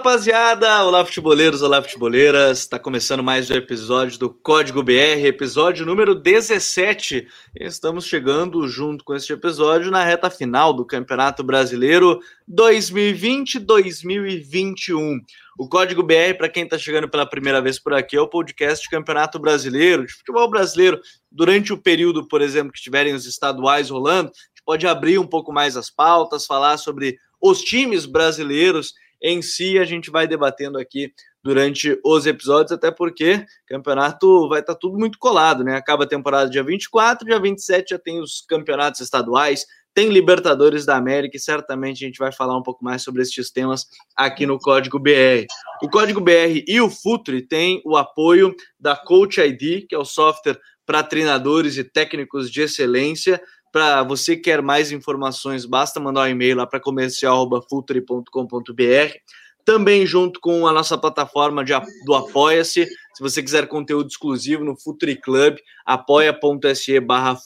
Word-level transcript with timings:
rapaziada! 0.00 0.82
Olá, 0.82 1.04
futeboleiros, 1.04 1.60
olá, 1.60 1.82
futeboleiras. 1.82 2.60
Está 2.60 2.78
começando 2.78 3.22
mais 3.22 3.50
um 3.50 3.54
episódio 3.54 4.18
do 4.18 4.30
Código 4.30 4.82
BR, 4.82 5.26
episódio 5.26 5.84
número 5.84 6.14
17. 6.14 7.28
Estamos 7.54 8.06
chegando, 8.06 8.66
junto 8.66 9.04
com 9.04 9.14
este 9.14 9.34
episódio, 9.34 9.90
na 9.90 10.02
reta 10.02 10.30
final 10.30 10.72
do 10.72 10.86
Campeonato 10.86 11.44
Brasileiro 11.44 12.18
2020-2021. 12.50 15.18
O 15.58 15.68
Código 15.68 16.02
BR, 16.02 16.32
para 16.38 16.48
quem 16.48 16.64
está 16.64 16.78
chegando 16.78 17.06
pela 17.06 17.26
primeira 17.26 17.60
vez 17.60 17.78
por 17.78 17.92
aqui, 17.92 18.16
é 18.16 18.20
o 18.22 18.26
podcast 18.26 18.84
de 18.84 18.88
Campeonato 18.88 19.38
Brasileiro, 19.38 20.06
de 20.06 20.14
futebol 20.14 20.48
brasileiro. 20.48 20.98
Durante 21.30 21.74
o 21.74 21.78
período, 21.78 22.26
por 22.26 22.40
exemplo, 22.40 22.72
que 22.72 22.78
estiverem 22.78 23.12
os 23.12 23.26
estaduais 23.26 23.90
rolando, 23.90 24.30
a 24.30 24.32
gente 24.32 24.62
pode 24.64 24.86
abrir 24.86 25.18
um 25.18 25.26
pouco 25.26 25.52
mais 25.52 25.76
as 25.76 25.90
pautas, 25.90 26.46
falar 26.46 26.78
sobre 26.78 27.18
os 27.38 27.60
times 27.60 28.06
brasileiros 28.06 28.94
em 29.22 29.42
si 29.42 29.78
a 29.78 29.84
gente 29.84 30.10
vai 30.10 30.26
debatendo 30.26 30.78
aqui 30.78 31.12
durante 31.42 31.98
os 32.04 32.26
episódios, 32.26 32.72
até 32.72 32.90
porque 32.90 33.44
campeonato 33.66 34.48
vai 34.48 34.60
estar 34.60 34.74
tá 34.74 34.78
tudo 34.78 34.98
muito 34.98 35.18
colado, 35.18 35.64
né? 35.64 35.76
Acaba 35.76 36.04
a 36.04 36.08
temporada 36.08 36.50
dia 36.50 36.62
24, 36.62 37.26
dia 37.26 37.40
27 37.40 37.90
já 37.90 37.98
tem 37.98 38.20
os 38.20 38.42
campeonatos 38.46 39.00
estaduais, 39.00 39.66
tem 39.94 40.08
Libertadores 40.08 40.86
da 40.86 40.96
América 40.96 41.36
e 41.36 41.40
certamente 41.40 42.04
a 42.04 42.06
gente 42.06 42.18
vai 42.18 42.32
falar 42.32 42.56
um 42.56 42.62
pouco 42.62 42.84
mais 42.84 43.02
sobre 43.02 43.22
esses 43.22 43.50
temas 43.50 43.86
aqui 44.14 44.46
no 44.46 44.58
Código 44.58 44.98
BR. 44.98 45.46
O 45.82 45.88
Código 45.88 46.20
BR 46.20 46.62
e 46.66 46.80
o 46.80 46.88
Futre 46.88 47.42
têm 47.42 47.82
o 47.84 47.96
apoio 47.96 48.54
da 48.78 48.96
Coach 48.96 49.40
ID, 49.40 49.86
que 49.88 49.94
é 49.94 49.98
o 49.98 50.04
software 50.04 50.60
para 50.86 51.02
treinadores 51.02 51.76
e 51.76 51.84
técnicos 51.84 52.50
de 52.50 52.62
excelência. 52.62 53.40
Para 53.72 54.02
você 54.02 54.36
que 54.36 54.42
quer 54.42 54.60
mais 54.62 54.90
informações, 54.90 55.64
basta 55.64 56.00
mandar 56.00 56.22
um 56.22 56.28
e-mail 56.28 56.56
lá 56.56 56.66
para 56.66 56.80
comercial.futre.com.br. 56.80 59.16
Também 59.64 60.04
junto 60.06 60.40
com 60.40 60.66
a 60.66 60.72
nossa 60.72 60.98
plataforma 60.98 61.64
de, 61.64 61.72
do 62.04 62.14
Apoia-se. 62.14 62.86
Se 62.86 63.22
você 63.22 63.42
quiser 63.42 63.68
conteúdo 63.68 64.08
exclusivo 64.08 64.64
no 64.64 64.76
Futre 64.76 65.14
Club, 65.14 65.58
apoia.se 65.84 66.98
barra 67.00 67.36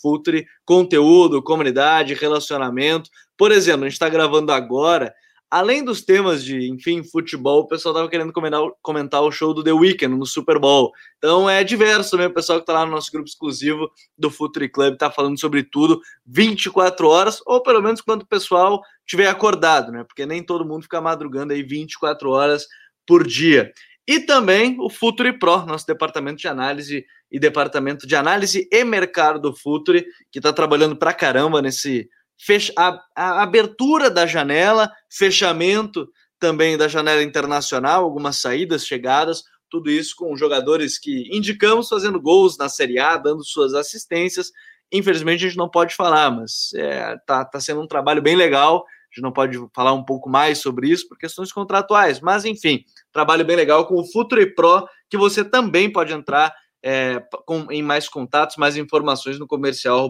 conteúdo, 0.64 1.42
comunidade, 1.42 2.14
relacionamento. 2.14 3.10
Por 3.36 3.52
exemplo, 3.52 3.82
a 3.82 3.88
gente 3.88 3.94
está 3.94 4.08
gravando 4.08 4.52
agora 4.52 5.12
além 5.54 5.84
dos 5.84 6.02
temas 6.02 6.44
de, 6.44 6.68
enfim, 6.68 7.04
futebol, 7.04 7.60
o 7.60 7.68
pessoal 7.68 7.94
tava 7.94 8.08
querendo 8.08 8.32
comentar, 8.32 8.60
comentar 8.82 9.22
o 9.22 9.30
show 9.30 9.54
do 9.54 9.62
The 9.62 9.72
Weeknd 9.72 10.16
no 10.16 10.26
Super 10.26 10.58
Bowl. 10.58 10.90
Então 11.16 11.48
é 11.48 11.62
diverso, 11.62 12.16
né? 12.16 12.26
O 12.26 12.34
pessoal 12.34 12.58
que 12.58 12.66
tá 12.66 12.72
lá 12.72 12.84
no 12.84 12.90
nosso 12.90 13.12
grupo 13.12 13.28
exclusivo 13.28 13.88
do 14.18 14.30
Futuri 14.30 14.68
Club 14.68 14.96
tá 14.96 15.12
falando 15.12 15.38
sobre 15.38 15.62
tudo 15.62 16.00
24 16.26 17.06
horas, 17.06 17.40
ou 17.46 17.62
pelo 17.62 17.80
menos 17.80 18.00
quando 18.00 18.22
o 18.22 18.26
pessoal 18.26 18.82
tiver 19.06 19.28
acordado, 19.28 19.92
né? 19.92 20.02
Porque 20.02 20.26
nem 20.26 20.42
todo 20.42 20.66
mundo 20.66 20.82
fica 20.82 21.00
madrugando 21.00 21.52
aí 21.52 21.62
24 21.62 22.30
horas 22.30 22.66
por 23.06 23.24
dia. 23.24 23.72
E 24.08 24.18
também 24.18 24.76
o 24.80 24.90
Futuri 24.90 25.38
Pro, 25.38 25.64
nosso 25.66 25.86
departamento 25.86 26.40
de 26.40 26.48
análise 26.48 27.06
e 27.30 27.38
departamento 27.38 28.08
de 28.08 28.16
análise 28.16 28.68
e 28.72 28.82
mercado 28.82 29.40
do 29.40 29.54
Futuri, 29.54 30.04
que 30.32 30.40
está 30.40 30.52
trabalhando 30.52 30.96
pra 30.96 31.14
caramba 31.14 31.62
nesse 31.62 32.08
fecha, 32.38 32.72
a, 32.76 32.98
a 33.14 33.42
abertura 33.42 34.10
da 34.10 34.26
janela, 34.26 34.90
fechamento 35.10 36.08
também 36.38 36.76
da 36.76 36.88
janela 36.88 37.22
internacional, 37.22 38.04
algumas 38.04 38.36
saídas, 38.36 38.86
chegadas, 38.86 39.44
tudo 39.70 39.90
isso 39.90 40.14
com 40.16 40.36
jogadores 40.36 40.98
que 40.98 41.28
indicamos 41.34 41.88
fazendo 41.88 42.20
gols 42.20 42.56
na 42.58 42.68
Série 42.68 42.98
A, 42.98 43.16
dando 43.16 43.44
suas 43.44 43.74
assistências. 43.74 44.52
Infelizmente 44.92 45.44
a 45.44 45.48
gente 45.48 45.58
não 45.58 45.68
pode 45.68 45.94
falar, 45.94 46.30
mas 46.30 46.72
é, 46.74 47.16
tá, 47.26 47.44
tá 47.44 47.60
sendo 47.60 47.80
um 47.80 47.86
trabalho 47.86 48.22
bem 48.22 48.36
legal. 48.36 48.84
A 48.84 49.14
gente 49.14 49.22
não 49.22 49.32
pode 49.32 49.58
falar 49.74 49.92
um 49.92 50.04
pouco 50.04 50.28
mais 50.28 50.58
sobre 50.58 50.88
isso 50.88 51.08
por 51.08 51.18
questões 51.18 51.52
contratuais, 51.52 52.20
mas 52.20 52.44
enfim, 52.44 52.84
trabalho 53.12 53.44
bem 53.44 53.56
legal 53.56 53.86
com 53.86 53.94
o 53.94 54.04
Futre 54.04 54.54
Pro, 54.54 54.86
que 55.08 55.16
você 55.16 55.44
também 55.44 55.90
pode 55.90 56.12
entrar 56.12 56.54
é, 56.82 57.22
com, 57.46 57.66
em 57.70 57.82
mais 57.82 58.08
contatos, 58.08 58.56
mais 58.56 58.76
informações 58.76 59.38
no 59.38 59.46
comercial 59.46 60.08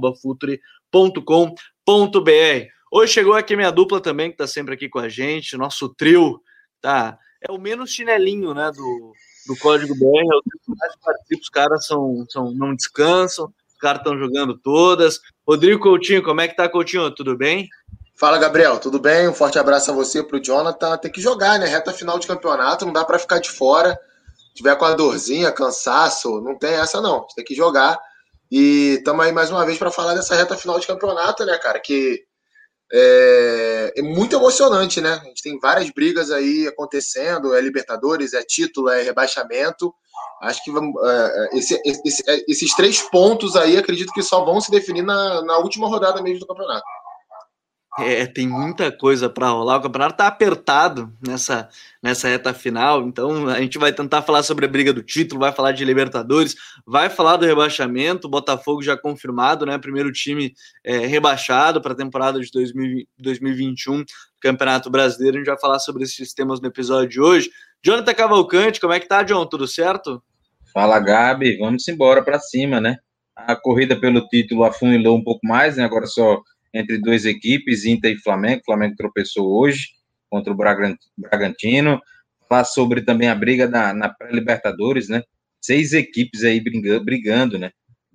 futre.com 1.87 2.25
br 2.25 2.75
Hoje 2.91 3.12
chegou 3.12 3.34
aqui 3.34 3.56
minha 3.56 3.72
dupla 3.72 4.00
também, 4.00 4.28
que 4.28 4.34
está 4.34 4.47
sempre 4.47 4.75
aqui 4.75 4.89
com 4.89 5.00
a 5.00 5.09
gente, 5.09 5.56
nosso 5.56 5.89
trio, 5.89 6.41
tá? 6.81 7.19
É 7.41 7.50
o 7.50 7.59
menos 7.59 7.91
chinelinho, 7.91 8.55
né, 8.55 8.71
do, 8.71 9.12
do 9.49 9.56
Código 9.59 9.94
BR, 9.97 10.05
é 10.05 10.37
o 10.37 10.77
mais 10.77 10.93
os 11.41 11.49
caras 11.49 11.84
são, 11.87 12.25
são, 12.28 12.53
não 12.53 12.73
descansam, 12.73 13.47
os 13.47 13.78
caras 13.81 13.99
estão 13.99 14.17
jogando 14.17 14.56
todas. 14.56 15.21
Rodrigo 15.44 15.83
Coutinho, 15.83 16.23
como 16.23 16.41
é 16.41 16.47
que 16.47 16.55
tá, 16.55 16.69
Coutinho? 16.69 17.12
Tudo 17.12 17.37
bem? 17.37 17.69
Fala, 18.15 18.39
Gabriel, 18.39 18.78
tudo 18.78 19.00
bem? 19.00 19.28
Um 19.28 19.34
forte 19.34 19.59
abraço 19.59 19.91
a 19.91 19.94
você, 19.94 20.23
pro 20.23 20.41
Jonathan. 20.41 20.97
Tem 20.99 21.11
que 21.11 21.21
jogar, 21.21 21.59
né? 21.59 21.67
Reta 21.67 21.93
final 21.93 22.17
de 22.17 22.28
campeonato, 22.28 22.87
não 22.87 22.93
dá 22.93 23.05
para 23.05 23.19
ficar 23.19 23.41
de 23.41 23.50
fora. 23.50 23.99
Se 24.37 24.55
tiver 24.55 24.77
com 24.77 24.84
a 24.84 24.94
dorzinha, 24.94 25.50
cansaço, 25.50 26.41
não 26.41 26.56
tem 26.56 26.75
essa 26.75 27.00
não. 27.00 27.27
Tem 27.34 27.44
que 27.44 27.56
jogar. 27.56 27.99
E 28.57 28.99
estamos 28.99 29.27
aí 29.27 29.33
mais 29.33 29.51
uma 29.51 29.67
vez 29.67 29.77
para 29.77 29.91
falar 29.91 30.15
dessa 30.15 30.37
reta 30.37 30.57
final 30.57 30.79
de 30.79 30.87
campeonato, 30.87 31.45
né, 31.45 31.59
cara? 31.59 31.81
Que 31.81 32.23
é, 32.93 33.95
é, 33.97 34.01
muito 34.03 34.37
emocionante, 34.37 35.01
né? 35.01 35.15
A 35.15 35.25
gente 35.25 35.43
tem 35.43 35.59
várias 35.59 35.91
brigas 35.91 36.31
aí 36.31 36.65
acontecendo: 36.69 37.53
é 37.53 37.61
Libertadores, 37.61 38.33
é 38.33 38.45
título, 38.45 38.91
é 38.91 39.03
rebaixamento. 39.03 39.93
Acho 40.41 40.63
que 40.63 40.71
vamos, 40.71 40.95
é, 41.03 41.49
é 41.55 41.59
esse, 41.59 41.83
esse, 41.85 42.23
esses 42.47 42.77
três 42.77 43.03
pontos 43.03 43.57
aí 43.57 43.77
acredito 43.77 44.13
que 44.13 44.23
só 44.23 44.45
vão 44.45 44.61
se 44.61 44.71
definir 44.71 45.03
na, 45.03 45.43
na 45.43 45.59
última 45.59 45.89
rodada 45.89 46.23
mesmo 46.23 46.39
do 46.39 46.47
campeonato. 46.47 46.85
É, 48.00 48.27
tem 48.27 48.49
muita 48.49 48.91
coisa 48.91 49.31
para 49.31 49.50
rolar. 49.50 49.77
O 49.77 49.82
campeonato 49.82 50.16
tá 50.16 50.27
apertado 50.27 51.12
nessa, 51.25 51.69
nessa 52.03 52.27
reta 52.27 52.53
final. 52.53 53.06
Então 53.06 53.49
a 53.49 53.60
gente 53.60 53.78
vai 53.78 53.93
tentar 53.93 54.22
falar 54.22 54.43
sobre 54.43 54.65
a 54.65 54.69
briga 54.69 54.93
do 54.93 55.03
título, 55.03 55.41
vai 55.41 55.53
falar 55.53 55.71
de 55.71 55.84
Libertadores, 55.84 56.56
vai 56.84 57.09
falar 57.09 57.37
do 57.37 57.47
rebaixamento. 57.47 58.27
O 58.27 58.31
Botafogo 58.31 58.82
já 58.82 58.97
confirmado, 58.97 59.65
né? 59.65 59.78
Primeiro 59.78 60.10
time 60.10 60.53
é, 60.82 61.06
rebaixado 61.06 61.81
para 61.81 61.93
a 61.93 61.97
temporada 61.97 62.41
de 62.41 62.50
2020, 62.50 63.09
2021 63.16 63.99
do 63.99 64.06
Campeonato 64.41 64.91
Brasileiro. 64.91 65.37
A 65.37 65.38
gente 65.38 65.49
vai 65.49 65.61
falar 65.61 65.78
sobre 65.78 66.03
esses 66.03 66.34
temas 66.34 66.61
no 66.61 66.66
episódio 66.66 67.09
de 67.09 67.21
hoje. 67.21 67.49
Jonathan 67.81 68.15
Cavalcante, 68.15 68.81
como 68.81 68.93
é 68.93 68.99
que 68.99 69.06
tá, 69.06 69.22
John? 69.22 69.47
Tudo 69.47 69.69
certo? 69.69 70.21
Fala, 70.72 70.99
Gabi. 70.99 71.59
Vamos 71.59 71.87
embora 71.87 72.25
para 72.25 72.41
cima, 72.41 72.81
né? 72.81 72.97
A 73.37 73.55
corrida 73.55 73.94
pelo 73.94 74.26
título 74.26 74.65
afunilou 74.65 75.16
um 75.16 75.22
pouco 75.22 75.47
mais, 75.47 75.76
né? 75.76 75.84
Agora 75.84 76.06
só 76.06 76.43
entre 76.75 76.99
duas 76.99 77.25
equipes, 77.25 77.85
Inter 77.85 78.17
e 78.17 78.21
Flamengo. 78.21 78.61
O 78.61 78.65
Flamengo 78.65 78.97
tropeçou 78.97 79.49
hoje 79.49 79.87
contra 80.29 80.53
o 80.53 80.57
Bragantino. 81.17 82.01
Falar 82.49 82.65
sobre 82.65 83.03
também 83.03 83.29
a 83.29 83.35
briga 83.35 83.69
da, 83.69 83.95
na 83.95 84.09
pré-Libertadores, 84.09 85.09
né? 85.09 85.23
Seis 85.61 85.93
equipes 85.93 86.43
aí 86.43 86.61
brigando, 86.61 87.05
brigando 87.05 87.59
né? 87.59 87.71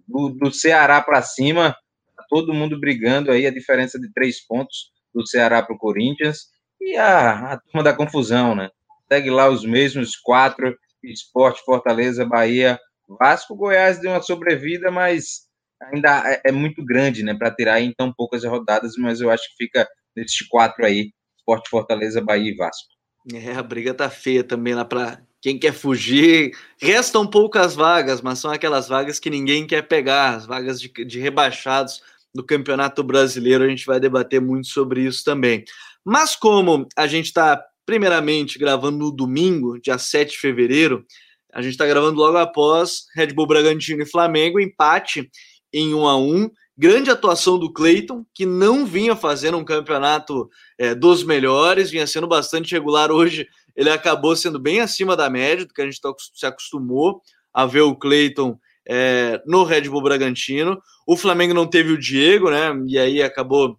Do, 0.05 0.29
do 0.29 0.51
Ceará 0.51 1.01
para 1.01 1.21
cima, 1.21 1.75
tá 2.15 2.25
todo 2.29 2.53
mundo 2.53 2.79
brigando 2.79 3.31
aí, 3.31 3.47
a 3.47 3.51
diferença 3.51 3.99
de 3.99 4.11
três 4.13 4.45
pontos 4.45 4.91
do 5.13 5.25
Ceará 5.25 5.63
para 5.63 5.75
o 5.75 5.79
Corinthians. 5.79 6.47
E 6.81 6.95
a, 6.97 7.53
a 7.53 7.57
turma 7.59 7.83
da 7.83 7.93
confusão, 7.93 8.53
né? 8.53 8.69
Segue 9.11 9.29
lá 9.29 9.49
os 9.49 9.65
mesmos 9.65 10.15
quatro: 10.15 10.77
Esporte, 11.03 11.63
Fortaleza, 11.63 12.25
Bahia, 12.25 12.77
Vasco. 13.07 13.55
Goiás 13.55 13.99
deu 13.99 14.11
uma 14.11 14.21
sobrevida, 14.21 14.91
mas 14.91 15.48
ainda 15.81 16.23
é, 16.25 16.41
é 16.47 16.51
muito 16.51 16.83
grande, 16.83 17.23
né, 17.23 17.33
para 17.33 17.51
tirar 17.51 17.81
em 17.81 17.93
tão 17.93 18.13
poucas 18.13 18.43
rodadas, 18.43 18.93
mas 18.97 19.21
eu 19.21 19.29
acho 19.29 19.43
que 19.49 19.65
fica 19.65 19.87
nesses 20.15 20.41
quatro 20.47 20.85
aí, 20.85 21.11
Sport 21.39 21.69
Fortaleza, 21.69 22.21
Bahia 22.21 22.51
e 22.51 22.55
Vasco. 22.55 22.87
É, 23.33 23.53
a 23.53 23.63
briga 23.63 23.93
tá 23.93 24.09
feia 24.09 24.43
também 24.43 24.73
lá 24.73 24.85
para 24.85 25.21
quem 25.41 25.57
quer 25.57 25.73
fugir. 25.73 26.51
Restam 26.81 27.27
poucas 27.27 27.75
vagas, 27.75 28.21
mas 28.21 28.39
são 28.39 28.51
aquelas 28.51 28.87
vagas 28.87 29.19
que 29.19 29.29
ninguém 29.29 29.65
quer 29.65 29.83
pegar, 29.83 30.35
as 30.35 30.45
vagas 30.45 30.81
de, 30.81 30.89
de 31.05 31.19
rebaixados 31.19 32.01
do 32.33 32.43
Campeonato 32.43 33.03
Brasileiro. 33.03 33.63
A 33.63 33.69
gente 33.69 33.85
vai 33.85 33.99
debater 33.99 34.41
muito 34.41 34.67
sobre 34.67 35.01
isso 35.01 35.23
também. 35.23 35.63
Mas 36.03 36.35
como 36.35 36.87
a 36.95 37.07
gente 37.07 37.25
está 37.25 37.63
primeiramente 37.85 38.59
gravando 38.59 38.97
no 38.97 39.11
domingo, 39.11 39.79
dia 39.79 39.97
7 39.97 40.31
de 40.31 40.37
fevereiro, 40.37 41.05
a 41.53 41.61
gente 41.61 41.71
está 41.71 41.87
gravando 41.87 42.19
logo 42.19 42.37
após 42.37 43.05
Red 43.15 43.33
Bull 43.33 43.47
Bragantino 43.47 44.03
e 44.03 44.09
Flamengo, 44.09 44.59
empate 44.59 45.29
em 45.73 45.93
1 45.93 46.07
a 46.07 46.17
1 46.17 46.49
Grande 46.79 47.11
atuação 47.11 47.59
do 47.59 47.73
Cleiton, 47.73 48.25
que 48.33 48.45
não 48.45 48.85
vinha 48.85 49.13
fazendo 49.13 49.57
um 49.57 49.65
campeonato 49.65 50.49
é, 50.77 50.95
dos 50.95 51.25
melhores, 51.25 51.91
vinha 51.91 52.07
sendo 52.07 52.25
bastante 52.25 52.71
regular. 52.71 53.11
Hoje 53.11 53.45
ele 53.75 53.89
acabou 53.89 54.33
sendo 54.33 54.57
bem 54.57 54.79
acima 54.79 55.13
da 55.13 55.29
média 55.29 55.65
do 55.65 55.73
que 55.73 55.81
a 55.81 55.85
gente 55.85 55.99
tá, 55.99 56.09
se 56.33 56.45
acostumou 56.45 57.21
a 57.53 57.65
ver 57.65 57.81
o 57.81 57.97
Cleiton 57.97 58.57
é, 58.87 59.41
no 59.45 59.65
Red 59.65 59.89
Bull 59.89 60.01
Bragantino. 60.01 60.81
O 61.05 61.17
Flamengo 61.17 61.53
não 61.53 61.67
teve 61.67 61.91
o 61.91 61.99
Diego, 61.99 62.49
né? 62.49 62.71
E 62.87 62.97
aí 62.97 63.21
acabou 63.21 63.77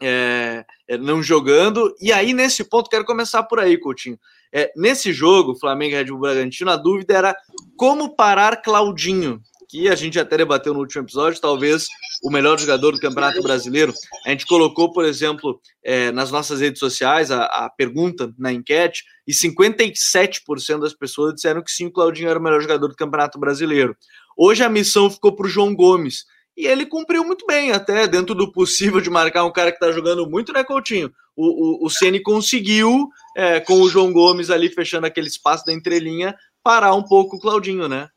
é, 0.00 0.64
é 0.88 0.96
não 0.96 1.22
jogando. 1.22 1.94
E 2.00 2.14
aí, 2.14 2.32
nesse 2.32 2.64
ponto, 2.64 2.88
quero 2.88 3.04
começar 3.04 3.42
por 3.42 3.60
aí, 3.60 3.76
Coutinho. 3.76 4.18
É, 4.50 4.72
nesse 4.74 5.12
jogo, 5.12 5.54
Flamengo 5.54 5.94
e 5.94 5.98
Red 5.98 6.06
Bull 6.06 6.20
Bragantino, 6.20 6.70
a 6.70 6.76
dúvida 6.76 7.14
era 7.14 7.36
como 7.76 8.16
parar 8.16 8.62
Claudinho, 8.62 9.42
que 9.72 9.88
a 9.88 9.94
gente 9.94 10.20
até 10.20 10.36
debateu 10.36 10.74
no 10.74 10.80
último 10.80 11.02
episódio, 11.02 11.40
talvez 11.40 11.86
o 12.22 12.30
melhor 12.30 12.58
jogador 12.58 12.92
do 12.92 13.00
Campeonato 13.00 13.42
Brasileiro. 13.42 13.94
A 14.26 14.28
gente 14.28 14.44
colocou, 14.44 14.92
por 14.92 15.02
exemplo, 15.02 15.58
é, 15.82 16.12
nas 16.12 16.30
nossas 16.30 16.60
redes 16.60 16.78
sociais 16.78 17.30
a, 17.30 17.44
a, 17.44 17.70
pergunta 17.70 18.30
na 18.38 18.52
enquete, 18.52 19.02
e 19.26 19.32
57% 19.32 20.78
das 20.78 20.92
pessoas 20.92 21.32
disseram 21.34 21.62
que 21.62 21.72
sim, 21.72 21.86
o 21.86 21.90
Claudinho 21.90 22.28
era 22.28 22.38
o 22.38 22.42
melhor 22.42 22.60
jogador 22.60 22.86
do 22.86 22.94
Campeonato 22.94 23.38
Brasileiro. 23.40 23.96
Hoje 24.36 24.62
a 24.62 24.68
missão 24.68 25.10
ficou 25.10 25.34
para 25.34 25.46
o 25.46 25.48
João 25.48 25.74
Gomes. 25.74 26.26
E 26.54 26.66
ele 26.66 26.84
cumpriu 26.84 27.24
muito 27.24 27.46
bem, 27.46 27.72
até 27.72 28.06
dentro 28.06 28.34
do 28.34 28.52
possível 28.52 29.00
de 29.00 29.08
marcar 29.08 29.46
um 29.46 29.52
cara 29.52 29.72
que 29.72 29.82
está 29.82 29.90
jogando 29.90 30.28
muito, 30.28 30.52
né, 30.52 30.62
Coutinho? 30.62 31.10
O, 31.34 31.84
o, 31.84 31.86
o 31.86 31.88
Ceni 31.88 32.20
conseguiu, 32.20 33.08
é, 33.34 33.58
com 33.58 33.80
o 33.80 33.88
João 33.88 34.12
Gomes 34.12 34.50
ali 34.50 34.68
fechando 34.68 35.06
aquele 35.06 35.28
espaço 35.28 35.64
da 35.64 35.72
entrelinha, 35.72 36.36
parar 36.62 36.94
um 36.94 37.02
pouco 37.02 37.36
o 37.36 37.40
Claudinho, 37.40 37.88
né? 37.88 38.10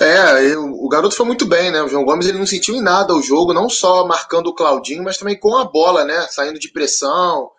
É, 0.00 0.56
o 0.56 0.88
garoto 0.88 1.16
foi 1.16 1.26
muito 1.26 1.46
bem, 1.46 1.70
né? 1.70 1.82
O 1.82 1.88
João 1.88 2.04
Gomes 2.04 2.26
ele 2.26 2.38
não 2.38 2.46
sentiu 2.46 2.74
em 2.74 2.80
nada 2.80 3.14
o 3.14 3.22
jogo, 3.22 3.52
não 3.52 3.68
só 3.68 4.06
marcando 4.06 4.46
o 4.48 4.54
Claudinho, 4.54 5.02
mas 5.02 5.18
também 5.18 5.38
com 5.38 5.56
a 5.56 5.64
bola, 5.64 6.04
né? 6.04 6.26
Saindo 6.30 6.58
de 6.58 6.68
pressão, 6.68 7.50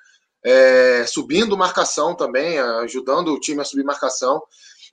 é, 0.44 1.06
subindo 1.08 1.58
marcação 1.58 2.16
também, 2.16 2.60
ajudando 2.60 3.34
o 3.34 3.40
time 3.40 3.62
a 3.62 3.66
subir 3.66 3.84
marcação. 3.84 4.42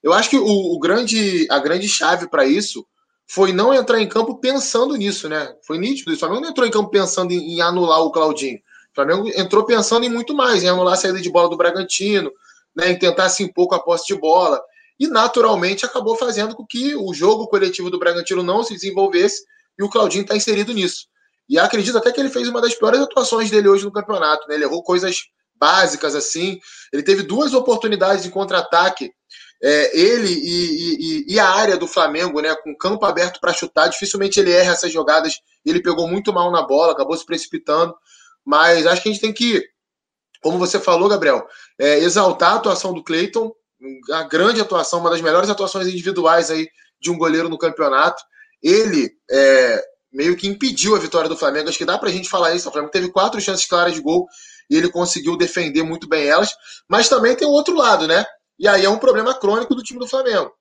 Eu 0.02 0.12
acho 0.12 0.28
que 0.30 0.36
o, 0.36 0.74
o 0.74 0.78
grande, 0.78 1.46
a 1.50 1.58
grande 1.58 1.88
chave 1.88 2.28
para 2.28 2.44
isso 2.44 2.84
foi 3.26 3.52
não 3.52 3.72
entrar 3.72 4.00
em 4.00 4.08
campo 4.08 4.38
pensando 4.38 4.96
nisso, 4.96 5.28
né? 5.28 5.54
Foi 5.62 5.78
nítido. 5.78 6.12
O 6.12 6.16
Flamengo 6.16 6.40
não 6.40 6.50
entrou 6.50 6.66
em 6.66 6.70
campo 6.70 6.90
pensando 6.90 7.32
em, 7.32 7.54
em 7.54 7.60
anular 7.60 8.00
o 8.00 8.10
Claudinho. 8.10 8.58
O 8.58 8.94
Flamengo 8.94 9.28
entrou 9.34 9.64
pensando 9.64 10.04
em 10.04 10.08
muito 10.08 10.34
mais, 10.34 10.62
em 10.62 10.68
anular 10.68 10.94
a 10.94 10.96
saída 10.96 11.20
de 11.20 11.30
bola 11.30 11.48
do 11.48 11.56
Bragantino, 11.56 12.30
né, 12.76 12.90
em 12.90 12.98
tentar 12.98 13.28
se 13.28 13.42
impor 13.42 13.68
com 13.68 13.74
a 13.74 13.80
posse 13.82 14.06
de 14.06 14.14
bola. 14.14 14.60
E 15.02 15.08
naturalmente 15.08 15.84
acabou 15.84 16.14
fazendo 16.14 16.54
com 16.54 16.64
que 16.64 16.94
o 16.94 17.12
jogo 17.12 17.48
coletivo 17.48 17.90
do 17.90 17.98
Bragantino 17.98 18.40
não 18.40 18.62
se 18.62 18.72
desenvolvesse 18.72 19.42
e 19.76 19.82
o 19.82 19.88
Claudinho 19.88 20.22
está 20.22 20.36
inserido 20.36 20.72
nisso. 20.72 21.08
E 21.48 21.58
acredito 21.58 21.98
até 21.98 22.12
que 22.12 22.20
ele 22.20 22.30
fez 22.30 22.46
uma 22.46 22.60
das 22.60 22.72
piores 22.72 23.00
atuações 23.00 23.50
dele 23.50 23.68
hoje 23.68 23.84
no 23.84 23.90
campeonato. 23.90 24.46
Né? 24.46 24.54
Ele 24.54 24.62
errou 24.62 24.80
coisas 24.80 25.16
básicas 25.56 26.14
assim. 26.14 26.60
Ele 26.92 27.02
teve 27.02 27.24
duas 27.24 27.52
oportunidades 27.52 28.22
de 28.22 28.30
contra-ataque 28.30 29.10
é, 29.60 29.98
ele 29.98 30.28
e, 30.28 31.24
e, 31.24 31.34
e, 31.34 31.40
a 31.40 31.48
área 31.48 31.76
do 31.76 31.88
Flamengo, 31.88 32.40
né, 32.40 32.54
com 32.62 32.76
campo 32.76 33.04
aberto 33.04 33.40
para 33.40 33.52
chutar, 33.52 33.88
dificilmente 33.88 34.38
ele 34.38 34.52
erra 34.52 34.70
essas 34.70 34.92
jogadas. 34.92 35.34
Ele 35.66 35.82
pegou 35.82 36.06
muito 36.06 36.32
mal 36.32 36.52
na 36.52 36.62
bola, 36.62 36.92
acabou 36.92 37.16
se 37.16 37.26
precipitando. 37.26 37.92
Mas 38.44 38.86
acho 38.86 39.02
que 39.02 39.08
a 39.08 39.12
gente 39.12 39.20
tem 39.20 39.32
que, 39.32 39.64
como 40.40 40.58
você 40.58 40.78
falou, 40.78 41.08
Gabriel, 41.08 41.44
é, 41.76 41.98
exaltar 41.98 42.52
a 42.52 42.56
atuação 42.56 42.94
do 42.94 43.02
Cleiton, 43.02 43.52
a 44.12 44.22
grande 44.24 44.60
atuação, 44.60 45.00
uma 45.00 45.10
das 45.10 45.20
melhores 45.20 45.50
atuações 45.50 45.86
individuais 45.86 46.50
aí 46.50 46.68
de 47.00 47.10
um 47.10 47.18
goleiro 47.18 47.48
no 47.48 47.58
campeonato. 47.58 48.22
Ele 48.62 49.10
é, 49.30 49.82
meio 50.12 50.36
que 50.36 50.46
impediu 50.46 50.94
a 50.94 50.98
vitória 50.98 51.28
do 51.28 51.36
Flamengo. 51.36 51.68
Acho 51.68 51.78
que 51.78 51.84
dá 51.84 51.98
para 51.98 52.08
a 52.08 52.12
gente 52.12 52.28
falar 52.28 52.54
isso. 52.54 52.68
O 52.68 52.72
Flamengo 52.72 52.92
teve 52.92 53.10
quatro 53.10 53.40
chances 53.40 53.66
claras 53.66 53.94
de 53.94 54.00
gol 54.00 54.26
e 54.70 54.76
ele 54.76 54.90
conseguiu 54.90 55.36
defender 55.36 55.82
muito 55.82 56.08
bem 56.08 56.26
elas. 56.26 56.50
Mas 56.88 57.08
também 57.08 57.34
tem 57.34 57.46
o 57.46 57.52
outro 57.52 57.74
lado, 57.74 58.06
né? 58.06 58.24
E 58.58 58.68
aí 58.68 58.84
é 58.84 58.88
um 58.88 58.98
problema 58.98 59.34
crônico 59.34 59.74
do 59.74 59.82
time 59.82 59.98
do 59.98 60.06
Flamengo. 60.06 60.52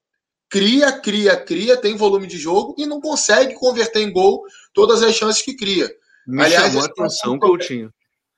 Cria, 0.50 0.92
cria, 0.92 1.38
cria, 1.38 1.78
tem 1.78 1.96
volume 1.96 2.28
de 2.28 2.38
jogo 2.38 2.76
e 2.78 2.86
não 2.86 3.00
consegue 3.00 3.54
converter 3.54 4.02
em 4.02 4.12
gol 4.12 4.44
todas 4.74 5.02
as 5.02 5.16
chances 5.16 5.42
que 5.42 5.56
cria. 5.56 5.90
Me 6.28 6.44
Aliás, 6.44 6.66
chamou 6.66 6.82
a 6.82 6.86
atenção, 6.86 7.40
Coutinho. 7.40 7.94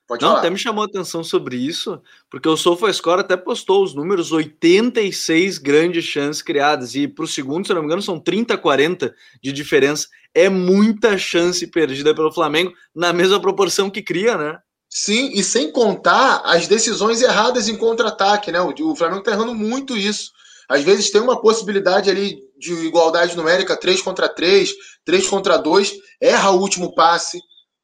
Pode 0.07 0.21
não, 0.21 0.29
falar. 0.29 0.39
até 0.41 0.49
me 0.49 0.57
chamou 0.57 0.83
a 0.83 0.87
atenção 0.87 1.23
sobre 1.23 1.55
isso, 1.55 2.01
porque 2.29 2.47
o 2.49 2.57
SofaScore 2.57 3.21
até 3.21 3.37
postou 3.37 3.83
os 3.83 3.93
números 3.93 4.31
86 4.31 5.57
grandes 5.57 6.03
chances 6.03 6.41
criadas, 6.41 6.93
e 6.93 7.07
para 7.07 7.23
o 7.23 7.27
segundo, 7.27 7.65
se 7.65 7.73
não 7.73 7.81
me 7.81 7.87
engano, 7.87 8.01
são 8.01 8.19
30, 8.19 8.57
40 8.57 9.15
de 9.41 9.51
diferença. 9.51 10.07
É 10.33 10.49
muita 10.49 11.17
chance 11.17 11.65
perdida 11.67 12.13
pelo 12.13 12.33
Flamengo, 12.33 12.73
na 12.93 13.13
mesma 13.13 13.39
proporção 13.39 13.89
que 13.89 14.01
cria, 14.01 14.37
né? 14.37 14.59
Sim, 14.89 15.31
e 15.33 15.43
sem 15.43 15.71
contar 15.71 16.43
as 16.45 16.67
decisões 16.67 17.21
erradas 17.21 17.67
em 17.67 17.75
contra-ataque, 17.75 18.51
né? 18.51 18.61
O, 18.61 18.95
Flamengo 18.95 19.21
está 19.21 19.31
errando 19.31 19.55
muito 19.55 19.97
isso. 19.97 20.31
Às 20.69 20.83
vezes 20.83 21.09
tem 21.09 21.19
uma 21.19 21.41
possibilidade 21.41 22.11
ali 22.11 22.37
de 22.59 22.73
igualdade 22.85 23.35
numérica, 23.35 23.75
3 23.75 24.01
contra 24.01 24.29
3, 24.29 24.71
3 25.03 25.27
contra 25.27 25.57
2, 25.57 25.93
erra 26.21 26.51
o 26.51 26.59
último 26.59 26.93
passe, 26.93 27.39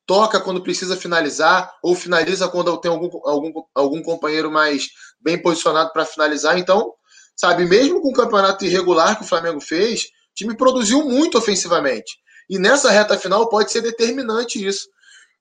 toca 0.09 0.39
quando 0.39 0.63
precisa 0.63 0.97
finalizar, 0.97 1.71
ou 1.83 1.93
finaliza 1.93 2.47
quando 2.47 2.75
tem 2.81 2.89
algum, 2.89 3.11
algum, 3.29 3.53
algum 3.75 4.01
companheiro 4.01 4.49
mais 4.49 4.87
bem 5.21 5.39
posicionado 5.39 5.93
para 5.93 6.03
finalizar. 6.03 6.57
Então, 6.57 6.91
sabe, 7.35 7.63
mesmo 7.65 8.01
com 8.01 8.09
o 8.09 8.13
campeonato 8.13 8.65
irregular 8.65 9.15
que 9.15 9.23
o 9.23 9.27
Flamengo 9.27 9.61
fez, 9.61 10.05
o 10.05 10.07
time 10.33 10.57
produziu 10.57 11.05
muito 11.05 11.37
ofensivamente. 11.37 12.17
E 12.49 12.57
nessa 12.57 12.89
reta 12.89 13.19
final 13.19 13.49
pode 13.49 13.71
ser 13.71 13.81
determinante 13.81 14.65
isso. 14.65 14.87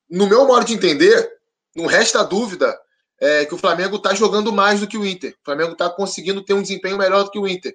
No 0.07 0.27
meu 0.27 0.47
modo 0.47 0.67
de 0.67 0.75
entender, 0.75 1.27
não 1.75 1.87
resta 1.87 2.23
dúvida 2.23 2.79
é, 3.19 3.47
que 3.47 3.55
o 3.55 3.59
Flamengo 3.59 3.97
está 3.97 4.13
jogando 4.13 4.53
mais 4.53 4.81
do 4.81 4.87
que 4.87 4.99
o 4.99 5.07
Inter. 5.07 5.31
O 5.31 5.45
Flamengo 5.47 5.73
está 5.73 5.89
conseguindo 5.89 6.45
ter 6.45 6.53
um 6.53 6.61
desempenho 6.61 6.99
melhor 6.99 7.25
do 7.25 7.31
que 7.31 7.39
o 7.39 7.49
Inter. 7.49 7.75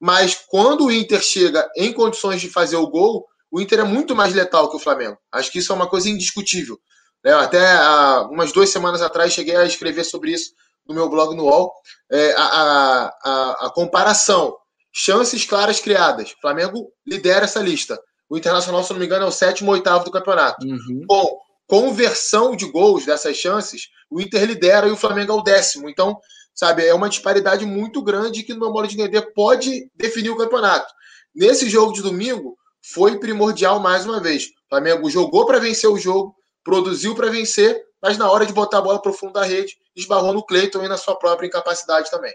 Mas 0.00 0.42
quando 0.48 0.86
o 0.86 0.90
Inter 0.90 1.20
chega 1.20 1.70
em 1.76 1.92
condições 1.92 2.40
de 2.40 2.48
fazer 2.48 2.76
o 2.76 2.88
gol, 2.88 3.26
o 3.50 3.60
Inter 3.60 3.80
é 3.80 3.84
muito 3.84 4.14
mais 4.14 4.32
letal 4.32 4.70
que 4.70 4.76
o 4.76 4.80
Flamengo. 4.80 5.18
Acho 5.32 5.50
que 5.50 5.58
isso 5.58 5.72
é 5.72 5.76
uma 5.76 5.88
coisa 5.88 6.08
indiscutível. 6.08 6.78
Né? 7.24 7.32
Até 7.32 7.72
há 7.72 8.28
umas 8.30 8.52
duas 8.52 8.70
semanas 8.70 9.02
atrás 9.02 9.32
cheguei 9.32 9.56
a 9.56 9.64
escrever 9.64 10.04
sobre 10.04 10.32
isso 10.32 10.52
no 10.86 10.94
meu 10.94 11.08
blog 11.08 11.34
no 11.36 11.44
UOL. 11.44 11.72
É, 12.10 12.32
a, 12.32 13.12
a, 13.24 13.66
a, 13.66 13.72
comparação, 13.74 14.56
chances 14.92 15.44
claras 15.44 15.80
criadas. 15.80 16.30
O 16.30 16.40
Flamengo 16.40 16.92
lidera 17.06 17.44
essa 17.44 17.60
lista. 17.60 17.98
O 18.28 18.36
Internacional, 18.36 18.82
se 18.84 18.92
não 18.92 19.00
me 19.00 19.06
engano, 19.06 19.24
é 19.24 19.28
o 19.28 19.32
sétimo 19.32 19.70
ou 19.70 19.76
oitavo 19.76 20.04
do 20.04 20.10
campeonato. 20.10 20.64
Uhum. 20.64 21.04
Bom, 21.06 21.38
conversão 21.66 22.54
de 22.54 22.70
gols 22.70 23.04
dessas 23.04 23.36
chances, 23.36 23.88
o 24.10 24.20
Inter 24.20 24.44
lidera 24.44 24.86
e 24.86 24.92
o 24.92 24.96
Flamengo 24.96 25.32
é 25.32 25.34
o 25.36 25.42
décimo. 25.42 25.88
Então, 25.88 26.16
sabe, 26.54 26.86
é 26.86 26.94
uma 26.94 27.08
disparidade 27.08 27.66
muito 27.66 28.02
grande 28.02 28.42
que, 28.42 28.52
no 28.52 28.60
meu 28.60 28.72
modo 28.72 28.88
de 28.88 28.94
entender, 28.94 29.32
pode 29.32 29.90
definir 29.94 30.30
o 30.30 30.36
campeonato. 30.36 30.92
Nesse 31.34 31.68
jogo 31.68 31.92
de 31.92 32.02
domingo, 32.02 32.56
foi 32.82 33.18
primordial 33.18 33.80
mais 33.80 34.04
uma 34.04 34.20
vez. 34.20 34.46
O 34.46 34.68
Flamengo 34.68 35.10
jogou 35.10 35.46
para 35.46 35.58
vencer 35.58 35.90
o 35.90 35.98
jogo, 35.98 36.34
produziu 36.64 37.14
para 37.14 37.30
vencer, 37.30 37.82
mas 38.02 38.16
na 38.16 38.30
hora 38.30 38.46
de 38.46 38.52
botar 38.52 38.78
a 38.78 38.82
bola 38.82 39.00
para 39.00 39.10
o 39.10 39.14
fundo 39.14 39.34
da 39.34 39.44
rede, 39.44 39.76
esbarrou 39.94 40.32
no 40.32 40.44
Cleiton 40.44 40.84
e 40.84 40.88
na 40.88 40.96
sua 40.96 41.16
própria 41.16 41.46
incapacidade 41.46 42.10
também. 42.10 42.32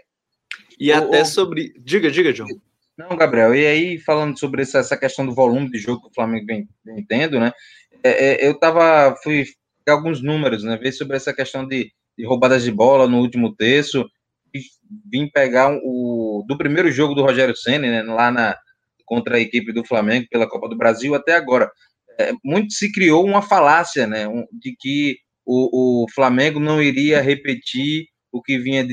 E 0.78 0.92
até 0.92 1.24
sobre. 1.24 1.72
Diga, 1.78 2.10
diga, 2.10 2.32
John. 2.32 2.46
Não, 2.96 3.16
Gabriel, 3.16 3.54
e 3.54 3.66
aí 3.66 3.98
falando 3.98 4.38
sobre 4.38 4.62
essa, 4.62 4.78
essa 4.78 4.96
questão 4.96 5.26
do 5.26 5.34
volume 5.34 5.70
de 5.70 5.78
jogo 5.78 6.02
que 6.02 6.08
o 6.08 6.14
Flamengo 6.14 6.46
vem, 6.46 6.68
vem 6.82 7.04
tendo, 7.04 7.38
né? 7.38 7.52
É, 8.02 8.44
é, 8.44 8.48
eu 8.48 8.58
tava, 8.58 9.14
fui 9.22 9.44
pegar 9.84 9.98
alguns 9.98 10.22
números, 10.22 10.64
né, 10.64 10.76
ver 10.76 10.92
sobre 10.92 11.16
essa 11.16 11.32
questão 11.32 11.66
de, 11.66 11.92
de 12.16 12.26
roubadas 12.26 12.62
de 12.62 12.72
bola 12.72 13.06
no 13.06 13.18
último 13.18 13.54
terço, 13.54 14.08
e 14.54 14.60
vim 15.10 15.28
pegar 15.28 15.78
o 15.82 16.42
do 16.48 16.56
primeiro 16.56 16.90
jogo 16.90 17.14
do 17.14 17.22
Rogério 17.22 17.54
Ceni, 17.54 17.88
né, 17.88 18.02
lá 18.02 18.30
na 18.30 18.56
contra 19.06 19.36
a 19.36 19.40
equipe 19.40 19.72
do 19.72 19.86
Flamengo 19.86 20.26
pela 20.30 20.48
Copa 20.48 20.68
do 20.68 20.76
Brasil 20.76 21.14
até 21.14 21.34
agora. 21.34 21.70
É, 22.18 22.32
muito 22.44 22.72
se 22.72 22.92
criou 22.92 23.24
uma 23.24 23.42
falácia, 23.42 24.06
né, 24.06 24.26
um, 24.26 24.44
de 24.52 24.74
que 24.78 25.18
o, 25.44 26.04
o, 26.04 26.06
Flamengo 26.12 26.58
não 26.58 26.82
iria 26.82 27.20
repetir 27.20 28.06
o 28.32 28.42
que 28.42 28.58
vinha 28.58 28.86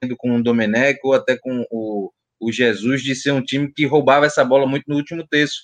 tendo 0.00 0.16
com 0.16 0.36
o 0.36 0.42
Domenech 0.42 1.00
ou 1.02 1.12
até 1.12 1.36
com 1.36 1.66
o, 1.70 2.10
o 2.40 2.52
Jesus 2.52 3.02
de 3.02 3.14
ser 3.14 3.32
um 3.32 3.42
time 3.42 3.72
que 3.74 3.86
roubava 3.86 4.26
essa 4.26 4.44
bola 4.44 4.66
muito 4.66 4.84
no 4.86 4.96
último 4.96 5.26
terço. 5.26 5.60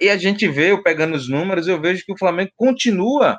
E 0.00 0.08
a 0.08 0.16
gente 0.16 0.48
vê, 0.48 0.70
eu 0.70 0.82
pegando 0.82 1.14
os 1.14 1.28
números, 1.28 1.68
eu 1.68 1.80
vejo 1.80 2.04
que 2.04 2.12
o 2.12 2.18
Flamengo 2.18 2.50
continua 2.56 3.38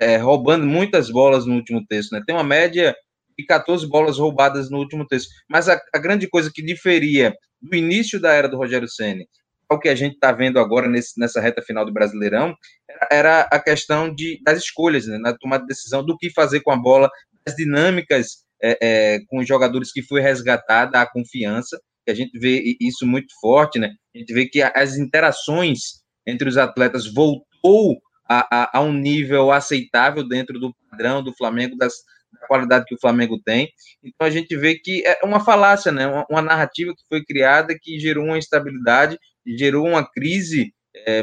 é, 0.00 0.16
roubando 0.16 0.66
muitas 0.66 1.10
bolas 1.10 1.46
no 1.46 1.54
último 1.54 1.84
terço, 1.86 2.10
né? 2.12 2.22
Tem 2.26 2.34
uma 2.34 2.44
média 2.44 2.94
de 3.38 3.44
14 3.44 3.86
bolas 3.88 4.18
roubadas 4.18 4.70
no 4.70 4.78
último 4.78 5.06
terço. 5.06 5.28
Mas 5.48 5.68
a, 5.68 5.80
a 5.94 5.98
grande 5.98 6.28
coisa 6.28 6.50
que 6.52 6.62
diferia 6.62 7.34
do 7.60 7.76
início 7.76 8.20
da 8.20 8.32
era 8.32 8.48
do 8.48 8.56
Rogério 8.56 8.88
Ceni 8.88 9.26
ao 9.68 9.80
que 9.80 9.88
a 9.88 9.94
gente 9.94 10.14
está 10.14 10.30
vendo 10.30 10.60
agora 10.60 10.88
nesse, 10.88 11.18
nessa 11.18 11.40
reta 11.40 11.60
final 11.60 11.84
do 11.84 11.92
Brasileirão 11.92 12.54
era, 12.88 13.08
era 13.10 13.40
a 13.50 13.58
questão 13.58 14.14
de, 14.14 14.40
das 14.44 14.58
escolhas, 14.58 15.06
né? 15.06 15.18
na 15.18 15.36
tomada 15.36 15.62
de 15.62 15.68
decisão 15.68 16.04
do 16.04 16.16
que 16.16 16.30
fazer 16.30 16.60
com 16.60 16.70
a 16.70 16.76
bola, 16.76 17.10
das 17.44 17.56
dinâmicas 17.56 18.44
é, 18.62 18.78
é, 18.80 19.20
com 19.26 19.38
os 19.38 19.48
jogadores 19.48 19.92
que 19.92 20.02
foi 20.02 20.20
resgatada 20.20 21.00
a 21.00 21.10
confiança 21.10 21.78
que 22.06 22.12
a 22.12 22.14
gente 22.14 22.38
vê 22.38 22.76
isso 22.80 23.04
muito 23.04 23.34
forte, 23.40 23.80
né? 23.80 23.90
A 24.14 24.18
gente 24.18 24.32
vê 24.32 24.46
que 24.46 24.62
as 24.62 24.96
interações 24.96 26.04
entre 26.24 26.48
os 26.48 26.56
atletas 26.56 27.12
voltou 27.12 28.00
a, 28.28 28.62
a, 28.62 28.78
a 28.78 28.80
um 28.80 28.92
nível 28.92 29.50
aceitável 29.50 30.26
dentro 30.26 30.58
do 30.60 30.72
padrão 30.88 31.20
do 31.20 31.34
Flamengo, 31.34 31.76
das, 31.76 31.94
da 32.40 32.46
qualidade 32.46 32.84
que 32.86 32.94
o 32.94 33.00
Flamengo 33.00 33.40
tem. 33.44 33.70
Então 34.02 34.26
a 34.26 34.30
gente 34.30 34.56
vê 34.56 34.74
que 34.76 35.04
é 35.06 35.20
uma 35.24 35.40
falácia, 35.40 35.92
né? 35.92 36.06
Uma, 36.06 36.26
uma 36.30 36.42
narrativa 36.42 36.92
que 36.94 37.02
foi 37.08 37.24
criada 37.24 37.76
que 37.80 37.98
gerou 37.98 38.24
uma 38.24 38.38
instabilidade, 38.38 39.18
gerou 39.46 39.86
uma 39.86 40.08
crise 40.08 40.72
é, 41.06 41.22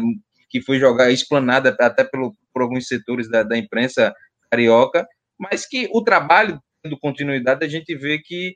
que 0.50 0.62
foi 0.62 0.80
jogada, 0.80 1.12
explanada 1.12 1.76
até 1.80 2.04
pelo, 2.04 2.36
por 2.54 2.62
alguns 2.62 2.88
setores 2.88 3.30
da, 3.30 3.44
da 3.44 3.58
imprensa 3.58 4.14
carioca, 4.52 5.08
mas 5.40 5.66
que 5.68 5.90
o 5.92 6.04
trabalho 6.04 6.60
tendo 6.84 7.00
continuidade, 7.00 7.66
a 7.66 7.70
gente 7.70 7.96
vê 7.96 8.20
que 8.20 8.56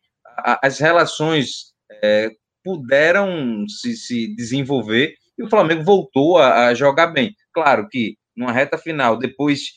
as 0.61 0.79
relações 0.79 1.73
é, 2.03 2.29
puderam 2.63 3.65
se, 3.67 3.95
se 3.95 4.35
desenvolver 4.35 5.15
e 5.39 5.43
o 5.43 5.49
Flamengo 5.49 5.83
voltou 5.83 6.37
a, 6.37 6.67
a 6.67 6.73
jogar 6.73 7.07
bem. 7.07 7.33
Claro 7.53 7.87
que 7.89 8.15
numa 8.35 8.51
reta 8.51 8.77
final, 8.77 9.17
depois 9.17 9.59
de 9.59 9.71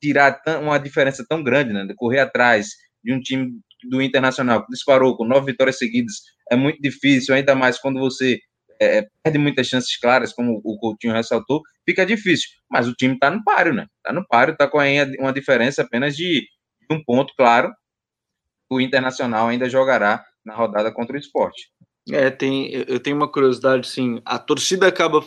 tirar 0.00 0.40
uma 0.60 0.78
diferença 0.78 1.24
tão 1.28 1.42
grande, 1.42 1.72
né, 1.72 1.84
de 1.84 1.94
correr 1.94 2.20
atrás 2.20 2.68
de 3.02 3.12
um 3.12 3.20
time 3.20 3.60
do 3.84 4.02
Internacional 4.02 4.64
que 4.64 4.72
disparou 4.72 5.16
com 5.16 5.24
nove 5.24 5.52
vitórias 5.52 5.78
seguidas, 5.78 6.14
é 6.50 6.56
muito 6.56 6.80
difícil, 6.80 7.34
ainda 7.34 7.54
mais 7.54 7.78
quando 7.78 8.00
você 8.00 8.38
é, 8.80 8.98
é 8.98 9.06
perde 9.22 9.38
muitas 9.38 9.66
chances 9.66 9.96
claras, 9.98 10.32
como 10.32 10.60
o 10.64 10.78
Coutinho 10.78 11.12
ressaltou, 11.12 11.62
fica 11.84 12.04
difícil. 12.04 12.48
Mas 12.70 12.88
o 12.88 12.94
time 12.94 13.14
está 13.14 13.30
no 13.30 13.42
páreo, 13.44 13.74
né? 13.74 13.86
Está 13.98 14.12
no 14.12 14.26
páreo, 14.26 14.52
está 14.52 14.68
com 14.68 14.78
uma 15.18 15.32
diferença 15.32 15.82
apenas 15.82 16.16
de, 16.16 16.46
um 16.90 17.02
ponto, 17.02 17.32
claro. 17.36 17.72
O 18.70 18.80
Internacional 18.80 19.48
ainda 19.48 19.68
jogará 19.68 20.24
na 20.44 20.54
rodada 20.54 20.92
contra 20.92 21.16
o 21.16 21.18
esporte. 21.18 21.70
É, 22.10 22.30
tem, 22.30 22.72
eu 22.72 23.00
tenho 23.00 23.16
uma 23.16 23.30
curiosidade, 23.30 23.86
sim. 23.88 24.20
A 24.24 24.38
torcida 24.38 24.86
acaba 24.86 25.26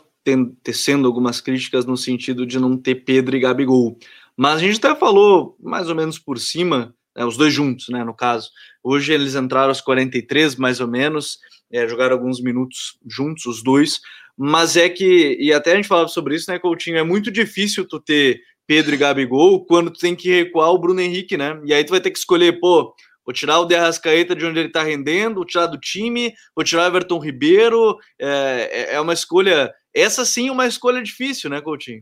tecendo 0.64 1.08
algumas 1.08 1.42
críticas 1.42 1.86
no 1.86 1.98
sentido 1.98 2.46
de 2.46 2.60
não 2.60 2.78
ter 2.78 2.96
Pedro 2.96 3.36
e 3.36 3.40
Gabigol. 3.40 3.98
Mas 4.40 4.56
a 4.56 4.60
gente 4.60 4.78
até 4.78 4.98
falou 4.98 5.58
mais 5.60 5.90
ou 5.90 5.96
menos 5.96 6.18
por 6.18 6.40
cima, 6.40 6.96
né, 7.14 7.26
os 7.26 7.36
dois 7.36 7.54
juntos, 7.54 7.90
né, 7.90 8.06
no 8.06 8.14
caso. 8.14 8.50
Hoje 8.82 9.12
eles 9.12 9.36
entraram 9.36 9.68
aos 9.68 9.82
43, 9.82 10.56
mais 10.56 10.80
ou 10.80 10.88
menos, 10.88 11.40
é, 11.70 11.86
jogaram 11.86 12.16
alguns 12.16 12.42
minutos 12.42 12.98
juntos, 13.06 13.46
os 13.46 13.62
dois. 13.62 14.00
Mas 14.38 14.78
é 14.78 14.88
que, 14.88 15.36
e 15.38 15.52
até 15.52 15.74
a 15.74 15.76
gente 15.76 15.90
falava 15.90 16.08
sobre 16.08 16.38
isso, 16.38 16.50
né, 16.50 16.58
Coutinho? 16.58 16.98
É 16.98 17.04
muito 17.04 17.30
difícil 17.30 17.86
tu 17.86 18.00
ter 18.00 18.40
Pedro 18.66 18.96
e 18.96 18.98
Gabigol 18.98 19.66
quando 19.66 19.92
tu 19.92 20.00
tem 20.00 20.16
que 20.16 20.30
recuar 20.30 20.72
o 20.72 20.80
Bruno 20.80 21.02
Henrique, 21.02 21.36
né? 21.36 21.60
E 21.66 21.74
aí 21.74 21.84
tu 21.84 21.90
vai 21.90 22.00
ter 22.00 22.10
que 22.10 22.18
escolher, 22.18 22.62
pô, 22.62 22.96
Vou 23.26 23.34
tirar 23.34 23.60
o 23.60 23.66
De 23.66 23.76
Arrascaeta 23.76 24.36
de 24.36 24.44
onde 24.44 24.58
ele 24.58 24.70
está 24.70 24.82
rendendo, 24.82 25.36
vou 25.36 25.46
tirar 25.46 25.68
do 25.68 25.78
time, 25.78 26.34
vou 26.56 26.66
tirar 26.66 26.86
o 26.86 26.88
Everton 26.88 27.20
Ribeiro. 27.20 27.96
É, 28.18 28.70
é, 28.72 28.96
é 28.96 29.00
uma 29.00 29.14
escolha. 29.14 29.72
Essa 29.94 30.26
sim 30.26 30.48
é 30.48 30.52
uma 30.52 30.66
escolha 30.66 31.00
difícil, 31.00 31.48
né, 31.48 31.62
Coutinho? 31.62 32.02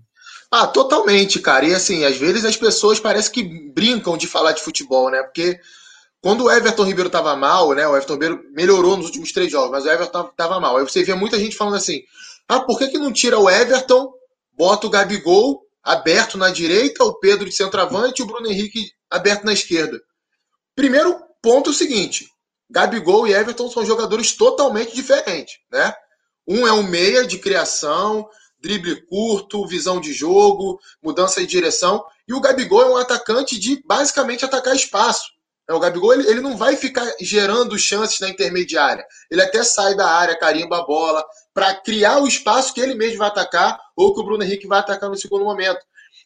Ah, 0.51 0.66
totalmente, 0.66 1.39
cara. 1.39 1.66
E 1.66 1.74
assim, 1.74 2.06
às 2.06 2.18
vezes 2.18 2.46
as 2.46 2.56
pessoas 2.56 3.00
parecem 3.00 3.32
que 3.32 3.44
brincam 3.44 4.18
de 4.18 4.27
falar 4.27 4.54
de 4.54 4.62
futebol, 4.62 5.10
né? 5.10 5.22
Porque 5.24 5.60
quando 6.22 6.46
o 6.46 6.51
Everton 6.51 6.84
Ribeiro 6.84 7.10
tava 7.10 7.36
mal, 7.36 7.74
né? 7.74 7.88
O 7.88 7.96
Everton 7.96 8.13
Ribeiro 8.13 8.44
melhorou 8.51 8.96
nos 8.98 9.08
últimos 9.08 9.32
três 9.32 9.51
jogos, 9.51 9.72
mas 9.72 9.86
o 9.86 9.89
Everton 9.89 10.24
tava 10.38 10.60
mal. 10.60 10.77
Aí 10.77 10.84
você 10.84 11.04
via 11.04 11.16
muita 11.16 11.38
gente 11.38 11.56
falando 11.56 11.75
assim: 11.75 12.01
ah, 12.48 12.62
por 12.62 12.77
que, 12.77 12.88
que 12.88 12.98
não 12.98 13.12
tira 13.12 13.38
o 13.38 13.50
Everton, 13.50 14.13
bota 14.54 14.88
o 14.88 14.89
Gabigol 14.89 15.62
aberto 15.84 16.38
na 16.38 16.50
direita, 16.50 17.04
o 17.04 17.20
Pedro 17.20 17.46
de 17.46 17.56
centroavante 17.56 18.22
e 18.22 18.24
o 18.24 18.27
Bruno 18.27 18.48
Henrique 18.48 18.92
aberto 19.10 19.44
na 19.44 19.54
esquerda? 19.54 20.01
Primeiro 20.75 21.20
ponto 21.42 21.70
é 21.70 21.74
o 21.74 21.75
seguinte: 21.75 22.25
Gabigol 22.70 23.27
e 23.27 23.34
Everton 23.34 23.70
são 23.70 23.86
jogadores 23.86 24.32
totalmente 24.34 24.96
diferentes, 24.96 25.56
né? 25.72 25.94
Um 26.48 26.66
é 26.66 26.72
um 26.72 26.84
meia 26.84 27.25
de 27.27 27.38
criação, 27.38 28.27
drible 28.60 29.02
curto, 29.08 29.68
visão 29.68 30.00
de 30.00 30.14
jogo, 30.14 30.80
mudança 31.02 31.42
de 31.42 31.48
direção, 31.48 32.04
e 32.28 32.34
o 32.34 32.42
Gabigol 32.42 32.82
é 32.82 32.90
um 32.90 32.98
atacante 32.98 33.60
de 33.60 33.82
basicamente 33.86 34.44
atacar 34.44 34.76
espaço. 34.76 35.38
É, 35.70 35.74
o 35.74 35.80
Gabigol 35.80 36.14
ele, 36.14 36.30
ele 36.30 36.42
não 36.42 36.56
vai 36.56 36.76
ficar 36.76 37.06
gerando 37.20 37.78
chances 37.78 38.20
na 38.20 38.30
intermediária. 38.30 39.06
Ele 39.30 39.42
até 39.42 39.64
sai 39.64 39.96
da 39.96 40.10
área, 40.10 40.38
carimba 40.38 40.80
a 40.80 40.86
bola, 40.86 41.24
para 41.54 41.76
criar 41.76 42.20
o 42.20 42.28
espaço 42.28 42.74
que 42.74 42.80
ele 42.80 42.96
mesmo 42.96 43.18
vai 43.18 43.28
atacar 43.28 43.78
ou 43.96 44.14
que 44.14 44.22
o 44.22 44.24
Bruno 44.24 44.44
Henrique 44.44 44.68
vai 44.68 44.80
atacar 44.80 45.10
no 45.10 45.18
segundo 45.18 45.44
momento. 45.44 45.80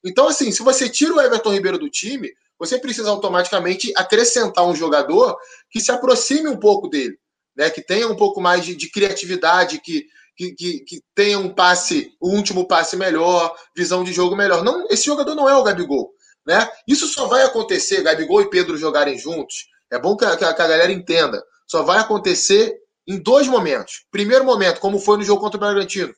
Então, 0.03 0.27
assim, 0.27 0.51
se 0.51 0.61
você 0.61 0.89
tira 0.89 1.13
o 1.13 1.21
Everton 1.21 1.53
Ribeiro 1.53 1.77
do 1.77 1.89
time, 1.89 2.29
você 2.59 2.77
precisa 2.77 3.09
automaticamente 3.09 3.91
acrescentar 3.95 4.65
um 4.67 4.75
jogador 4.75 5.35
que 5.69 5.79
se 5.79 5.91
aproxime 5.91 6.47
um 6.47 6.57
pouco 6.57 6.87
dele, 6.87 7.17
né? 7.55 7.69
que 7.69 7.81
tenha 7.81 8.07
um 8.07 8.15
pouco 8.15 8.39
mais 8.39 8.63
de, 8.63 8.75
de 8.75 8.89
criatividade, 8.89 9.79
que, 9.79 10.05
que, 10.35 10.53
que, 10.53 10.79
que, 10.81 11.03
tenha 11.13 11.37
um 11.37 11.53
passe, 11.53 12.15
o 12.19 12.29
último 12.29 12.67
passe 12.67 12.95
melhor, 12.95 13.55
visão 13.75 14.03
de 14.03 14.13
jogo 14.13 14.35
melhor. 14.35 14.63
Não, 14.63 14.87
esse 14.89 15.05
jogador 15.05 15.35
não 15.35 15.49
é 15.49 15.55
o 15.55 15.63
Gabigol. 15.63 16.13
Né? 16.45 16.67
Isso 16.87 17.07
só 17.07 17.27
vai 17.27 17.43
acontecer, 17.43 18.01
Gabigol 18.01 18.41
e 18.41 18.49
Pedro 18.49 18.77
jogarem 18.77 19.17
juntos. 19.17 19.67
É 19.91 19.99
bom 19.99 20.15
que 20.15 20.25
a, 20.25 20.35
que 20.35 20.45
a 20.45 20.53
galera 20.53 20.91
entenda. 20.91 21.43
Só 21.67 21.83
vai 21.83 21.99
acontecer 21.99 22.75
em 23.07 23.21
dois 23.21 23.47
momentos. 23.47 24.05
Primeiro 24.11 24.45
momento, 24.45 24.79
como 24.79 24.99
foi 24.99 25.17
no 25.17 25.23
jogo 25.23 25.41
contra 25.41 25.57
o 25.57 25.59
Bragantino. 25.59 26.13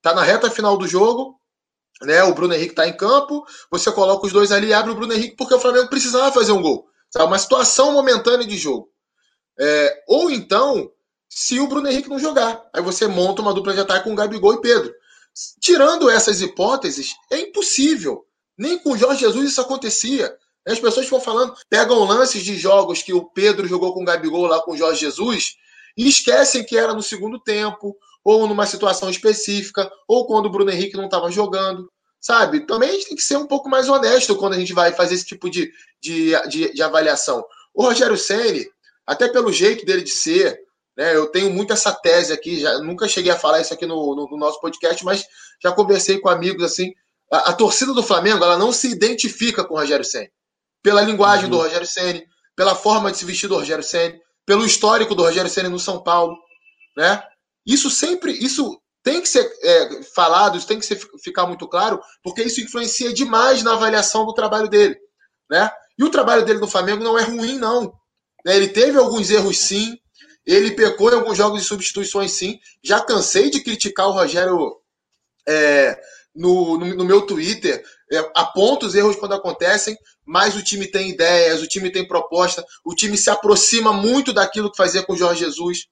Tá 0.00 0.14
na 0.14 0.22
reta 0.22 0.50
final 0.50 0.76
do 0.76 0.86
jogo, 0.86 1.38
né? 2.02 2.22
O 2.22 2.34
Bruno 2.34 2.54
Henrique 2.54 2.72
está 2.72 2.86
em 2.86 2.96
campo, 2.96 3.44
você 3.70 3.90
coloca 3.90 4.26
os 4.26 4.32
dois 4.32 4.52
ali 4.52 4.68
e 4.68 4.72
abre 4.74 4.92
o 4.92 4.94
Bruno 4.94 5.12
Henrique 5.12 5.36
porque 5.36 5.54
o 5.54 5.60
Flamengo 5.60 5.88
precisava 5.88 6.32
fazer 6.32 6.52
um 6.52 6.62
gol. 6.62 6.86
Sabe? 7.10 7.26
Uma 7.26 7.38
situação 7.38 7.92
momentânea 7.92 8.46
de 8.46 8.56
jogo. 8.56 8.88
É, 9.58 10.02
ou 10.06 10.30
então, 10.30 10.90
se 11.38 11.60
o 11.60 11.68
Bruno 11.68 11.86
Henrique 11.86 12.08
não 12.08 12.18
jogar, 12.18 12.66
aí 12.72 12.80
você 12.80 13.06
monta 13.06 13.42
uma 13.42 13.52
dupla 13.52 13.74
de 13.74 13.80
ataque 13.80 14.04
com 14.04 14.14
Gabigol 14.14 14.54
e 14.54 14.60
Pedro. 14.62 14.90
Tirando 15.60 16.08
essas 16.08 16.40
hipóteses, 16.40 17.14
é 17.30 17.38
impossível. 17.38 18.24
Nem 18.56 18.78
com 18.78 18.92
o 18.92 18.96
Jorge 18.96 19.20
Jesus 19.20 19.50
isso 19.50 19.60
acontecia. 19.60 20.34
As 20.66 20.80
pessoas 20.80 21.04
ficam 21.04 21.20
falando, 21.20 21.54
pegam 21.68 22.04
lances 22.04 22.42
de 22.42 22.56
jogos 22.56 23.02
que 23.02 23.12
o 23.12 23.22
Pedro 23.22 23.68
jogou 23.68 23.92
com 23.92 24.00
o 24.00 24.04
Gabigol 24.06 24.46
lá 24.46 24.62
com 24.62 24.72
o 24.72 24.76
Jorge 24.78 25.00
Jesus 25.00 25.56
e 25.94 26.08
esquecem 26.08 26.64
que 26.64 26.74
era 26.74 26.94
no 26.94 27.02
segundo 27.02 27.38
tempo, 27.38 27.94
ou 28.24 28.48
numa 28.48 28.64
situação 28.64 29.10
específica, 29.10 29.92
ou 30.08 30.26
quando 30.26 30.46
o 30.46 30.50
Bruno 30.50 30.70
Henrique 30.70 30.96
não 30.96 31.04
estava 31.04 31.30
jogando, 31.30 31.92
sabe? 32.18 32.60
Também 32.60 32.88
a 32.88 32.92
gente 32.92 33.08
tem 33.08 33.16
que 33.16 33.22
ser 33.22 33.36
um 33.36 33.46
pouco 33.46 33.68
mais 33.68 33.90
honesto 33.90 34.36
quando 34.36 34.54
a 34.54 34.58
gente 34.58 34.72
vai 34.72 34.90
fazer 34.94 35.14
esse 35.14 35.26
tipo 35.26 35.50
de, 35.50 35.70
de, 36.00 36.30
de, 36.48 36.72
de 36.72 36.82
avaliação. 36.82 37.44
O 37.74 37.82
Rogério 37.82 38.16
Ceni, 38.16 38.66
até 39.06 39.28
pelo 39.28 39.52
jeito 39.52 39.84
dele 39.84 40.00
de 40.00 40.12
ser, 40.12 40.64
né, 40.96 41.14
eu 41.14 41.26
tenho 41.26 41.50
muito 41.50 41.72
essa 41.72 41.92
tese 41.92 42.32
aqui, 42.32 42.60
já 42.60 42.78
nunca 42.78 43.06
cheguei 43.06 43.30
a 43.30 43.38
falar 43.38 43.60
isso 43.60 43.74
aqui 43.74 43.86
no, 43.86 44.14
no, 44.14 44.28
no 44.30 44.36
nosso 44.36 44.60
podcast, 44.60 45.04
mas 45.04 45.24
já 45.62 45.72
conversei 45.72 46.18
com 46.18 46.28
amigos 46.28 46.64
assim. 46.64 46.92
A, 47.30 47.50
a, 47.50 47.52
torcida 47.52 47.92
do 47.92 48.02
Flamengo 48.02 48.44
ela 48.44 48.56
não 48.56 48.72
se 48.72 48.88
identifica 48.88 49.64
com 49.64 49.74
o 49.74 49.78
Rogério 49.78 50.04
Ceni 50.04 50.30
pela 50.82 51.02
linguagem 51.02 51.46
uhum. 51.46 51.50
do 51.50 51.56
Rogério 51.56 51.86
Ceni, 51.86 52.24
pela 52.54 52.76
forma 52.76 53.10
de 53.10 53.18
se 53.18 53.24
vestir 53.24 53.48
do 53.48 53.56
Rogério 53.56 53.82
Ceni, 53.82 54.20
pelo 54.46 54.64
histórico 54.64 55.16
do 55.16 55.24
Rogério 55.24 55.50
Ceni 55.50 55.68
no 55.68 55.80
São 55.80 56.00
Paulo, 56.00 56.38
né? 56.96 57.20
Isso 57.66 57.90
sempre, 57.90 58.30
isso 58.32 58.80
tem 59.02 59.20
que 59.20 59.28
ser 59.28 59.52
é, 59.62 60.02
falado, 60.14 60.56
isso 60.56 60.66
tem 60.66 60.78
que 60.78 60.86
ser, 60.86 60.96
ficar 61.22 61.44
muito 61.46 61.66
claro, 61.66 62.00
porque 62.22 62.42
isso 62.42 62.60
influencia 62.60 63.12
demais 63.12 63.64
na 63.64 63.72
avaliação 63.72 64.24
do 64.24 64.32
trabalho 64.32 64.68
dele, 64.68 64.96
né? 65.50 65.68
E 65.98 66.04
o 66.04 66.10
trabalho 66.10 66.44
dele 66.44 66.60
no 66.60 66.68
Flamengo 66.68 67.02
não 67.02 67.18
é 67.18 67.24
ruim, 67.24 67.58
não. 67.58 67.92
Né? 68.44 68.56
Ele 68.56 68.68
teve 68.68 68.96
alguns 68.96 69.28
erros, 69.28 69.58
sim. 69.58 69.98
Ele 70.46 70.70
pecou 70.70 71.10
em 71.10 71.16
alguns 71.16 71.36
jogos 71.36 71.62
de 71.62 71.66
substituições, 71.66 72.32
sim. 72.32 72.60
Já 72.82 73.00
cansei 73.00 73.50
de 73.50 73.62
criticar 73.62 74.08
o 74.08 74.12
Rogério 74.12 74.76
é, 75.46 75.98
no, 76.34 76.78
no, 76.78 76.94
no, 76.94 77.04
meu 77.04 77.22
Twitter. 77.22 77.82
É, 78.12 78.18
aponta 78.36 78.86
os 78.86 78.94
erros 78.94 79.16
quando 79.16 79.34
acontecem, 79.34 79.98
mas 80.24 80.54
o 80.54 80.62
time 80.62 80.86
tem 80.86 81.10
ideias, 81.10 81.60
o 81.62 81.66
time 81.66 81.90
tem 81.90 82.06
proposta, 82.06 82.64
o 82.84 82.94
time 82.94 83.16
se 83.18 83.28
aproxima 83.28 83.92
muito 83.92 84.32
daquilo 84.32 84.70
que 84.70 84.76
fazia 84.76 85.02
com 85.02 85.14
o 85.14 85.16
Jorge 85.16 85.44
Jesus 85.44 85.88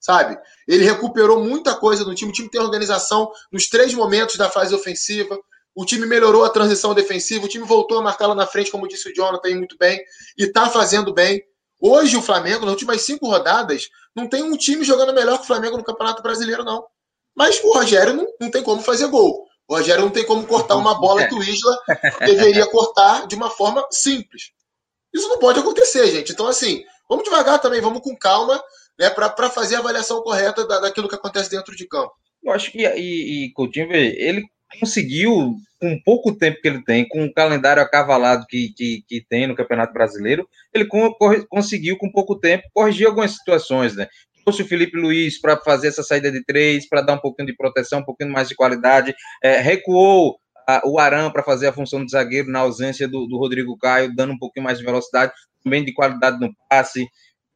sabe? 0.00 0.38
Ele 0.66 0.84
recuperou 0.84 1.42
muita 1.42 1.74
coisa 1.74 2.04
no 2.04 2.14
time. 2.14 2.30
O 2.30 2.34
time 2.34 2.48
tem 2.48 2.60
organização 2.60 3.30
nos 3.52 3.68
três 3.68 3.92
momentos 3.94 4.36
da 4.36 4.48
fase 4.48 4.74
ofensiva. 4.74 5.38
O 5.74 5.84
time 5.84 6.06
melhorou 6.06 6.44
a 6.44 6.50
transição 6.50 6.94
defensiva. 6.94 7.44
O 7.44 7.48
time 7.48 7.64
voltou 7.64 7.98
a 7.98 8.02
marcar 8.02 8.26
lá 8.26 8.34
na 8.34 8.46
frente, 8.46 8.70
como 8.70 8.88
disse 8.88 9.10
o 9.10 9.14
Jonathan, 9.14 9.54
muito 9.56 9.76
bem. 9.78 10.00
E 10.36 10.46
tá 10.46 10.68
fazendo 10.70 11.12
bem. 11.12 11.42
Hoje 11.80 12.16
o 12.16 12.22
Flamengo, 12.22 12.64
nas 12.64 12.72
últimas 12.72 13.02
cinco 13.02 13.28
rodadas, 13.28 13.88
não 14.14 14.28
tem 14.28 14.42
um 14.42 14.56
time 14.56 14.84
jogando 14.84 15.14
melhor 15.14 15.38
que 15.38 15.44
o 15.44 15.46
Flamengo 15.46 15.76
no 15.76 15.84
Campeonato 15.84 16.22
Brasileiro, 16.22 16.64
não. 16.64 16.84
Mas 17.34 17.62
o 17.62 17.72
Rogério 17.72 18.14
não, 18.14 18.26
não 18.40 18.50
tem 18.50 18.62
como 18.62 18.82
fazer 18.82 19.06
gol. 19.06 19.46
O 19.68 19.76
Rogério 19.76 20.02
não 20.02 20.10
tem 20.10 20.24
como 20.24 20.46
cortar 20.46 20.76
uma 20.76 20.98
bola 20.98 21.26
que 21.26 21.34
o 21.34 21.42
Isla 21.42 21.78
deveria 22.26 22.66
cortar 22.66 23.26
de 23.26 23.36
uma 23.36 23.50
forma 23.50 23.86
simples. 23.90 24.50
Isso 25.14 25.28
não 25.28 25.38
pode 25.38 25.60
acontecer, 25.60 26.10
gente. 26.10 26.32
Então, 26.32 26.46
assim, 26.46 26.82
vamos 27.08 27.24
devagar 27.24 27.60
também, 27.60 27.80
vamos 27.80 28.02
com 28.02 28.16
calma 28.16 28.60
né, 28.98 29.08
para 29.10 29.50
fazer 29.50 29.76
a 29.76 29.78
avaliação 29.78 30.22
correta 30.22 30.66
da, 30.66 30.80
daquilo 30.80 31.08
que 31.08 31.14
acontece 31.14 31.50
dentro 31.50 31.76
de 31.76 31.86
campo. 31.86 32.12
Eu 32.42 32.52
acho 32.52 32.72
que 32.72 32.78
e, 32.78 33.46
e 33.46 33.52
Coutinho, 33.52 33.92
ele 33.92 34.42
conseguiu, 34.80 35.56
com 35.80 36.00
pouco 36.04 36.36
tempo 36.36 36.60
que 36.60 36.68
ele 36.68 36.84
tem, 36.84 37.08
com 37.08 37.24
o 37.24 37.32
calendário 37.32 37.82
acavalado 37.82 38.46
que, 38.46 38.72
que, 38.74 39.02
que 39.06 39.24
tem 39.28 39.46
no 39.46 39.56
Campeonato 39.56 39.92
Brasileiro, 39.92 40.48
ele 40.74 40.86
conseguiu, 41.48 41.96
com 41.96 42.10
pouco 42.10 42.38
tempo, 42.38 42.64
corrigir 42.74 43.06
algumas 43.06 43.32
situações, 43.32 43.94
né? 43.96 44.08
Trouxe 44.44 44.62
o 44.62 44.66
Felipe 44.66 44.96
Luiz 44.96 45.40
para 45.40 45.56
fazer 45.58 45.88
essa 45.88 46.02
saída 46.02 46.30
de 46.30 46.42
três, 46.44 46.88
para 46.88 47.02
dar 47.02 47.14
um 47.14 47.20
pouquinho 47.20 47.46
de 47.46 47.56
proteção, 47.56 48.00
um 48.00 48.04
pouquinho 48.04 48.32
mais 48.32 48.48
de 48.48 48.54
qualidade, 48.54 49.14
é, 49.42 49.58
recuou 49.60 50.38
a, 50.66 50.82
o 50.84 50.98
Arão 50.98 51.30
para 51.30 51.42
fazer 51.42 51.68
a 51.68 51.72
função 51.72 52.04
de 52.04 52.10
zagueiro 52.10 52.50
na 52.50 52.60
ausência 52.60 53.08
do, 53.08 53.26
do 53.26 53.38
Rodrigo 53.38 53.76
Caio, 53.78 54.14
dando 54.14 54.32
um 54.32 54.38
pouquinho 54.38 54.64
mais 54.64 54.78
de 54.78 54.84
velocidade, 54.84 55.32
também 55.62 55.84
de 55.84 55.92
qualidade 55.92 56.38
no 56.40 56.52
passe. 56.68 57.06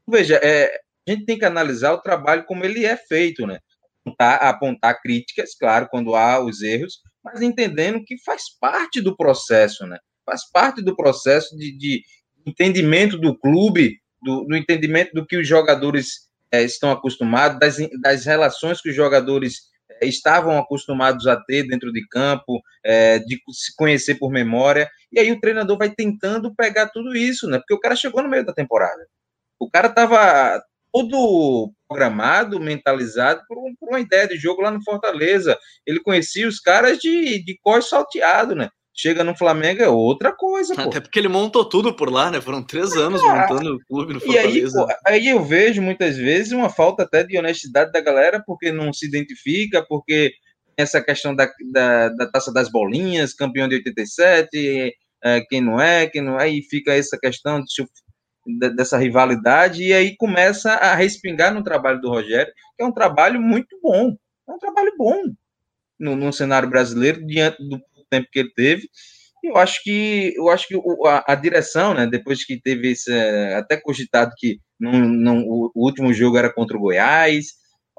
Veja, 0.09 0.40
é, 0.42 0.71
a 1.07 1.11
gente 1.11 1.25
tem 1.25 1.38
que 1.38 1.45
analisar 1.45 1.92
o 1.92 2.00
trabalho 2.00 2.45
como 2.45 2.64
ele 2.64 2.85
é 2.85 2.97
feito, 2.97 3.47
né? 3.47 3.59
Apontar, 4.04 4.42
apontar 4.42 5.00
críticas, 5.00 5.54
claro, 5.54 5.88
quando 5.90 6.14
há 6.16 6.44
os 6.44 6.61
erros, 6.62 7.00
mas 7.25 7.40
entendendo 7.40 8.02
que 8.04 8.18
faz 8.25 8.44
parte 8.61 9.00
do 9.00 9.16
processo, 9.16 9.87
né? 9.87 9.99
Faz 10.26 10.50
parte 10.50 10.82
do 10.82 10.97
processo 10.97 11.56
de, 11.56 11.76
de 11.76 12.02
entendimento 12.44 13.16
do 13.16 13.37
clube, 13.38 14.00
do, 14.21 14.44
do, 14.44 14.56
entendimento 14.56 15.12
do 15.12 15.26
que 15.26 15.37
os 15.37 15.47
jogadores 15.47 16.28
é, 16.50 16.62
estão 16.62 16.90
acostumados, 16.90 17.59
das, 17.59 17.76
das 18.00 18.25
relações 18.25 18.80
que 18.80 18.90
os 18.90 18.97
jogadores 18.97 19.73
estavam 20.00 20.59
acostumados 20.59 21.26
a 21.26 21.37
ter 21.37 21.66
dentro 21.66 21.92
de 21.92 22.06
campo, 22.09 22.61
é, 22.85 23.18
de 23.21 23.40
se 23.52 23.75
conhecer 23.76 24.16
por 24.16 24.30
memória, 24.30 24.88
e 25.11 25.18
aí 25.18 25.30
o 25.30 25.40
treinador 25.40 25.78
vai 25.78 25.90
tentando 25.90 26.54
pegar 26.54 26.88
tudo 26.88 27.14
isso, 27.14 27.49
né? 27.49 27.59
Porque 27.59 27.75
o 27.75 27.80
cara 27.80 27.94
chegou 27.94 28.23
no 28.23 28.28
meio 28.28 28.44
da 28.44 28.52
temporada. 28.52 29.06
O 29.61 29.71
cara 29.71 29.88
estava 29.88 30.62
todo 30.93 31.73
programado, 31.89 32.61
mentalizado 32.61 33.43
por, 33.49 33.59
um, 33.59 33.75
por, 33.79 33.89
uma 33.89 34.01
ideia 34.01 34.29
de 34.29 34.37
jogo 34.37 34.63
lá 34.63 34.71
no 34.71 34.83
Fortaleza. 34.83 35.59
Ele 35.87 36.01
conhecia 36.01 36.47
os 36.47 36.61
caras 36.61 36.99
de, 36.99 37.43
de 37.43 37.59
cós 37.63 37.89
salteado, 37.89 38.55
né? 38.55 38.69
Chega 38.95 39.25
no 39.25 39.37
Flamengo 39.37 39.83
é 39.83 39.89
outra 39.89 40.33
coisa, 40.33 40.75
Até 40.75 40.85
pô. 40.85 41.03
porque 41.03 41.19
ele 41.19 41.29
montou 41.29 41.67
tudo 41.67 41.97
por 41.97 42.11
lá, 42.11 42.31
né? 42.31 42.43
Foram 42.43 42.63
três 42.63 42.93
anos 42.93 43.23
ah, 43.23 43.49
montando 43.49 43.77
o 43.77 43.81
clube 43.87 44.13
no 44.13 44.21
Fortaleza. 44.21 44.59
E 44.59 44.61
aí, 44.61 44.71
pô, 44.71 44.87
aí 45.07 45.29
eu 45.29 45.43
vejo 45.43 45.81
muitas 45.81 46.17
vezes 46.19 46.53
uma 46.53 46.69
falta 46.69 47.05
até 47.05 47.25
de 47.25 47.39
honestidade 47.39 47.91
da 47.91 48.03
galera, 48.03 48.43
porque 48.47 48.71
não 48.71 48.93
se 48.93 49.07
identifica, 49.07 49.83
porque 49.89 50.33
essa 50.77 51.03
questão 51.03 51.35
da, 51.35 51.51
da, 51.73 52.11
da 52.11 52.31
taça 52.31 52.53
das 52.53 52.71
bolinhas, 52.71 53.33
campeão 53.33 53.67
de 53.67 53.77
87, 53.77 54.95
é, 55.25 55.41
quem 55.49 55.61
não 55.61 55.81
é, 55.81 56.07
quem 56.07 56.21
não 56.21 56.39
é, 56.39 56.51
e 56.51 56.63
fica 56.63 56.93
essa 56.93 57.19
questão 57.19 57.61
de, 57.61 57.67
de, 57.67 57.89
dessa 58.77 58.99
rivalidade, 58.99 59.85
e 59.85 59.93
aí 59.93 60.17
começa 60.17 60.73
a 60.73 60.95
respingar 60.95 61.55
no 61.55 61.63
trabalho 61.63 62.01
do 62.01 62.09
Rogério, 62.09 62.53
que 62.77 62.83
é 62.83 62.87
um 62.87 62.93
trabalho 62.93 63.41
muito 63.41 63.79
bom, 63.83 64.17
é 64.49 64.53
um 64.53 64.59
trabalho 64.59 64.93
bom 64.99 65.23
no, 65.99 66.17
no 66.17 66.33
cenário 66.33 66.69
brasileiro, 66.69 67.25
diante 67.25 67.63
do 67.63 67.81
tempo 68.11 68.29
que 68.31 68.41
ele 68.41 68.53
teve. 68.55 68.89
Eu 69.43 69.57
acho 69.57 69.83
que 69.83 70.33
eu 70.37 70.49
acho 70.51 70.69
que 70.69 70.75
a, 71.07 71.33
a 71.33 71.35
direção, 71.35 71.95
né, 71.95 72.07
depois 72.07 72.45
que 72.45 72.61
teve 72.61 72.93
esse 72.93 73.13
até 73.57 73.77
cogitado 73.77 74.33
que 74.37 74.61
não, 74.79 74.93
não, 74.93 75.45
o 75.45 75.71
último 75.75 76.13
jogo 76.13 76.37
era 76.37 76.53
contra 76.53 76.77
o 76.77 76.81
Goiás, 76.81 77.47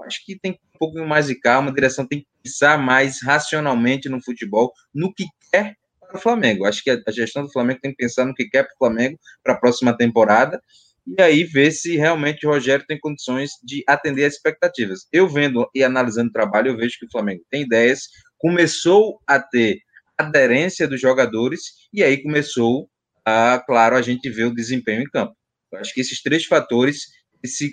acho 0.06 0.26
que 0.26 0.38
tem 0.40 0.54
um 0.54 0.78
pouco 0.80 1.00
mais 1.06 1.28
de 1.28 1.40
calma, 1.40 1.70
a 1.70 1.74
direção 1.74 2.08
tem 2.08 2.20
que 2.20 2.28
pensar 2.44 2.78
mais 2.78 3.22
racionalmente 3.22 4.10
no 4.10 4.24
futebol, 4.24 4.72
no 4.94 5.14
que 5.14 5.26
quer 5.52 5.76
para 6.14 6.20
o 6.20 6.22
Flamengo. 6.22 6.66
Acho 6.66 6.84
que 6.84 6.92
a, 6.92 7.12
gestão 7.12 7.44
do 7.44 7.52
Flamengo 7.52 7.80
tem 7.82 7.92
que 7.92 7.98
pensar 7.98 8.26
no 8.26 8.36
que 8.36 8.46
quer 8.46 8.64
para 8.64 8.74
o 8.74 8.78
Flamengo 8.78 9.20
para 9.44 9.54
a 9.54 9.58
próxima 9.58 9.98
temporada 9.98 10.62
e 11.06 11.22
aí 11.22 11.44
ver 11.44 11.72
se 11.72 11.98
realmente 11.98 12.46
o 12.46 12.50
Rogério 12.50 12.86
tem 12.88 13.00
condições 13.00 13.52
de 13.64 13.84
atender 13.88 14.26
as 14.26 14.36
expectativas. 14.36 15.08
Eu 15.12 15.28
vendo 15.28 15.68
e 15.76 15.84
analisando 15.84 16.30
o 16.30 16.34
trabalho, 16.34 16.70
eu 16.70 16.78
vejo 16.78 16.98
que 17.00 17.06
o 17.06 17.12
Flamengo 17.12 17.44
tem 17.50 17.64
ideias, 17.64 18.04
começou 18.38 19.20
a 19.28 19.40
ter 19.40 19.80
aderência 20.18 20.88
dos 20.88 21.02
jogadores, 21.02 21.62
e 21.92 22.04
aí 22.04 22.22
começou 22.22 22.88
a, 23.26 23.62
claro, 23.66 23.96
a 23.98 24.02
gente 24.02 24.30
ver 24.30 24.46
o 24.46 24.54
desempenho 24.54 25.02
em 25.02 25.10
campo. 25.10 25.36
Acho 25.76 25.94
que 25.94 26.02
esses 26.02 26.22
três 26.22 26.46
fatores 26.46 27.08
se, 27.44 27.72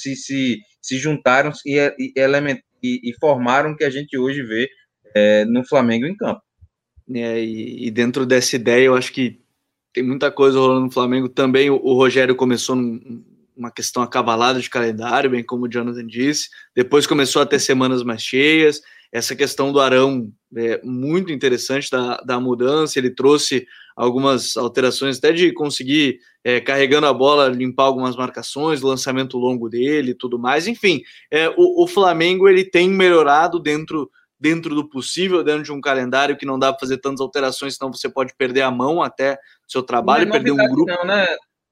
se, 0.00 0.16
se, 0.16 0.58
se 0.82 0.98
juntaram 0.98 1.52
e, 1.64 1.78
e, 1.98 2.12
e, 2.82 3.10
e 3.10 3.14
formaram 3.18 3.70
o 3.70 3.76
que 3.76 3.84
a 3.84 3.90
gente 3.90 4.18
hoje 4.18 4.42
vê 4.42 4.68
é, 5.14 5.44
no 5.46 5.66
Flamengo 5.66 6.04
em 6.04 6.16
campo. 6.16 6.42
É, 7.14 7.44
e, 7.44 7.86
e, 7.86 7.90
dentro 7.90 8.24
dessa 8.24 8.56
ideia, 8.56 8.86
eu 8.86 8.94
acho 8.94 9.12
que 9.12 9.40
tem 9.92 10.02
muita 10.02 10.30
coisa 10.30 10.58
rolando 10.58 10.86
no 10.86 10.90
Flamengo. 10.90 11.28
Também 11.28 11.70
o, 11.70 11.76
o 11.76 11.94
Rogério 11.94 12.34
começou 12.34 12.76
num, 12.76 13.24
uma 13.56 13.70
questão 13.70 14.02
acabalada 14.02 14.60
de 14.60 14.70
calendário, 14.70 15.30
bem 15.30 15.44
como 15.44 15.66
o 15.66 15.68
Jonathan 15.68 16.06
disse. 16.06 16.48
Depois 16.74 17.06
começou 17.06 17.42
a 17.42 17.46
ter 17.46 17.58
semanas 17.58 18.02
mais 18.02 18.22
cheias 18.22 18.80
essa 19.12 19.36
questão 19.36 19.70
do 19.70 19.78
Arão 19.78 20.32
é 20.56 20.80
muito 20.82 21.30
interessante 21.30 21.90
da, 21.90 22.16
da 22.22 22.40
mudança, 22.40 22.98
ele 22.98 23.10
trouxe 23.10 23.66
algumas 23.94 24.56
alterações 24.56 25.18
até 25.18 25.32
de 25.32 25.52
conseguir, 25.52 26.18
é, 26.42 26.60
carregando 26.60 27.06
a 27.06 27.12
bola, 27.12 27.48
limpar 27.48 27.84
algumas 27.84 28.16
marcações, 28.16 28.80
lançamento 28.80 29.36
longo 29.36 29.68
dele 29.68 30.14
tudo 30.14 30.38
mais, 30.38 30.66
enfim, 30.66 31.02
é, 31.30 31.50
o, 31.50 31.84
o, 31.84 31.86
Flamengo 31.86 32.48
ele 32.48 32.64
tem 32.64 32.88
melhorado 32.88 33.60
dentro, 33.60 34.10
dentro 34.42 34.74
do 34.74 34.88
possível, 34.88 35.44
dentro 35.44 35.62
de 35.62 35.70
um 35.70 35.80
calendário 35.80 36.36
que 36.36 36.44
não 36.44 36.58
dá 36.58 36.72
para 36.72 36.80
fazer 36.80 36.98
tantas 36.98 37.20
alterações, 37.20 37.76
senão 37.76 37.92
você 37.92 38.08
pode 38.08 38.34
perder 38.36 38.62
a 38.62 38.72
mão 38.72 39.00
até 39.00 39.38
seu 39.68 39.84
trabalho, 39.84 40.28
é 40.28 40.30
perder 40.32 40.50
um 40.50 40.56
grupo. 40.56 40.86
Não, 40.86 41.04
né, 41.04 41.24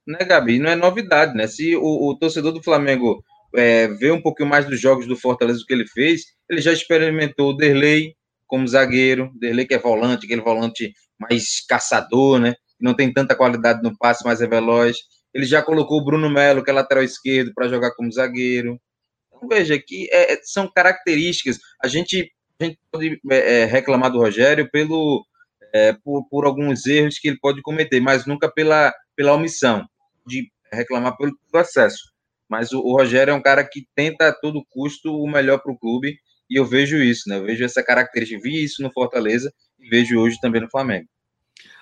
né, 0.07 0.19
Gabi? 0.25 0.61
Não 0.61 0.71
é 0.71 0.77
novidade, 0.77 1.35
né? 1.35 1.49
Se 1.49 1.75
o, 1.75 2.09
o 2.09 2.17
torcedor 2.17 2.53
do 2.53 2.63
Flamengo 2.63 3.25
é, 3.57 3.89
ver 3.89 4.13
um 4.13 4.23
pouquinho 4.23 4.49
mais 4.49 4.67
dos 4.67 4.81
jogos 4.81 5.05
do 5.09 5.17
Fortaleza 5.17 5.65
que 5.67 5.75
ele 5.75 5.85
fez, 5.85 6.23
ele 6.49 6.61
já 6.61 6.73
experimentou 6.73 7.51
o 7.51 7.57
Derlei 7.57 8.15
como 8.47 8.69
zagueiro, 8.69 9.33
Derlei 9.35 9.67
que 9.67 9.75
é 9.75 9.79
volante, 9.79 10.27
aquele 10.27 10.41
volante 10.41 10.95
mais 11.19 11.67
caçador, 11.67 12.39
né? 12.39 12.55
Não 12.81 12.95
tem 12.95 13.13
tanta 13.13 13.35
qualidade 13.35 13.83
no 13.83 13.99
passe, 13.99 14.25
mas 14.25 14.41
é 14.41 14.47
veloz. 14.47 14.97
Ele 15.35 15.45
já 15.45 15.61
colocou 15.61 16.01
o 16.01 16.05
Bruno 16.05 16.31
Melo, 16.31 16.63
que 16.63 16.71
é 16.71 16.73
lateral 16.73 17.03
esquerdo, 17.03 17.53
para 17.53 17.69
jogar 17.69 17.91
como 17.97 18.13
zagueiro. 18.13 18.81
Então, 19.27 19.49
veja 19.49 19.77
que 19.77 20.09
é, 20.13 20.39
são 20.45 20.71
características. 20.73 21.59
A 21.83 21.89
gente, 21.89 22.31
a 22.61 22.65
gente 22.65 22.79
pode 22.91 23.21
é, 23.31 23.61
é, 23.61 23.65
reclamar 23.65 24.11
do 24.11 24.19
Rogério 24.19 24.71
pelo, 24.71 25.25
é, 25.73 25.93
por, 26.05 26.29
por 26.29 26.45
alguns 26.45 26.87
erros 26.87 27.19
que 27.19 27.29
ele 27.29 27.39
pode 27.41 27.63
cometer, 27.63 28.01
mas 28.01 28.27
nunca 28.27 28.51
pela, 28.51 28.93
pela 29.17 29.33
omissão 29.33 29.87
de 30.27 30.51
reclamar 30.73 31.17
pelo 31.17 31.33
processo. 31.51 32.11
Mas 32.49 32.73
o, 32.73 32.81
o, 32.81 32.93
Rogério 32.93 33.31
é 33.31 33.35
um 33.35 33.43
cara 33.43 33.65
que 33.65 33.87
tenta 33.95 34.29
a 34.29 34.33
todo 34.33 34.65
custo 34.69 35.13
o 35.13 35.31
melhor 35.31 35.59
para 35.59 35.73
o 35.73 35.79
clube, 35.79 36.19
e 36.49 36.59
eu 36.59 36.65
vejo 36.65 36.97
isso, 36.97 37.29
né? 37.29 37.39
Eu 37.39 37.45
vejo 37.45 37.65
essa 37.65 37.83
característica, 37.83 38.43
vi 38.43 38.63
isso 38.63 38.83
no 38.83 38.93
Fortaleza 38.93 39.53
e 39.79 39.89
vejo 39.89 40.19
hoje 40.19 40.39
também 40.41 40.61
no 40.61 40.71
Flamengo. 40.71 41.07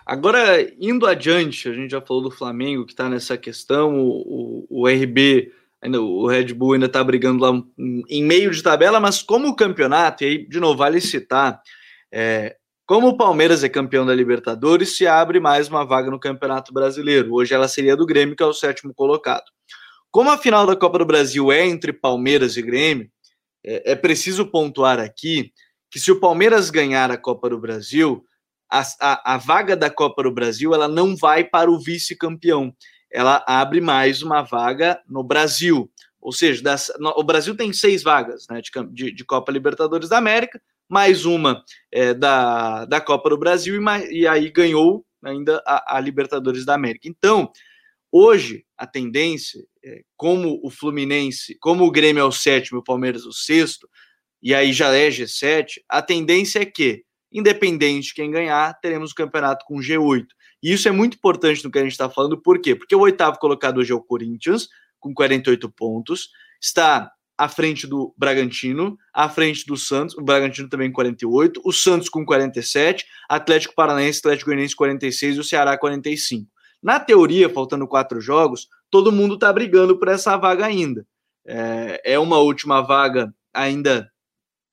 Agora, 0.05 0.63
indo 0.79 1.07
adiante, 1.07 1.69
a 1.69 1.75
gente 1.75 1.91
já 1.91 2.01
falou 2.01 2.23
do 2.23 2.31
Flamengo 2.31 2.87
que 2.87 2.93
está 2.93 3.09
nessa 3.09 3.37
questão, 3.37 3.99
o, 3.99 4.67
o, 4.71 4.83
o 4.83 4.89
RB, 4.89 5.53
ainda, 5.83 6.01
o 6.01 6.27
Red 6.27 6.55
Bull 6.55 6.75
ainda 6.75 6.87
está 6.87 7.03
brigando 7.03 7.45
lá 7.45 7.63
em 8.09 8.23
meio 8.23 8.51
de 8.51 8.63
tabela, 8.63 9.01
mas 9.01 9.23
como 9.23 9.49
o 9.49 9.57
campeonato, 9.57 10.25
e 10.25 10.27
aí, 10.27 10.49
de 10.49 10.61
novo, 10.61 10.79
vale 10.79 11.01
citar, 11.01 11.61
é, 12.13 12.57
como 12.87 13.09
o 13.09 13.17
Palmeiras 13.17 13.63
é 13.63 13.69
campeão 13.69 14.07
da 14.07 14.15
Libertadores, 14.15 14.97
se 14.97 15.07
abre 15.07 15.39
mais 15.39 15.69
uma 15.69 15.85
vaga 15.85 16.11
no 16.11 16.19
Campeonato 16.19 16.73
Brasileiro. 16.73 17.35
Hoje 17.35 17.53
ela 17.53 17.69
seria 17.69 17.95
do 17.95 18.07
Grêmio, 18.07 18.35
que 18.35 18.43
é 18.43 18.47
o 18.47 18.55
sétimo 18.55 18.95
colocado. 18.95 19.45
Como 20.11 20.31
a 20.31 20.39
final 20.39 20.67
da 20.67 20.75
Copa 20.75 20.99
do 20.99 21.05
Brasil 21.05 21.53
é 21.53 21.67
entre 21.67 21.93
Palmeiras 21.93 22.57
e 22.57 22.63
Grêmio, 22.63 23.11
é, 23.65 23.93
é 23.93 23.95
preciso 23.95 24.47
pontuar 24.47 24.99
aqui 24.99 25.53
que 25.91 26.01
se 26.01 26.11
o 26.11 26.21
Palmeiras 26.21 26.71
ganhar 26.71 27.11
a 27.11 27.19
Copa 27.19 27.51
do 27.51 27.59
Brasil, 27.59 28.25
a, 28.71 28.83
a, 29.01 29.35
a 29.35 29.37
vaga 29.37 29.77
da 29.77 29.91
Copa 29.91 30.23
do 30.23 30.33
Brasil 30.33 30.75
ela 30.75 30.89
não 30.89 31.17
vai 31.17 31.45
para 31.45 31.71
o 31.71 31.79
vice-campeão. 31.79 32.75
Ela 33.11 33.45
abre 33.47 33.81
mais 33.81 34.23
uma 34.23 34.43
vaga 34.43 35.01
no 35.09 35.23
Brasil. 35.23 35.91
Ou 36.21 36.33
seja, 36.33 36.63
das, 36.63 36.93
no, 36.99 37.11
o 37.17 37.23
Brasil 37.23 37.57
tem 37.57 37.73
seis 37.73 38.03
vagas 38.03 38.47
né, 38.51 38.61
de, 38.61 38.71
de, 38.93 39.13
de, 39.13 39.25
Copa 39.25 39.53
Libertadores 39.53 40.09
da 40.09 40.19
América, 40.19 40.61
mais 40.89 41.25
uma 41.25 41.63
é, 41.93 42.13
da, 42.13 42.85
da 42.85 43.01
Copa 43.01 43.31
do 43.31 43.39
Brasil, 43.39 43.77
e, 43.77 43.81
mais, 43.81 44.11
e 44.11 44.27
aí 44.27 44.51
ganhou 44.51 45.05
ainda 45.23 45.63
a, 45.67 45.97
a 45.97 46.01
Libertadores 46.01 46.65
da 46.65 46.75
América. 46.75 47.09
Então, 47.09 47.53
Hoje, 48.11 48.65
a 48.77 48.87
tendência, 48.87 49.63
é, 49.85 50.01
como 50.17 50.59
o 50.63 50.71
Fluminense, 50.71 51.57
como 51.61 51.85
o 51.85 51.91
Grêmio 51.91 52.23
é 52.23 52.25
o 52.25 52.33
sétimo 52.33 52.79
o 52.79 52.85
Palmeiras 52.85 53.27
o 53.27 53.33
sexto, 53.33 53.89
e 54.43 54.55
aí 54.55 54.73
já 54.73 54.95
é 54.95 55.09
G7, 55.09 55.75
a 55.87 56.01
tendência 56.01 56.61
é 56.61 56.65
que, 56.65 57.05
independente 57.31 58.09
de 58.09 58.15
quem 58.15 58.31
ganhar, 58.31 58.73
teremos 58.81 59.11
o 59.11 59.15
campeonato 59.15 59.65
com 59.67 59.77
G8. 59.77 60.27
E 60.63 60.73
isso 60.73 60.89
é 60.89 60.91
muito 60.91 61.17
importante 61.17 61.65
no 61.65 61.71
que 61.71 61.79
a 61.79 61.83
gente 61.83 61.93
está 61.93 62.11
falando, 62.11 62.41
por 62.41 62.61
quê? 62.61 62.75
Porque 62.75 62.95
o 62.95 63.01
oitavo 63.01 63.39
colocado 63.39 63.79
hoje 63.79 63.93
é 63.93 63.95
o 63.95 64.03
Corinthians, 64.03 64.69
com 64.99 65.15
48 65.15 65.71
pontos, 65.71 66.31
está 66.61 67.11
à 67.37 67.49
frente 67.49 67.87
do 67.87 68.13
Bragantino, 68.17 68.99
à 69.15 69.29
frente 69.29 69.65
do 69.65 69.77
Santos, 69.77 70.17
o 70.17 70.23
Bragantino 70.23 70.69
também 70.69 70.91
com 70.91 70.97
48, 70.97 71.61
o 71.65 71.73
Santos 71.73 72.09
com 72.09 72.27
47, 72.27 73.07
Atlético 73.29 73.75
Paranaense, 73.77 74.19
Atlético 74.19 74.47
Goianiense 74.47 74.75
46 74.75 75.37
e 75.37 75.41
o 75.41 75.45
Ceará 75.45 75.79
45. 75.79 76.51
Na 76.83 76.99
teoria, 76.99 77.49
faltando 77.49 77.87
quatro 77.87 78.21
jogos, 78.21 78.69
todo 78.91 79.13
mundo 79.13 79.35
está 79.35 79.53
brigando 79.53 79.97
por 79.99 80.09
essa 80.09 80.37
vaga 80.37 80.67
ainda. 80.67 81.07
É, 81.47 82.15
é 82.15 82.19
uma 82.19 82.39
última 82.39 82.81
vaga 82.81 83.33
ainda 83.55 84.11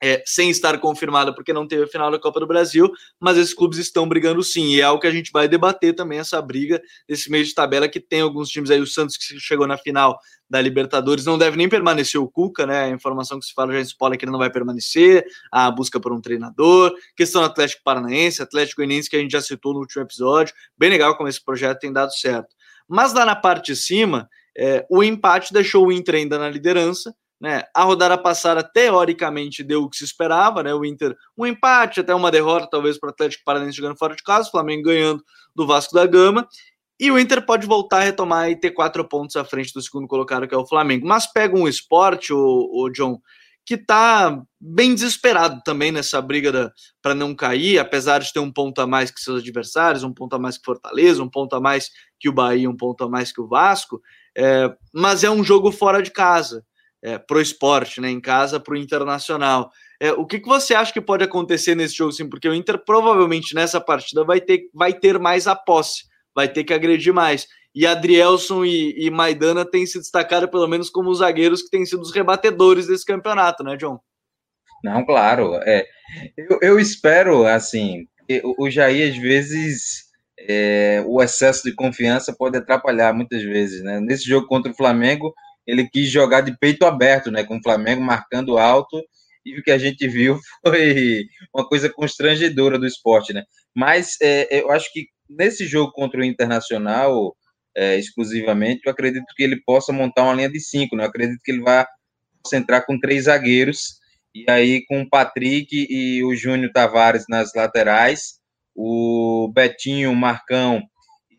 é, 0.02 0.22
sem 0.26 0.50
estar 0.50 0.78
confirmada, 0.80 1.34
porque 1.34 1.54
não 1.54 1.68
teve 1.68 1.84
a 1.84 1.88
final 1.88 2.12
da 2.12 2.20
Copa 2.20 2.40
do 2.40 2.48
Brasil, 2.48 2.92
mas 3.20 3.38
esses 3.38 3.54
clubes 3.54 3.80
estão 3.80 4.08
brigando 4.08 4.44
sim, 4.44 4.76
e 4.76 4.82
é 4.82 4.84
algo 4.84 5.02
que 5.02 5.08
a 5.08 5.12
gente 5.12 5.32
vai 5.32 5.48
debater 5.48 5.96
também, 5.96 6.20
essa 6.20 6.42
briga 6.42 6.82
desse 7.08 7.30
meio 7.32 7.46
de 7.46 7.54
tabela, 7.54 7.88
que 7.88 8.00
tem 8.00 8.22
alguns 8.22 8.50
times 8.50 8.70
aí, 8.70 8.80
o 8.80 8.88
Santos 8.88 9.18
que 9.18 9.40
chegou 9.40 9.66
na 9.66 9.78
final 9.78 10.20
da 10.50 10.62
Libertadores, 10.62 11.26
não 11.26 11.38
deve 11.38 11.58
nem 11.58 11.68
permanecer 11.68 12.22
o 12.22 12.30
Cuca, 12.30 12.68
né, 12.68 12.86
a 12.86 12.90
informação 12.90 13.40
que 13.40 13.46
se 13.46 13.54
fala 13.54 13.74
já 13.74 13.80
em 13.80 13.84
spoiler 13.84 14.16
é 14.16 14.20
que 14.20 14.26
ele 14.26 14.32
não 14.32 14.40
vai 14.40 14.50
permanecer, 14.50 15.26
a 15.52 15.72
busca 15.72 16.00
por 16.00 16.14
um 16.14 16.22
treinador, 16.22 16.94
questão 17.16 17.42
do 17.42 17.48
Atlético 17.48 17.82
Paranaense, 17.84 18.42
Atlético 18.42 18.82
Goianiense, 18.82 19.10
que 19.10 19.16
a 19.16 19.20
gente 19.20 19.32
já 19.32 19.42
citou 19.42 19.74
no 19.74 19.80
último 19.80 20.04
episódio, 20.04 20.54
bem 20.78 20.90
legal 20.90 21.16
como 21.18 21.30
esse 21.30 21.44
projeto 21.44 21.80
tem 21.80 21.92
dado 21.92 22.14
certo. 22.14 22.56
Mas 22.88 23.14
lá 23.14 23.26
na 23.26 23.36
parte 23.36 23.74
de 23.74 23.76
cima, 23.76 24.30
é, 24.56 24.86
o 24.90 25.04
empate 25.04 25.52
deixou 25.52 25.88
o 25.88 25.92
Inter 25.92 26.16
ainda 26.16 26.38
na 26.38 26.50
liderança, 26.50 27.14
né? 27.40 27.64
A 27.74 27.84
rodada 27.84 28.18
passada, 28.18 28.64
teoricamente, 28.64 29.64
deu 29.64 29.84
o 29.84 29.90
que 29.90 29.98
se 29.98 30.04
esperava, 30.04 30.64
né? 30.64 30.74
O 30.74 30.86
Inter, 30.86 31.16
um 31.38 31.46
empate, 31.46 32.00
até 32.00 32.14
uma 32.14 32.32
derrota, 32.32 32.68
talvez, 32.70 33.00
para 33.00 33.08
o 33.08 33.10
Atlético 33.12 33.44
Paranaense 33.44 33.78
jogando 33.78 33.98
fora 33.98 34.16
de 34.16 34.24
casa, 34.24 34.48
o 34.48 34.52
Flamengo 34.52 34.84
ganhando 34.84 35.24
do 35.56 35.68
Vasco 35.68 35.94
da 35.94 36.06
Gama. 36.06 36.48
E 37.00 37.12
o 37.12 37.20
Inter 37.20 37.46
pode 37.46 37.68
voltar 37.68 37.98
a 37.98 38.04
retomar 38.04 38.50
e 38.50 38.60
ter 38.60 38.72
quatro 38.72 39.04
pontos 39.08 39.36
à 39.36 39.44
frente 39.44 39.74
do 39.74 39.82
segundo 39.82 40.08
colocado, 40.08 40.48
que 40.48 40.56
é 40.56 40.58
o 40.58 40.68
Flamengo. 40.68 41.06
Mas 41.06 41.32
pega 41.32 41.58
um 41.58 41.68
esporte, 41.68 42.32
o, 42.32 42.70
o 42.74 42.90
John, 42.90 43.20
que 43.66 43.74
está 43.74 44.42
bem 44.62 44.94
desesperado 44.94 45.60
também 45.66 45.92
nessa 45.92 46.22
briga 46.22 46.72
para 47.02 47.16
não 47.16 47.36
cair, 47.36 47.80
apesar 47.80 48.20
de 48.20 48.32
ter 48.32 48.40
um 48.40 48.52
ponto 48.52 48.80
a 48.80 48.88
mais 48.88 49.10
que 49.10 49.20
seus 49.20 49.42
adversários, 49.42 50.04
um 50.04 50.14
ponto 50.14 50.36
a 50.36 50.40
mais 50.40 50.58
que 50.58 50.64
Fortaleza, 50.64 51.24
um 51.24 51.30
ponto 51.30 51.56
a 51.56 51.60
mais 51.60 51.90
que 52.20 52.30
o 52.30 52.34
Bahia, 52.34 52.70
um 52.70 52.78
ponto 52.78 53.04
a 53.04 53.10
mais 53.10 53.32
que 53.32 53.42
o 53.42 53.48
Vasco, 53.48 54.00
é, 54.38 54.72
mas 54.94 55.24
é 55.24 55.32
um 55.32 55.44
jogo 55.44 55.72
fora 55.72 56.02
de 56.02 56.12
casa, 56.12 56.64
é, 57.06 57.20
pro 57.20 57.40
esporte, 57.40 58.02
né, 58.02 58.10
em 58.10 58.20
casa, 58.20 58.60
pro 58.60 58.76
Internacional. 58.76 59.70
É, 60.02 60.12
o 60.12 60.26
que, 60.26 60.40
que 60.40 60.48
você 60.48 60.74
acha 60.74 60.92
que 60.92 61.00
pode 61.00 61.24
acontecer 61.24 61.76
nesse 61.76 61.96
jogo, 61.96 62.12
sim? 62.12 62.28
Porque 62.28 62.50
o 62.50 62.54
Inter 62.54 62.84
provavelmente 62.84 63.54
nessa 63.54 63.80
partida 63.80 64.24
vai 64.24 64.42
ter, 64.42 64.64
vai 64.74 64.92
ter 64.92 65.20
mais 65.20 65.46
a 65.46 65.56
posse, 65.56 66.06
vai 66.36 66.48
ter 66.48 66.64
que 66.64 66.74
agredir 66.74 67.14
mais. 67.14 67.48
E 67.76 67.86
Adrielson 67.86 68.66
e, 68.66 68.96
e 68.98 69.12
Maidana 69.12 69.64
têm 69.64 69.86
se 69.86 70.00
destacado, 70.00 70.50
pelo 70.50 70.68
menos, 70.68 70.90
como 70.90 71.12
os 71.12 71.20
zagueiros 71.20 71.62
que 71.62 71.70
têm 71.70 71.86
sido 71.86 72.02
os 72.02 72.12
rebatedores 72.12 72.88
desse 72.88 73.06
campeonato, 73.06 73.64
né, 73.64 73.78
John? 73.78 74.00
Não, 74.84 75.06
claro. 75.06 75.54
É, 75.62 75.86
eu, 76.36 76.60
eu 76.62 76.80
espero, 76.80 77.46
assim, 77.46 78.08
o, 78.58 78.68
Jair, 78.68 79.12
às 79.12 79.18
vezes, 79.18 80.06
é, 80.40 81.04
o 81.06 81.22
excesso 81.22 81.64
de 81.64 81.76
confiança 81.76 82.36
pode 82.36 82.58
atrapalhar 82.58 83.14
muitas 83.14 83.44
vezes, 83.44 83.84
né? 83.84 84.00
Nesse 84.00 84.28
jogo 84.28 84.48
contra 84.48 84.72
o 84.72 84.76
Flamengo, 84.76 85.34
ele 85.66 85.88
quis 85.90 86.10
jogar 86.10 86.42
de 86.42 86.58
peito 86.58 86.86
aberto, 86.86 87.32
né? 87.32 87.44
Com 87.44 87.58
o 87.58 87.64
Flamengo 87.64 88.02
marcando 88.02 88.58
alto, 88.58 89.02
e 89.46 89.60
o 89.60 89.64
que 89.64 89.72
a 89.72 89.78
gente 89.78 90.08
viu 90.08 90.40
foi 90.66 91.26
uma 91.54 91.68
coisa 91.68 91.90
constrangedora 91.90 92.80
do 92.80 92.88
esporte, 92.88 93.34
né? 93.34 93.44
Mas 93.74 94.18
é, 94.22 94.62
eu 94.62 94.72
acho 94.72 94.92
que 94.92 95.08
nesse 95.30 95.66
jogo 95.66 95.92
contra 95.92 96.20
o 96.20 96.24
Internacional, 96.24 97.36
é, 97.76 97.98
exclusivamente, 97.98 98.82
eu 98.86 98.92
acredito 98.92 99.26
que 99.36 99.44
ele 99.44 99.62
possa 99.66 99.92
montar 99.92 100.24
uma 100.24 100.34
linha 100.34 100.50
de 100.50 100.60
cinco, 100.60 100.96
né? 100.96 101.04
Eu 101.04 101.10
acredito 101.10 101.42
que 101.44 101.52
ele 101.52 101.62
vai 101.62 101.86
centrar 102.48 102.86
com 102.86 103.00
três 103.00 103.26
zagueiros, 103.26 104.00
e 104.34 104.46
aí 104.50 104.86
com 104.86 105.02
o 105.02 105.10
Patrick 105.10 105.88
e 105.90 106.24
o 106.24 106.36
Júnior 106.36 106.72
Tavares 106.74 107.26
nas 107.30 107.54
laterais, 107.56 108.40
o 108.76 109.50
Betinho, 109.54 110.12
o 110.12 110.16
Marcão 110.16 110.84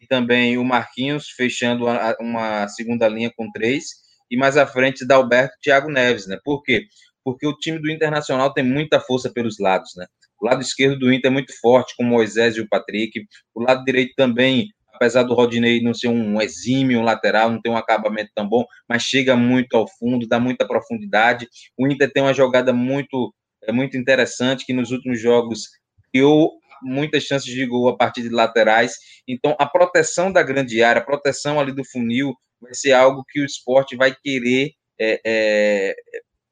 e 0.00 0.06
também 0.06 0.56
o 0.56 0.64
Marquinhos 0.64 1.28
fechando 1.28 1.84
uma 2.18 2.66
segunda 2.68 3.06
linha 3.06 3.30
com 3.36 3.50
três, 3.52 4.05
e 4.30 4.36
mais 4.36 4.56
à 4.56 4.66
frente 4.66 5.06
da 5.06 5.16
Alberto 5.16 5.56
Thiago 5.62 5.90
Neves, 5.90 6.26
né? 6.26 6.38
Por 6.44 6.62
quê? 6.62 6.86
Porque 7.24 7.46
o 7.46 7.56
time 7.56 7.78
do 7.78 7.90
Internacional 7.90 8.52
tem 8.52 8.64
muita 8.64 9.00
força 9.00 9.30
pelos 9.30 9.58
lados, 9.58 9.90
né? 9.96 10.06
O 10.40 10.46
lado 10.46 10.60
esquerdo 10.62 10.98
do 10.98 11.12
Inter 11.12 11.30
é 11.30 11.32
muito 11.32 11.52
forte, 11.60 11.94
com 11.96 12.04
o 12.04 12.06
Moisés 12.06 12.56
e 12.56 12.60
o 12.60 12.68
Patrick. 12.68 13.24
O 13.54 13.62
lado 13.62 13.84
direito 13.84 14.12
também 14.16 14.68
apesar 14.96 15.22
do 15.22 15.34
Rodinei 15.34 15.80
não 15.80 15.94
ser 15.94 16.08
um 16.08 16.40
exímio 16.40 17.00
um 17.00 17.04
lateral, 17.04 17.50
não 17.50 17.60
ter 17.60 17.68
um 17.68 17.76
acabamento 17.76 18.30
tão 18.34 18.48
bom, 18.48 18.64
mas 18.88 19.02
chega 19.02 19.36
muito 19.36 19.76
ao 19.76 19.86
fundo, 19.86 20.26
dá 20.26 20.40
muita 20.40 20.66
profundidade. 20.66 21.46
O 21.78 21.86
Inter 21.86 22.10
tem 22.12 22.22
uma 22.22 22.34
jogada 22.34 22.72
muito, 22.72 23.32
é, 23.62 23.72
muito 23.72 23.96
interessante, 23.96 24.64
que 24.64 24.72
nos 24.72 24.90
últimos 24.90 25.20
jogos 25.20 25.68
criou 26.10 26.52
muitas 26.82 27.24
chances 27.24 27.52
de 27.52 27.64
gol 27.66 27.88
a 27.88 27.96
partir 27.96 28.22
de 28.22 28.30
laterais. 28.30 28.94
Então, 29.28 29.54
a 29.58 29.66
proteção 29.66 30.32
da 30.32 30.42
grande 30.42 30.82
área, 30.82 31.00
a 31.00 31.04
proteção 31.04 31.60
ali 31.60 31.72
do 31.72 31.84
funil, 31.84 32.34
vai 32.60 32.74
ser 32.74 32.92
algo 32.92 33.24
que 33.28 33.40
o 33.40 33.44
esporte 33.44 33.96
vai 33.96 34.14
querer 34.14 34.72
é, 34.98 35.20
é, 35.24 35.94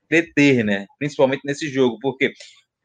deter, 0.08 0.64
né? 0.64 0.86
Principalmente 0.98 1.42
nesse 1.44 1.68
jogo, 1.68 1.98
porque 2.00 2.32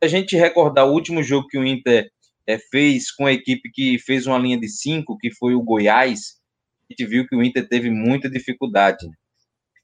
a 0.01 0.07
gente 0.07 0.35
recordar 0.35 0.87
o 0.87 0.93
último 0.93 1.21
jogo 1.21 1.47
que 1.47 1.57
o 1.57 1.65
Inter 1.65 2.09
é, 2.47 2.57
fez 2.57 3.11
com 3.11 3.25
a 3.25 3.33
equipe 3.33 3.69
que 3.71 3.99
fez 3.99 4.25
uma 4.25 4.37
linha 4.37 4.59
de 4.59 4.69
cinco, 4.69 5.17
que 5.17 5.31
foi 5.31 5.53
o 5.53 5.61
Goiás, 5.61 6.39
a 6.89 6.93
gente 6.93 7.05
viu 7.07 7.27
que 7.27 7.35
o 7.35 7.43
Inter 7.43 7.67
teve 7.67 7.91
muita 7.91 8.29
dificuldade. 8.29 9.05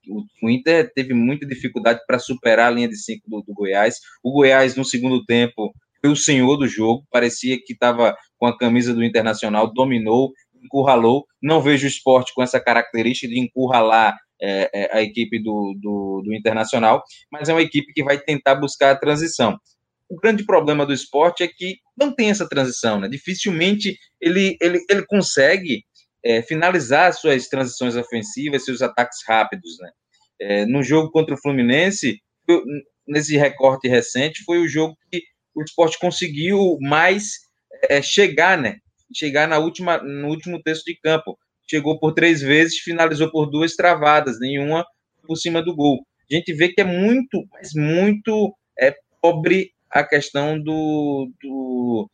O, 0.07 0.23
o 0.41 0.49
Inter 0.49 0.91
teve 0.93 1.13
muita 1.13 1.45
dificuldade 1.45 1.99
para 2.07 2.17
superar 2.17 2.67
a 2.67 2.71
linha 2.71 2.87
de 2.87 2.97
cinco 2.97 3.29
do, 3.29 3.41
do 3.41 3.53
Goiás. 3.53 3.99
O 4.23 4.31
Goiás, 4.31 4.75
no 4.75 4.83
segundo 4.83 5.23
tempo, 5.25 5.73
foi 6.01 6.09
o 6.11 6.15
senhor 6.15 6.57
do 6.57 6.67
jogo, 6.67 7.05
parecia 7.11 7.57
que 7.63 7.73
estava 7.73 8.15
com 8.37 8.47
a 8.47 8.57
camisa 8.57 8.93
do 8.93 9.03
Internacional, 9.03 9.71
dominou, 9.71 10.31
encurralou. 10.65 11.25
Não 11.41 11.61
vejo 11.61 11.85
o 11.85 11.89
esporte 11.89 12.33
com 12.33 12.43
essa 12.43 12.59
característica 12.59 13.27
de 13.27 13.39
encurralar 13.39 14.17
é, 14.41 14.69
é, 14.73 14.97
a 14.97 15.01
equipe 15.01 15.39
do, 15.39 15.75
do, 15.81 16.21
do, 16.25 16.33
Internacional, 16.33 17.03
mas 17.31 17.47
é 17.47 17.53
uma 17.53 17.61
equipe 17.61 17.93
que 17.93 18.03
vai 18.03 18.19
tentar 18.19 18.55
buscar 18.55 18.91
a 18.91 18.99
transição. 18.99 19.57
O 20.09 20.17
grande 20.17 20.45
problema 20.45 20.85
do 20.85 20.93
esporte 20.93 21.43
é 21.43 21.47
que 21.47 21.77
não 21.97 22.13
tem 22.13 22.29
essa 22.29 22.47
transição, 22.47 22.99
né? 22.99 23.07
Dificilmente 23.07 23.97
ele, 24.21 24.57
ele, 24.61 24.83
ele 24.89 25.05
consegue 25.05 25.83
é, 26.23 26.41
finalizar 26.41 27.13
suas 27.13 27.47
transições 27.47 27.95
ofensivas, 27.95 28.65
seus 28.65 28.81
ataques 28.81 29.19
rápidos, 29.27 29.77
né? 29.79 29.89
É, 30.39 30.65
no 30.65 30.83
jogo 30.83 31.09
contra 31.11 31.33
o 31.33 31.41
Fluminense, 31.41 32.19
nesse 33.07 33.37
recorte 33.37 33.87
recente, 33.87 34.43
foi 34.43 34.59
o 34.59 34.67
jogo 34.67 34.95
que 35.09 35.23
o 35.55 35.63
esporte 35.63 35.97
conseguiu 35.97 36.77
mais 36.81 37.45
é, 37.89 38.01
chegar, 38.01 38.57
né? 38.57 38.77
Chegar 39.15 39.47
na 39.47 39.57
última, 39.57 39.97
no 39.99 40.27
último 40.27 40.61
terço 40.61 40.83
de 40.85 40.95
campo. 40.99 41.37
Chegou 41.69 41.99
por 41.99 42.13
três 42.13 42.41
vezes, 42.41 42.79
finalizou 42.79 43.31
por 43.31 43.47
duas 43.47 43.75
travadas, 43.75 44.39
nenhuma 44.39 44.85
por 45.25 45.35
cima 45.35 45.61
do 45.61 45.75
gol. 45.75 46.05
A 46.29 46.35
gente 46.35 46.53
vê 46.53 46.69
que 46.69 46.81
é 46.81 46.83
muito, 46.83 47.43
mas 47.51 47.73
muito 47.73 48.55
é, 48.79 48.93
pobre 49.21 49.71
a 49.89 50.03
questão 50.03 50.59
do, 50.59 51.31
do 51.41 52.09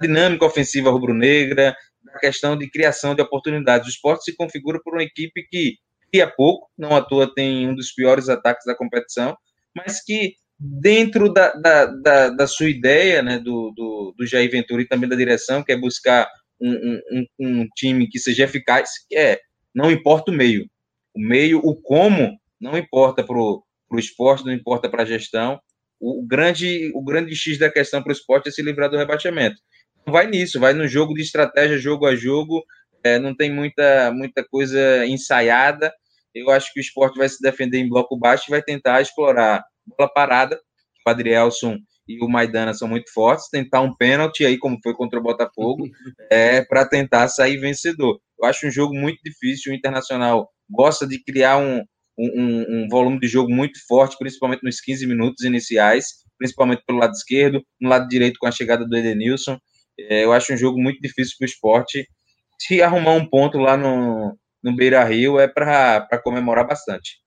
dinâmica 0.00 0.44
ofensiva 0.44 0.90
rubro-negra, 0.90 1.76
a 2.14 2.18
questão 2.18 2.56
de 2.56 2.70
criação 2.70 3.14
de 3.14 3.22
oportunidades. 3.22 3.86
O 3.86 3.90
esporte 3.90 4.24
se 4.24 4.36
configura 4.36 4.80
por 4.82 4.94
uma 4.94 5.02
equipe 5.02 5.46
que 5.48 5.76
cria 6.10 6.26
pouco, 6.26 6.68
não 6.78 6.94
à 6.94 7.02
toa 7.02 7.32
tem 7.32 7.68
um 7.68 7.74
dos 7.74 7.92
piores 7.92 8.28
ataques 8.28 8.64
da 8.64 8.74
competição, 8.74 9.36
mas 9.74 10.02
que 10.02 10.34
dentro 10.58 11.32
da, 11.32 11.52
da, 11.52 11.86
da, 11.86 12.28
da 12.30 12.46
sua 12.46 12.68
ideia, 12.68 13.22
né, 13.22 13.38
do, 13.38 13.72
do, 13.76 14.14
do, 14.16 14.26
Jair 14.26 14.50
Ventura 14.50 14.82
e 14.82 14.88
também 14.88 15.08
da 15.08 15.16
direção, 15.16 15.62
que 15.62 15.72
é 15.72 15.76
buscar 15.76 16.26
um, 16.60 17.00
um, 17.10 17.26
um 17.40 17.66
time 17.76 18.08
que 18.08 18.18
seja 18.18 18.44
eficaz, 18.44 18.90
que 19.08 19.16
é, 19.16 19.40
não 19.74 19.90
importa 19.90 20.30
o 20.30 20.34
meio. 20.34 20.66
O 21.14 21.20
meio, 21.20 21.58
o 21.58 21.74
como, 21.74 22.38
não 22.60 22.76
importa 22.76 23.24
para 23.24 23.36
o 23.36 23.64
esporte, 23.98 24.44
não 24.44 24.52
importa 24.52 24.88
para 24.88 25.02
a 25.02 25.06
gestão, 25.06 25.60
o 26.00 26.26
grande, 26.26 26.90
o 26.94 27.02
grande 27.02 27.34
X 27.34 27.58
da 27.58 27.70
questão 27.70 28.02
para 28.02 28.10
o 28.10 28.12
esporte 28.12 28.48
é 28.48 28.52
se 28.52 28.62
livrar 28.62 28.90
do 28.90 28.96
rebaixamento. 28.96 29.56
Vai 30.06 30.26
nisso, 30.26 30.60
vai 30.60 30.72
no 30.72 30.86
jogo 30.86 31.14
de 31.14 31.22
estratégia, 31.22 31.78
jogo 31.78 32.06
a 32.06 32.14
jogo, 32.14 32.64
é, 33.02 33.18
não 33.18 33.34
tem 33.34 33.52
muita, 33.52 34.12
muita 34.12 34.44
coisa 34.44 35.06
ensaiada. 35.06 35.92
Eu 36.34 36.50
acho 36.50 36.72
que 36.72 36.80
o 36.80 36.82
esporte 36.82 37.16
vai 37.16 37.28
se 37.28 37.40
defender 37.40 37.78
em 37.78 37.88
bloco 37.88 38.16
baixo 38.16 38.44
e 38.48 38.50
vai 38.50 38.62
tentar 38.62 39.00
explorar 39.00 39.64
bola 39.86 40.12
parada. 40.12 40.60
O 41.06 41.10
Adrielson 41.10 41.78
e 42.08 42.22
o 42.24 42.28
Maidana 42.28 42.72
são 42.72 42.88
muito 42.88 43.12
fortes, 43.12 43.48
tentar 43.50 43.80
um 43.80 43.94
pênalti 43.94 44.44
aí, 44.44 44.58
como 44.58 44.78
foi 44.82 44.94
contra 44.94 45.18
o 45.18 45.22
Botafogo, 45.22 45.88
é, 46.30 46.62
para 46.64 46.86
tentar 46.86 47.28
sair 47.28 47.56
vencedor. 47.56 48.18
Eu 48.38 48.48
acho 48.48 48.66
um 48.66 48.70
jogo 48.70 48.94
muito 48.94 49.18
difícil. 49.24 49.72
O 49.72 49.74
Internacional 49.74 50.48
gosta 50.70 51.06
de 51.06 51.22
criar 51.22 51.58
um, 51.58 51.82
um, 52.18 52.64
um, 52.68 52.88
volume 52.88 53.18
de 53.18 53.28
jogo 53.28 53.50
muito 53.50 53.78
forte, 53.86 54.16
principalmente 54.18 54.62
nos 54.62 54.80
15 54.80 55.06
minutos 55.06 55.44
iniciais, 55.44 56.06
principalmente 56.38 56.82
pelo 56.86 56.98
lado 56.98 57.12
esquerdo, 57.12 57.62
no 57.80 57.88
lado 57.88 58.08
direito 58.08 58.38
com 58.38 58.46
a 58.46 58.52
chegada 58.52 58.86
do 58.86 58.96
Edenilson. 58.96 59.58
É, 59.98 60.24
eu 60.24 60.32
acho 60.32 60.52
um 60.52 60.56
jogo 60.56 60.78
muito 60.80 61.00
difícil 61.00 61.34
para 61.38 61.44
o 61.44 61.48
esporte. 61.48 62.06
Se 62.60 62.82
arrumar 62.82 63.12
um 63.12 63.28
ponto 63.28 63.58
lá 63.58 63.76
no, 63.76 64.36
no 64.62 64.74
Beira 64.74 65.02
Rio 65.04 65.38
é 65.38 65.48
para 65.48 66.20
comemorar 66.22 66.66
bastante. 66.66 67.18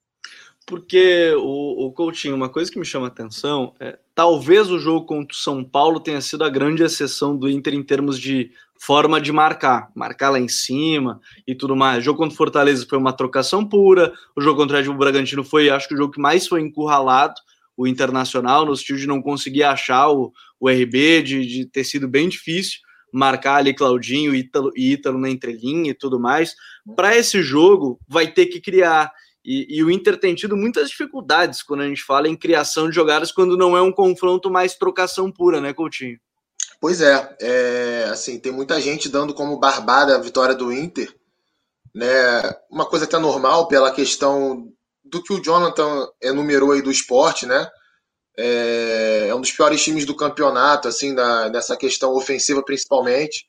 Porque 0.70 1.34
o, 1.36 1.88
o 1.88 1.92
Coutinho, 1.92 2.36
uma 2.36 2.48
coisa 2.48 2.72
que 2.72 2.78
me 2.78 2.86
chama 2.86 3.08
a 3.08 3.10
atenção 3.10 3.74
é 3.80 3.98
talvez 4.14 4.70
o 4.70 4.78
jogo 4.78 5.04
contra 5.04 5.36
o 5.36 5.40
São 5.40 5.64
Paulo 5.64 6.00
tenha 6.00 6.22
sido 6.22 6.44
a 6.44 6.50
grande 6.50 6.84
exceção 6.84 7.36
do 7.36 7.50
Inter 7.50 7.74
em 7.74 7.82
termos 7.82 8.20
de 8.20 8.52
forma 8.80 9.20
de 9.20 9.32
marcar, 9.32 9.90
marcar 9.96 10.30
lá 10.30 10.40
em 10.40 10.48
cima 10.48 11.20
e 11.48 11.56
tudo 11.56 11.76
mais. 11.76 11.98
O 11.98 12.02
jogo 12.02 12.20
contra 12.20 12.36
o 12.36 12.38
Fortaleza 12.38 12.86
foi 12.88 13.00
uma 13.00 13.12
trocação 13.12 13.66
pura, 13.66 14.14
o 14.38 14.42
jogo 14.42 14.62
contra 14.62 14.78
o 14.78 14.80
Red 14.80 14.94
Bragantino 14.94 15.44
foi, 15.44 15.72
acho 15.72 15.88
que 15.88 15.96
o 15.96 15.98
jogo 15.98 16.14
que 16.14 16.22
mais 16.22 16.48
foi 16.48 16.62
encurralado, 16.62 17.34
o 17.76 17.88
Internacional, 17.88 18.64
no 18.64 18.78
sentido 18.78 19.00
de 19.00 19.08
não 19.08 19.24
conseguir 19.24 19.64
achar 19.64 20.12
o, 20.12 20.32
o 20.60 20.70
RB, 20.70 21.24
de, 21.24 21.48
de 21.48 21.66
ter 21.66 21.84
sido 21.84 22.08
bem 22.08 22.30
difícil 22.30 22.80
marcar 23.12 23.56
ali 23.56 23.74
Claudinho 23.74 24.36
Ítalo, 24.36 24.72
e 24.76 24.94
Ítalo 24.94 25.18
na 25.18 25.30
entrelinha 25.32 25.90
e 25.90 25.96
tudo 25.96 26.20
mais. 26.20 26.56
Para 26.96 27.18
esse 27.18 27.42
jogo, 27.42 28.00
vai 28.08 28.28
ter 28.28 28.46
que 28.46 28.62
criar. 28.62 29.12
E, 29.44 29.78
e, 29.78 29.84
o 29.84 29.90
Inter 29.90 30.20
tem 30.20 30.36
tido 30.36 30.56
muitas 30.58 30.90
dificuldades 30.90 31.64
quando 31.64 31.82
a 31.82 31.88
gente 31.88 32.04
fala 32.04 32.28
em 32.28 32.36
criação 32.36 32.90
de 32.90 32.96
jogadas, 32.96 33.32
quando 33.32 33.58
não 33.58 33.76
é 33.76 33.82
um 33.82 33.92
confronto 33.92 34.50
mais 34.50 34.76
trocação 34.76 35.32
pura, 35.32 35.62
né, 35.62 35.74
Coutinho? 35.74 36.20
Pois 36.80 37.02
é, 37.02 37.36
é, 37.42 38.08
assim, 38.12 38.40
tem 38.40 38.52
muita 38.52 38.80
gente 38.80 39.10
dando 39.10 39.34
como 39.34 39.60
barbada 39.60 40.16
a 40.16 40.20
vitória 40.20 40.56
do 40.56 40.72
Inter, 40.72 41.14
né? 41.94 42.42
Uma 42.70 42.86
coisa 42.86 43.06
até 43.06 43.18
normal 43.18 43.68
pela 43.68 43.92
questão 43.92 44.72
do 45.04 45.22
que 45.22 45.34
o 45.34 45.42
Jonathan 45.42 46.08
enumerou 46.22 46.72
aí 46.72 46.82
do 46.82 46.92
esporte, 46.92 47.46
né? 47.46 47.68
É, 48.38 49.28
é 49.30 49.36
um 49.36 49.42
dos 49.42 49.52
piores 49.52 49.84
times 49.84 50.06
do 50.06 50.16
campeonato, 50.16 50.88
assim, 50.88 51.14
da, 51.14 51.50
nessa 51.50 51.76
questão 51.76 52.14
ofensiva 52.14 52.64
principalmente, 52.64 53.46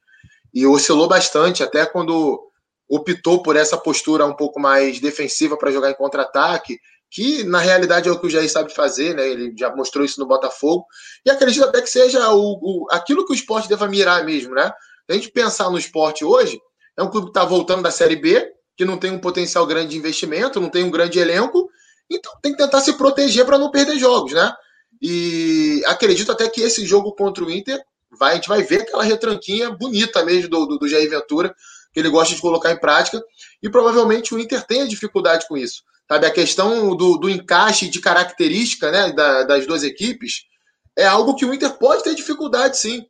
e 0.53 0.67
oscilou 0.67 1.07
bastante, 1.07 1.63
até 1.63 1.87
quando 1.87 2.50
optou 2.91 3.41
por 3.41 3.55
essa 3.55 3.79
postura 3.79 4.27
um 4.27 4.35
pouco 4.35 4.59
mais 4.59 4.99
defensiva 4.99 5.57
para 5.57 5.71
jogar 5.71 5.91
em 5.91 5.95
contra-ataque, 5.95 6.77
que 7.09 7.45
na 7.45 7.61
realidade 7.61 8.09
é 8.09 8.13
o 8.13 8.19
que 8.19 8.27
o 8.27 8.31
Jair 8.31 8.51
sabe 8.51 8.75
fazer, 8.75 9.15
né? 9.15 9.29
Ele 9.29 9.55
já 9.57 9.75
mostrou 9.75 10.05
isso 10.05 10.19
no 10.19 10.27
Botafogo. 10.27 10.85
E 11.25 11.31
acredito 11.31 11.65
até 11.65 11.81
que 11.81 11.89
seja 11.89 12.33
o, 12.33 12.59
o 12.61 12.87
aquilo 12.91 13.25
que 13.25 13.33
o 13.33 13.35
esporte 13.35 13.69
deva 13.69 13.87
mirar 13.87 14.25
mesmo, 14.25 14.55
né? 14.55 14.73
Se 15.07 15.11
a 15.11 15.15
gente 15.15 15.31
pensar 15.31 15.71
no 15.71 15.79
esporte 15.79 16.25
hoje, 16.25 16.61
é 16.97 17.03
um 17.03 17.11
clube 17.11 17.27
que 17.27 17.31
está 17.31 17.45
voltando 17.45 17.83
da 17.83 17.91
Série 17.91 18.17
B, 18.17 18.53
que 18.77 18.85
não 18.85 18.99
tem 18.99 19.13
um 19.13 19.21
potencial 19.21 19.67
grande 19.67 19.91
de 19.91 19.99
investimento, 19.99 20.61
não 20.61 20.69
tem 20.69 20.83
um 20.83 20.91
grande 20.91 21.19
elenco, 21.19 21.69
então 22.11 22.33
tem 22.43 22.53
que 22.53 22.59
tentar 22.59 22.81
se 22.81 22.93
proteger 22.95 23.45
para 23.45 23.59
não 23.59 23.71
perder 23.71 23.99
jogos, 23.99 24.33
né? 24.33 24.53
E 25.01 25.83
acredito 25.87 26.31
até 26.33 26.49
que 26.49 26.61
esse 26.61 26.85
jogo 26.85 27.13
contra 27.15 27.45
o 27.45 27.51
Inter, 27.51 27.81
vai, 28.19 28.33
a 28.33 28.35
gente 28.35 28.49
vai 28.49 28.63
ver 28.63 28.83
aquela 28.83 29.05
retranquinha 29.05 29.71
bonita 29.71 30.25
mesmo 30.25 30.49
do, 30.49 30.67
do, 30.67 30.79
do 30.79 30.89
Jair 30.89 31.09
Ventura, 31.09 31.55
que 31.93 32.01
ele 32.01 32.09
gosta 32.09 32.35
de 32.35 32.41
colocar 32.41 32.71
em 32.71 32.79
prática, 32.79 33.23
e 33.63 33.69
provavelmente 33.69 34.35
o 34.35 34.39
Inter 34.39 34.65
tenha 34.67 34.87
dificuldade 34.87 35.47
com 35.49 35.57
isso. 35.57 35.83
Sabe, 36.09 36.27
a 36.27 36.31
questão 36.31 36.97
do, 36.97 37.17
do 37.17 37.31
encaixe 37.31 37.89
de 37.89 38.01
característica 38.01 38.91
né, 38.91 39.13
da, 39.13 39.45
das 39.45 39.67
duas 39.67 39.85
equipes 39.85 40.43
é 40.97 41.07
algo 41.07 41.37
que 41.37 41.45
o 41.45 41.55
Inter 41.55 41.73
pode 41.79 42.03
ter 42.03 42.15
dificuldade, 42.15 42.79
sim. 42.79 43.07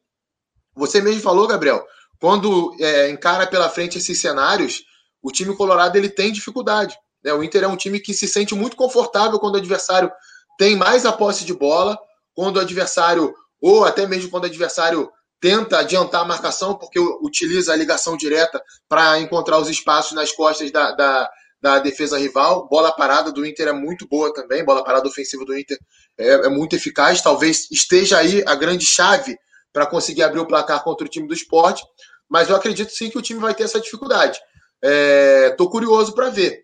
Você 0.77 1.01
mesmo 1.01 1.23
falou, 1.23 1.47
Gabriel, 1.47 1.85
quando 2.21 2.75
é, 2.79 3.11
encara 3.11 3.47
pela 3.47 3.71
frente 3.71 3.99
esses 3.99 4.21
cenários, 4.21 4.83
o 5.23 5.33
time 5.33 5.57
colorado 5.57 5.97
ele 5.97 6.09
tem 6.09 6.33
dificuldade. 6.33 6.97
Né? 7.25 7.33
O 7.33 7.43
Inter 7.43 7.65
é 7.65 7.69
um 7.69 7.77
time 7.77 8.01
que 8.01 8.13
se 8.13 8.29
sente 8.29 8.55
muito 8.55 8.77
confortável 8.77 9.39
quando 9.39 9.55
o 9.55 9.59
adversário 9.59 10.11
tem 10.59 10.77
mais 10.77 11.07
a 11.07 11.13
posse 11.13 11.45
de 11.45 11.55
bola, 11.55 11.99
quando 12.35 12.57
o 12.57 12.61
adversário, 12.61 13.35
ou 13.61 13.85
até 13.85 14.07
mesmo 14.07 14.31
quando 14.31 14.45
o 14.45 14.47
adversário 14.47 15.11
tenta 15.41 15.79
adiantar 15.79 16.23
a 16.23 16.27
marcação, 16.27 16.75
porque 16.75 17.01
utiliza 17.01 17.73
a 17.73 17.77
ligação 17.77 18.17
direta 18.17 18.63
para 18.89 19.19
encontrar 19.19 19.59
os 19.59 19.69
espaços 19.69 20.13
nas 20.13 20.31
costas 20.33 20.71
da, 20.71 20.93
da, 20.93 21.31
da 21.61 21.79
defesa 21.79 22.19
rival. 22.19 22.69
Bola 22.69 22.93
parada 22.93 23.33
do 23.33 23.45
Inter 23.47 23.69
é 23.69 23.73
muito 23.73 24.07
boa 24.07 24.33
também, 24.35 24.65
bola 24.65 24.85
parada 24.85 25.09
ofensiva 25.09 25.45
do 25.45 25.59
Inter 25.59 25.79
é, 26.19 26.33
é 26.47 26.49
muito 26.49 26.77
eficaz. 26.77 27.23
Talvez 27.23 27.69
esteja 27.71 28.19
aí 28.19 28.45
a 28.47 28.55
grande 28.55 28.85
chave 28.85 29.39
para 29.73 29.87
conseguir 29.87 30.23
abrir 30.23 30.41
o 30.41 30.47
placar 30.47 30.83
contra 30.85 31.07
o 31.07 31.11
time 31.11 31.27
do 31.27 31.35
esporte, 31.35 31.83
mas 32.29 32.49
eu 32.49 32.57
acredito 32.57 32.93
sim 32.93 33.09
que 33.09 33.19
o 33.19 33.23
time 33.23 33.41
vai 33.41 33.55
ter 33.55 33.65
essa 33.65 33.81
dificuldade. 33.81 34.39
Estou 34.83 35.69
é, 35.69 35.71
curioso 35.71 36.15
para 36.15 36.29
ver. 36.29 36.63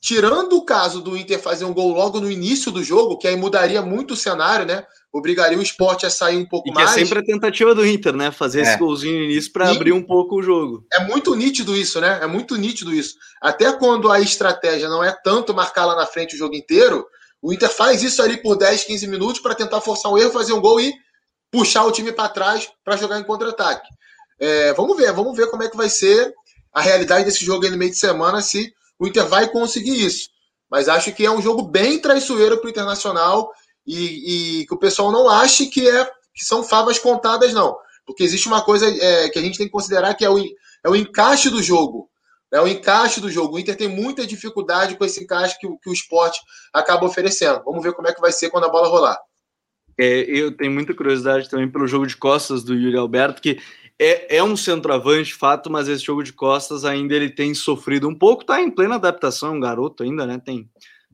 Tirando 0.00 0.56
o 0.56 0.64
caso 0.64 1.00
do 1.00 1.16
Inter 1.16 1.40
fazer 1.40 1.64
um 1.64 1.74
gol 1.74 1.92
logo 1.92 2.20
no 2.20 2.30
início 2.30 2.70
do 2.70 2.82
jogo, 2.82 3.18
que 3.18 3.26
aí 3.26 3.36
mudaria 3.36 3.82
muito 3.82 4.14
o 4.14 4.16
cenário, 4.16 4.66
né? 4.66 4.86
Obrigaria 5.16 5.58
o 5.58 5.62
esporte 5.62 6.04
a 6.04 6.10
sair 6.10 6.36
um 6.36 6.46
pouco 6.46 6.68
e 6.68 6.72
mais. 6.72 6.90
é 6.90 6.94
sempre 6.94 7.20
a 7.20 7.24
tentativa 7.24 7.74
do 7.74 7.86
Inter, 7.86 8.14
né? 8.14 8.30
Fazer 8.30 8.60
é. 8.60 8.62
esse 8.62 8.78
golzinho 8.78 9.18
no 9.18 9.24
início 9.24 9.52
para 9.52 9.70
abrir 9.70 9.92
um 9.92 10.02
pouco 10.02 10.36
o 10.36 10.42
jogo. 10.42 10.84
É 10.92 11.04
muito 11.04 11.34
nítido 11.34 11.76
isso, 11.76 12.00
né? 12.00 12.18
É 12.22 12.26
muito 12.26 12.56
nítido 12.56 12.94
isso. 12.94 13.14
Até 13.40 13.72
quando 13.72 14.10
a 14.10 14.20
estratégia 14.20 14.88
não 14.88 15.02
é 15.02 15.12
tanto 15.24 15.54
marcar 15.54 15.86
lá 15.86 15.96
na 15.96 16.06
frente 16.06 16.34
o 16.34 16.38
jogo 16.38 16.54
inteiro, 16.54 17.06
o 17.40 17.52
Inter 17.52 17.70
faz 17.70 18.02
isso 18.02 18.20
ali 18.22 18.36
por 18.36 18.56
10, 18.56 18.84
15 18.84 19.06
minutos 19.06 19.40
para 19.40 19.54
tentar 19.54 19.80
forçar 19.80 20.12
um 20.12 20.18
erro, 20.18 20.30
fazer 20.30 20.52
um 20.52 20.60
gol 20.60 20.80
e 20.80 20.92
puxar 21.50 21.84
o 21.84 21.92
time 21.92 22.12
para 22.12 22.28
trás 22.28 22.68
para 22.84 22.96
jogar 22.96 23.18
em 23.18 23.24
contra-ataque. 23.24 23.88
É, 24.38 24.72
vamos 24.74 24.96
ver, 24.96 25.12
vamos 25.12 25.36
ver 25.36 25.48
como 25.48 25.62
é 25.62 25.68
que 25.68 25.76
vai 25.76 25.88
ser 25.88 26.32
a 26.72 26.80
realidade 26.80 27.24
desse 27.24 27.44
jogo 27.44 27.64
aí 27.64 27.70
no 27.70 27.78
meio 27.78 27.90
de 27.90 27.98
semana, 27.98 28.42
se 28.42 28.72
o 28.98 29.06
Inter 29.06 29.26
vai 29.26 29.48
conseguir 29.48 30.04
isso. 30.04 30.28
Mas 30.70 30.88
acho 30.88 31.12
que 31.12 31.24
é 31.24 31.30
um 31.30 31.40
jogo 31.40 31.62
bem 31.62 31.98
traiçoeiro 31.98 32.58
para 32.58 32.66
o 32.66 32.70
Internacional 32.70 33.50
e, 33.86 34.60
e, 34.60 34.66
que 34.66 34.74
o 34.74 34.78
pessoal 34.78 35.12
não 35.12 35.28
ache 35.28 35.66
que, 35.66 35.88
é, 35.88 36.04
que 36.34 36.44
são 36.44 36.62
favas 36.62 36.98
contadas, 36.98 37.52
não. 37.52 37.76
Porque 38.04 38.22
existe 38.22 38.46
uma 38.46 38.62
coisa 38.62 38.88
é, 38.88 39.28
que 39.28 39.38
a 39.38 39.42
gente 39.42 39.58
tem 39.58 39.66
que 39.66 39.72
considerar 39.72 40.14
que 40.14 40.24
é 40.24 40.30
o, 40.30 40.38
é 40.38 40.88
o 40.88 40.96
encaixe 40.96 41.50
do 41.50 41.62
jogo. 41.62 42.08
É 42.52 42.60
o 42.60 42.68
encaixe 42.68 43.20
do 43.20 43.30
jogo. 43.30 43.56
O 43.56 43.58
Inter 43.58 43.76
tem 43.76 43.88
muita 43.88 44.26
dificuldade 44.26 44.96
com 44.96 45.04
esse 45.04 45.22
encaixe 45.22 45.58
que, 45.58 45.68
que 45.82 45.90
o 45.90 45.92
esporte 45.92 46.40
acaba 46.72 47.04
oferecendo. 47.04 47.62
Vamos 47.64 47.82
ver 47.82 47.92
como 47.92 48.08
é 48.08 48.14
que 48.14 48.20
vai 48.20 48.32
ser 48.32 48.50
quando 48.50 48.64
a 48.64 48.70
bola 48.70 48.88
rolar. 48.88 49.18
É, 49.98 50.24
eu 50.28 50.54
tenho 50.54 50.70
muita 50.70 50.94
curiosidade 50.94 51.48
também 51.48 51.68
pelo 51.68 51.86
jogo 51.86 52.06
de 52.06 52.16
costas 52.16 52.62
do 52.62 52.74
Yuri 52.74 52.96
Alberto, 52.96 53.40
que 53.40 53.58
é, 53.98 54.36
é 54.36 54.42
um 54.42 54.56
centroavante, 54.56 55.34
fato, 55.34 55.70
mas 55.70 55.88
esse 55.88 56.04
jogo 56.04 56.22
de 56.22 56.32
costas 56.32 56.84
ainda 56.84 57.14
ele 57.14 57.30
tem 57.30 57.54
sofrido 57.54 58.06
um 58.06 58.14
pouco, 58.14 58.44
tá 58.44 58.60
em 58.60 58.70
plena 58.70 58.96
adaptação, 58.96 59.54
um 59.54 59.60
garoto 59.60 60.02
ainda, 60.02 60.26
né? 60.26 60.38
Tem, 60.44 60.68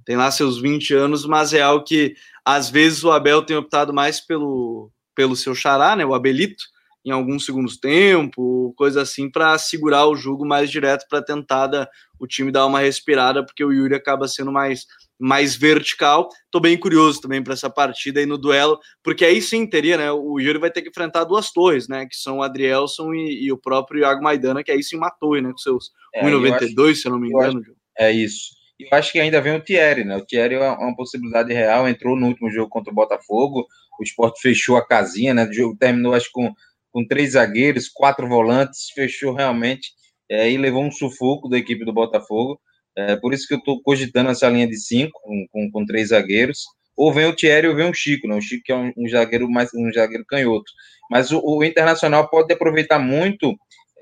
tem 0.05 0.17
lá 0.17 0.31
seus 0.33 0.61
20 0.61 0.93
anos, 0.95 1.25
mas 1.25 1.55
é 1.55 1.61
algo 1.61 1.85
que 1.85 2.17
às 2.45 2.69
vezes 2.69 3.05
o 3.05 3.11
Abel 3.11 3.43
tem 3.43 3.57
optado 3.57 3.93
mais 3.93 4.21
pelo, 4.21 4.91
pelo 5.15 5.37
seu 5.37 5.55
xará, 5.55 5.95
né? 5.97 6.05
O 6.05 6.15
Abelito, 6.15 6.65
em 7.05 7.11
alguns 7.11 7.45
segundos 7.45 7.77
tempo, 7.77 8.73
coisa 8.77 9.03
assim, 9.03 9.31
para 9.31 9.57
segurar 9.59 10.07
o 10.07 10.17
jogo 10.17 10.47
mais 10.47 10.71
direto, 10.71 11.07
para 11.09 11.23
tentar 11.23 11.67
da, 11.67 11.89
o 12.19 12.27
time 12.27 12.53
dar 12.53 12.67
uma 12.67 12.81
respirada, 12.81 13.45
porque 13.45 13.65
o 13.65 13.73
Yuri 13.73 13.95
acaba 13.95 14.29
sendo 14.29 14.53
mais 14.53 14.87
mais 15.19 15.55
vertical. 15.55 16.29
Tô 16.51 16.59
bem 16.59 16.77
curioso 16.77 17.21
também 17.21 17.41
para 17.41 17.53
essa 17.53 17.71
partida 17.71 18.19
aí 18.19 18.27
no 18.27 18.37
duelo, 18.37 18.81
porque 19.05 19.25
aí 19.25 19.41
sim 19.41 19.65
teria, 19.65 19.97
né? 19.97 20.11
O 20.11 20.41
Yuri 20.41 20.59
vai 20.59 20.71
ter 20.71 20.83
que 20.83 20.89
enfrentar 20.89 21.23
duas 21.23 21.53
torres, 21.53 21.87
né? 21.87 22.07
Que 22.07 22.17
são 22.17 22.39
o 22.39 22.43
Adrielson 22.43 23.15
e, 23.15 23.45
e 23.45 23.53
o 23.53 23.57
próprio 23.57 24.01
Iago 24.01 24.21
Maidana, 24.21 24.65
que 24.65 24.73
aí 24.73 24.83
sim 24.83 24.97
matou, 24.97 25.41
né? 25.41 25.53
Com 25.53 25.59
seus 25.59 25.93
é, 26.13 26.25
1,92, 26.25 26.97
se 26.97 27.07
eu 27.07 27.13
não 27.13 27.21
me 27.21 27.29
engano. 27.29 27.61
Acho, 27.61 27.73
é 27.97 28.11
isso. 28.11 28.62
Eu 28.91 28.99
acho 28.99 29.13
que 29.13 29.21
ainda 29.21 29.41
vem 29.41 29.55
o 29.55 29.61
Thierry, 29.61 30.05
né? 30.05 30.17
O 30.17 30.25
Thierry 30.25 30.55
é 30.55 30.71
uma 30.71 30.97
possibilidade 30.97 31.53
real, 31.53 31.89
entrou 31.89 32.17
no 32.17 32.27
último 32.27 32.51
jogo 32.51 32.69
contra 32.69 32.93
o 32.93 32.95
Botafogo, 32.95 33.67
o 33.99 34.03
esporte 34.03 34.41
fechou 34.41 34.77
a 34.77 34.87
casinha, 34.87 35.35
né? 35.35 35.45
O 35.45 35.53
jogo 35.53 35.77
terminou, 35.79 36.15
acho, 36.15 36.31
com, 36.33 36.53
com 36.91 37.07
três 37.07 37.33
zagueiros, 37.33 37.89
quatro 37.89 38.29
volantes, 38.29 38.91
fechou 38.95 39.35
realmente 39.35 39.91
é, 40.31 40.51
e 40.51 40.57
levou 40.57 40.85
um 40.85 40.91
sufoco 40.91 41.49
da 41.49 41.59
equipe 41.59 41.85
do 41.85 41.93
Botafogo. 41.93 42.61
É 42.97 43.17
por 43.17 43.33
isso 43.33 43.47
que 43.47 43.55
eu 43.55 43.59
estou 43.59 43.83
cogitando 43.83 44.31
essa 44.31 44.49
linha 44.49 44.67
de 44.67 44.77
cinco, 44.77 45.19
com, 45.23 45.47
com, 45.51 45.71
com, 45.71 45.87
três 45.87 46.09
zagueiros. 46.09 46.61
Ou 46.97 47.13
vem 47.13 47.27
o 47.27 47.35
Thierry 47.35 47.69
ou 47.69 47.75
vem 47.75 47.89
o 47.89 47.95
Chico, 47.95 48.29
né? 48.29 48.35
O 48.35 48.41
Chico 48.41 48.63
que 48.65 48.73
é 48.73 48.77
um, 48.77 48.93
um 48.97 49.09
zagueiro 49.09 49.51
mais 49.51 49.71
um 49.75 49.91
zagueiro 49.93 50.25
canhoto. 50.27 50.71
Mas 51.11 51.31
o, 51.31 51.41
o 51.43 51.65
Internacional 51.65 52.29
pode 52.29 52.53
aproveitar 52.53 52.99
muito 52.99 53.55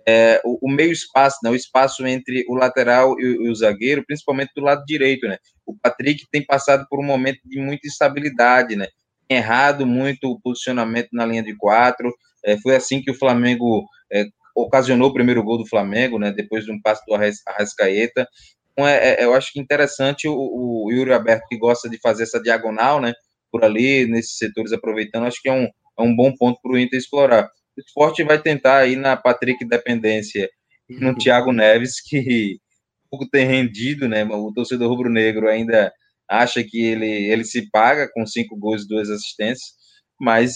é, 0.07 0.41
o, 0.45 0.69
o, 0.69 0.71
meio 0.71 0.93
espaço, 0.93 1.39
né? 1.43 1.51
O 1.51 1.55
espaço 1.55 2.07
entre 2.07 2.45
o 2.49 2.55
lateral 2.55 3.19
e, 3.19 3.23
e, 3.23 3.49
o 3.49 3.55
zagueiro, 3.55 4.05
principalmente 4.07 4.53
do 4.55 4.63
lado 4.63 4.85
direito, 4.85 5.27
né? 5.27 5.39
O 5.67 5.77
Patrick 5.77 6.27
tem 6.31 6.45
passado 6.45 6.87
por 6.89 6.99
um 6.99 7.07
momento 7.07 7.41
de 7.45 7.61
muita 7.61 7.87
instabilidade, 7.87 8.77
né? 8.77 8.87
Tem 9.29 9.39
errado 9.39 9.87
muito 9.87 10.31
o 10.31 10.41
posicionamento 10.41 11.09
na 11.13 11.25
linha 11.25 11.43
de 11.43 11.57
quatro. 11.57 12.13
É, 12.45 12.59
foi 12.59 12.77
assim 12.77 13.03
que 13.03 13.11
o 13.11 13.19
Flamengo 13.19 13.87
é, 14.13 14.25
ocasionou 14.57 15.11
o 15.11 15.15
primeiro 15.15 15.43
gol 15.43 15.59
do 15.59 15.67
Flamengo, 15.67 16.19
né? 16.19 16.33
Depois 16.33 16.65
de 16.65 16.73
um 16.73 16.81
passo 16.81 17.03
do 17.07 17.15
Arrascaeta. 17.15 18.27
Então, 18.73 18.87
é, 18.89 19.15
é, 19.21 19.25
eu 19.25 19.35
acho 19.35 19.53
que 19.53 19.61
interessante 19.61 20.27
o, 20.27 20.35
o 20.35 20.91
Yuri 20.91 21.13
Aberto, 21.13 21.47
que 21.49 21.59
gosta 21.59 21.89
de 21.89 21.99
fazer 21.99 22.23
essa 22.23 22.41
diagonal, 22.41 23.01
né, 23.01 23.13
por 23.51 23.65
ali, 23.65 24.07
nesses 24.07 24.39
setores, 24.39 24.73
aproveitando, 24.73 25.27
acho 25.27 25.43
que 25.43 25.49
é 25.49 25.53
um, 25.53 25.65
é 25.65 26.03
um 26.03 26.15
bom 26.15 26.33
ponto 26.35 26.59
para 26.63 26.73
o 26.73 26.79
Inter 26.79 26.99
explorar. 26.99 27.51
O 27.77 27.81
esporte 27.81 28.23
vai 28.23 28.41
tentar 28.41 28.79
aí 28.79 28.97
na 28.97 29.17
Patrick 29.17 29.65
Dependência 29.65 30.49
e 30.89 30.95
no 30.99 31.17
Thiago 31.17 31.53
Neves, 31.53 32.01
que 32.01 32.59
pouco 33.11 33.29
tem 33.29 33.47
rendido, 33.47 34.09
né, 34.09 34.25
o 34.25 34.53
torcedor 34.53 34.89
rubro-negro 34.89 35.49
ainda 35.49 35.93
acha 36.29 36.63
que 36.63 36.81
ele, 36.81 37.07
ele 37.07 37.45
se 37.45 37.69
paga 37.71 38.09
com 38.13 38.25
cinco 38.25 38.57
gols 38.57 38.85
e 38.85 38.89
duas 38.89 39.11
assistências, 39.11 39.73
mas 40.21 40.53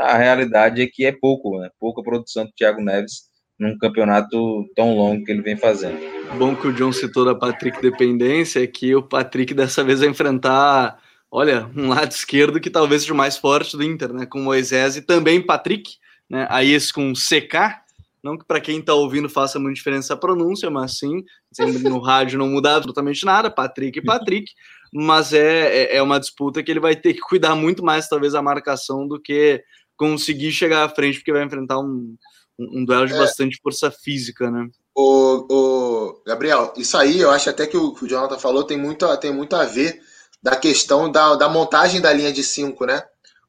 a 0.00 0.16
realidade 0.16 0.80
é 0.80 0.86
que 0.86 1.04
é 1.04 1.12
pouco, 1.12 1.58
né, 1.58 1.68
pouca 1.80 2.02
produção 2.02 2.44
do 2.44 2.52
Thiago 2.52 2.80
Neves 2.80 3.28
num 3.58 3.76
campeonato 3.76 4.64
tão 4.76 4.94
longo 4.94 5.24
que 5.24 5.32
ele 5.32 5.42
vem 5.42 5.56
fazendo. 5.56 5.98
Bom 6.38 6.54
que 6.54 6.68
o 6.68 6.72
John 6.72 6.92
citou 6.92 7.24
da 7.24 7.34
Patrick 7.34 7.82
dependência, 7.82 8.62
é 8.62 8.66
que 8.68 8.94
o 8.94 9.02
Patrick 9.02 9.52
dessa 9.52 9.82
vez 9.82 9.98
vai 9.98 10.08
enfrentar, 10.08 11.02
olha, 11.28 11.68
um 11.76 11.88
lado 11.88 12.12
esquerdo 12.12 12.60
que 12.60 12.70
talvez 12.70 13.02
seja 13.02 13.14
o 13.14 13.16
mais 13.16 13.36
forte 13.36 13.76
do 13.76 13.82
Inter, 13.82 14.12
né, 14.12 14.26
com 14.26 14.38
Moisés 14.38 14.96
e 14.96 15.02
também 15.02 15.44
Patrick, 15.44 15.94
né, 16.28 16.46
aí 16.50 16.72
esse 16.72 16.92
com 16.92 17.12
CK, 17.12 17.80
não 18.22 18.36
que 18.36 18.44
para 18.44 18.60
quem 18.60 18.80
está 18.80 18.94
ouvindo 18.94 19.28
faça 19.28 19.58
muita 19.58 19.74
diferença 19.74 20.14
a 20.14 20.16
pronúncia, 20.16 20.70
mas 20.70 20.98
sim, 20.98 21.24
sempre 21.52 21.78
no 21.78 22.00
rádio 22.00 22.38
não 22.38 22.48
muda 22.48 22.76
absolutamente 22.76 23.24
nada, 23.24 23.50
Patrick 23.50 23.98
e 23.98 24.04
Patrick, 24.04 24.52
mas 24.92 25.32
é, 25.32 25.94
é, 25.94 25.96
é 25.96 26.02
uma 26.02 26.18
disputa 26.18 26.62
que 26.62 26.70
ele 26.70 26.80
vai 26.80 26.96
ter 26.96 27.14
que 27.14 27.20
cuidar 27.20 27.54
muito 27.54 27.84
mais, 27.84 28.08
talvez, 28.08 28.34
a 28.34 28.42
marcação 28.42 29.06
do 29.06 29.20
que 29.20 29.62
conseguir 29.96 30.52
chegar 30.52 30.84
à 30.84 30.88
frente, 30.88 31.18
porque 31.18 31.32
vai 31.32 31.44
enfrentar 31.44 31.78
um, 31.78 32.16
um, 32.58 32.84
duelo 32.84 33.06
de 33.06 33.14
é. 33.14 33.18
bastante 33.18 33.58
força 33.62 33.90
física, 33.90 34.50
né? 34.50 34.68
O, 34.94 35.46
o, 35.50 36.22
Gabriel, 36.26 36.72
isso 36.76 36.96
aí 36.96 37.20
eu 37.20 37.30
acho 37.30 37.50
até 37.50 37.66
que 37.66 37.76
o, 37.76 37.94
que 37.94 38.04
o 38.04 38.08
Jonathan 38.08 38.38
falou 38.38 38.64
tem 38.64 38.76
muito, 38.76 39.16
tem 39.18 39.32
muito 39.32 39.54
a 39.54 39.64
ver 39.64 40.00
da 40.42 40.56
questão 40.56 41.10
da, 41.10 41.34
da 41.36 41.48
montagem 41.48 42.00
da 42.00 42.12
linha 42.12 42.32
de 42.32 42.42
cinco, 42.42 42.86
né? 42.86 43.02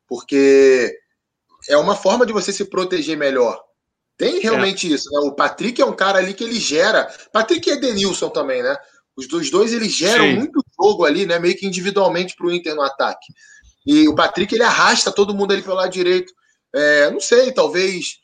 Porque 0.07 0.95
é 1.67 1.77
uma 1.77 1.95
forma 1.95 2.25
de 2.25 2.33
você 2.33 2.53
se 2.53 2.65
proteger 2.65 3.17
melhor. 3.17 3.61
Tem 4.17 4.39
realmente 4.39 4.91
é. 4.91 4.95
isso, 4.95 5.09
né? 5.11 5.19
O 5.19 5.33
Patrick 5.33 5.81
é 5.81 5.85
um 5.85 5.95
cara 5.95 6.19
ali 6.19 6.33
que 6.33 6.43
ele 6.43 6.59
gera. 6.59 7.09
Patrick 7.31 7.69
e 7.69 7.73
Edenilson 7.73 8.29
também, 8.29 8.61
né? 8.61 8.77
Os 9.15 9.27
dois, 9.27 9.49
dois 9.49 9.73
eles 9.73 9.93
geram 9.93 10.25
Sim. 10.25 10.35
muito 10.35 10.63
jogo 10.81 11.05
ali, 11.05 11.25
né? 11.25 11.39
Meio 11.39 11.55
que 11.55 11.65
individualmente 11.65 12.35
para 12.35 12.47
o 12.47 12.51
Inter 12.51 12.75
no 12.75 12.81
ataque. 12.81 13.33
E 13.85 14.07
o 14.07 14.15
Patrick 14.15 14.53
ele 14.53 14.63
arrasta 14.63 15.11
todo 15.11 15.33
mundo 15.33 15.53
ali 15.53 15.61
pelo 15.61 15.75
lado 15.75 15.91
direito. 15.91 16.33
É, 16.73 17.09
não 17.09 17.19
sei, 17.19 17.51
talvez 17.51 18.19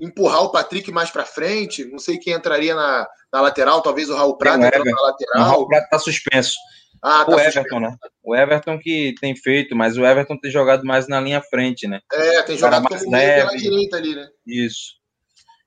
empurrar 0.00 0.42
o 0.42 0.50
Patrick 0.50 0.90
mais 0.90 1.10
para 1.10 1.24
frente. 1.24 1.84
Não 1.84 1.98
sei 1.98 2.18
quem 2.18 2.32
entraria 2.32 2.74
na, 2.74 3.06
na 3.32 3.40
lateral, 3.42 3.82
talvez 3.82 4.08
o 4.08 4.16
Raul 4.16 4.36
Prata 4.36 4.58
na 4.58 5.02
lateral. 5.02 5.46
O 5.46 5.50
Raul 5.50 5.68
Prata 5.68 5.84
está 5.84 5.98
suspenso. 5.98 6.56
Ah, 7.02 7.24
tá 7.24 7.34
o 7.34 7.40
Everton, 7.40 7.80
né? 7.80 7.96
O 8.22 8.36
Everton 8.36 8.78
que 8.78 9.14
tem 9.20 9.34
feito, 9.34 9.74
mas 9.74 9.96
o 9.96 10.04
Everton 10.04 10.36
tem 10.36 10.50
jogado 10.50 10.84
mais 10.84 11.08
na 11.08 11.20
linha 11.20 11.40
frente, 11.40 11.88
né? 11.88 12.00
É, 12.12 12.42
tem 12.42 12.58
jogado 12.58 12.82
mais 12.82 13.02
como 13.02 13.16
leve. 13.16 13.46
pela 13.46 13.56
direita 13.56 13.96
ali, 13.96 14.14
né? 14.14 14.28
Isso. 14.46 15.00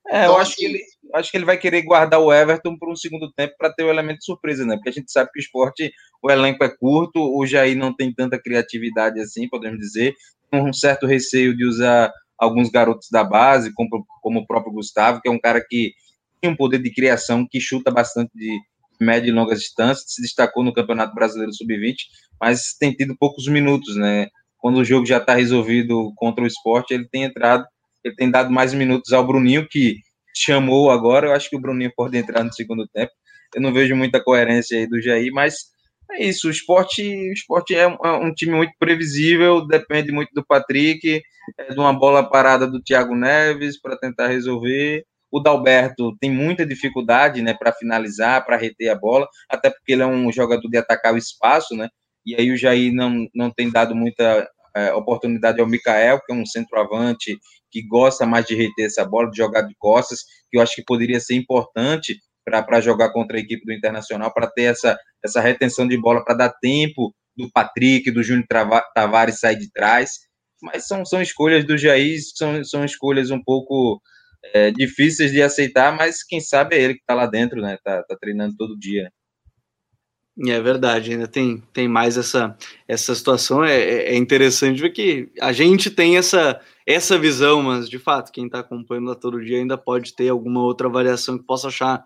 É, 0.08 0.24
então, 0.24 0.34
eu 0.34 0.40
acho 0.40 0.54
que, 0.54 0.64
ele, 0.64 0.80
acho 1.14 1.30
que 1.30 1.36
ele 1.36 1.46
vai 1.46 1.56
querer 1.56 1.82
guardar 1.82 2.20
o 2.20 2.32
Everton 2.32 2.76
por 2.76 2.90
um 2.90 2.96
segundo 2.96 3.32
tempo 3.32 3.54
para 3.58 3.72
ter 3.72 3.84
o 3.84 3.90
elemento 3.90 4.18
de 4.18 4.26
surpresa, 4.26 4.64
né? 4.64 4.76
Porque 4.76 4.90
a 4.90 4.92
gente 4.92 5.10
sabe 5.10 5.30
que 5.32 5.40
o 5.40 5.42
esporte, 5.42 5.92
o 6.22 6.30
elenco 6.30 6.62
é 6.62 6.68
curto, 6.68 7.18
o 7.18 7.46
Jair 7.46 7.76
não 7.76 7.94
tem 7.94 8.12
tanta 8.12 8.38
criatividade 8.38 9.18
assim, 9.20 9.48
podemos 9.48 9.78
dizer. 9.78 10.14
Tem 10.50 10.62
um 10.62 10.72
certo 10.72 11.06
receio 11.06 11.56
de 11.56 11.64
usar 11.64 12.12
alguns 12.38 12.70
garotos 12.70 13.08
da 13.10 13.24
base, 13.24 13.72
como, 13.72 13.88
como 14.22 14.40
o 14.40 14.46
próprio 14.46 14.72
Gustavo, 14.72 15.20
que 15.20 15.28
é 15.28 15.32
um 15.32 15.40
cara 15.40 15.64
que 15.66 15.92
tem 16.40 16.50
um 16.50 16.56
poder 16.56 16.82
de 16.82 16.92
criação, 16.92 17.46
que 17.50 17.58
chuta 17.58 17.90
bastante 17.90 18.30
de 18.34 18.58
média 19.04 19.28
e 19.28 19.32
longas 19.32 19.60
distâncias, 19.60 20.06
se 20.08 20.22
destacou 20.22 20.64
no 20.64 20.72
Campeonato 20.72 21.14
Brasileiro 21.14 21.52
Sub-20, 21.52 21.96
mas 22.40 22.74
tem 22.78 22.92
tido 22.92 23.16
poucos 23.18 23.46
minutos, 23.46 23.96
né? 23.96 24.28
Quando 24.58 24.78
o 24.78 24.84
jogo 24.84 25.06
já 25.06 25.18
está 25.18 25.34
resolvido 25.34 26.12
contra 26.16 26.42
o 26.42 26.46
esporte, 26.46 26.94
ele 26.94 27.06
tem 27.08 27.24
entrado 27.24 27.64
ele 28.04 28.14
tem 28.14 28.30
dado 28.30 28.50
mais 28.50 28.74
minutos 28.74 29.12
ao 29.12 29.26
Bruninho, 29.26 29.66
que 29.66 29.96
chamou 30.36 30.90
agora. 30.90 31.28
Eu 31.28 31.32
acho 31.32 31.48
que 31.48 31.56
o 31.56 31.60
Bruninho 31.60 31.92
pode 31.96 32.16
entrar 32.18 32.44
no 32.44 32.52
segundo 32.52 32.86
tempo. 32.88 33.10
Eu 33.54 33.62
não 33.62 33.72
vejo 33.72 33.96
muita 33.96 34.22
coerência 34.22 34.78
aí 34.78 34.86
do 34.86 35.00
Jair, 35.00 35.32
mas 35.32 35.56
é 36.12 36.24
isso. 36.26 36.48
O 36.48 36.50
esporte, 36.50 37.02
o 37.02 37.32
esporte 37.32 37.74
é 37.74 37.88
um, 37.88 37.96
é 38.04 38.12
um 38.12 38.34
time 38.34 38.52
muito 38.52 38.72
previsível, 38.78 39.66
depende 39.66 40.12
muito 40.12 40.30
do 40.34 40.44
Patrick, 40.44 41.22
é 41.58 41.72
de 41.72 41.78
uma 41.78 41.92
bola 41.92 42.28
parada 42.28 42.66
do 42.66 42.82
Thiago 42.82 43.14
Neves 43.14 43.80
para 43.80 43.96
tentar 43.96 44.28
resolver. 44.28 45.04
O 45.34 45.40
Dalberto 45.40 46.16
tem 46.20 46.30
muita 46.30 46.64
dificuldade 46.64 47.42
né, 47.42 47.52
para 47.52 47.72
finalizar, 47.72 48.46
para 48.46 48.56
reter 48.56 48.88
a 48.88 48.94
bola, 48.94 49.26
até 49.50 49.68
porque 49.68 49.92
ele 49.92 50.02
é 50.02 50.06
um 50.06 50.30
jogador 50.30 50.68
de 50.68 50.78
atacar 50.78 51.12
o 51.12 51.18
espaço, 51.18 51.74
né? 51.74 51.88
E 52.24 52.36
aí 52.36 52.52
o 52.52 52.56
Jair 52.56 52.94
não, 52.94 53.26
não 53.34 53.50
tem 53.50 53.68
dado 53.68 53.96
muita 53.96 54.48
é, 54.76 54.92
oportunidade 54.94 55.60
ao 55.60 55.66
Mikael, 55.66 56.20
que 56.24 56.32
é 56.32 56.36
um 56.36 56.46
centroavante 56.46 57.36
que 57.68 57.84
gosta 57.84 58.24
mais 58.24 58.46
de 58.46 58.54
reter 58.54 58.86
essa 58.86 59.04
bola, 59.04 59.28
de 59.28 59.36
jogar 59.36 59.62
de 59.62 59.74
costas, 59.76 60.20
que 60.48 60.56
eu 60.56 60.62
acho 60.62 60.76
que 60.76 60.84
poderia 60.84 61.18
ser 61.18 61.34
importante 61.34 62.16
para 62.44 62.80
jogar 62.80 63.10
contra 63.10 63.36
a 63.36 63.40
equipe 63.40 63.66
do 63.66 63.72
Internacional, 63.72 64.32
para 64.32 64.46
ter 64.46 64.70
essa, 64.70 64.96
essa 65.20 65.40
retenção 65.40 65.88
de 65.88 66.00
bola, 66.00 66.24
para 66.24 66.36
dar 66.36 66.54
tempo 66.62 67.12
do 67.36 67.50
Patrick, 67.50 68.08
do 68.12 68.22
Júnior 68.22 68.46
Tavares 68.94 69.40
sair 69.40 69.58
de 69.58 69.68
trás. 69.72 70.12
Mas 70.62 70.86
são, 70.86 71.04
são 71.04 71.20
escolhas 71.20 71.66
do 71.66 71.76
Jair, 71.76 72.20
são, 72.36 72.62
são 72.62 72.84
escolhas 72.84 73.32
um 73.32 73.42
pouco 73.42 74.00
é, 74.52 74.70
difíceis 74.70 75.32
de 75.32 75.42
aceitar, 75.42 75.96
mas 75.96 76.22
quem 76.22 76.40
sabe 76.40 76.76
é 76.76 76.82
ele 76.82 76.94
que 76.94 77.00
está 77.00 77.14
lá 77.14 77.26
dentro, 77.26 77.60
né? 77.60 77.78
Tá, 77.82 78.02
tá 78.02 78.16
treinando 78.16 78.56
todo 78.56 78.78
dia. 78.78 79.10
É 80.46 80.60
verdade, 80.60 81.12
ainda 81.12 81.28
tem, 81.28 81.62
tem 81.72 81.86
mais 81.86 82.16
essa, 82.16 82.56
essa 82.88 83.14
situação. 83.14 83.64
É, 83.64 83.76
é, 83.76 84.14
é 84.14 84.16
interessante 84.16 84.80
ver 84.80 84.90
que 84.90 85.30
a 85.40 85.52
gente 85.52 85.90
tem 85.90 86.16
essa, 86.16 86.60
essa 86.84 87.16
visão, 87.16 87.62
mas 87.62 87.88
de 87.88 88.00
fato, 88.00 88.32
quem 88.32 88.46
está 88.46 88.58
acompanhando 88.58 89.08
lá 89.08 89.14
todo 89.14 89.44
dia 89.44 89.58
ainda 89.58 89.78
pode 89.78 90.12
ter 90.14 90.28
alguma 90.28 90.60
outra 90.60 90.88
variação 90.88 91.38
que 91.38 91.44
possa 91.44 91.68
achar 91.68 92.02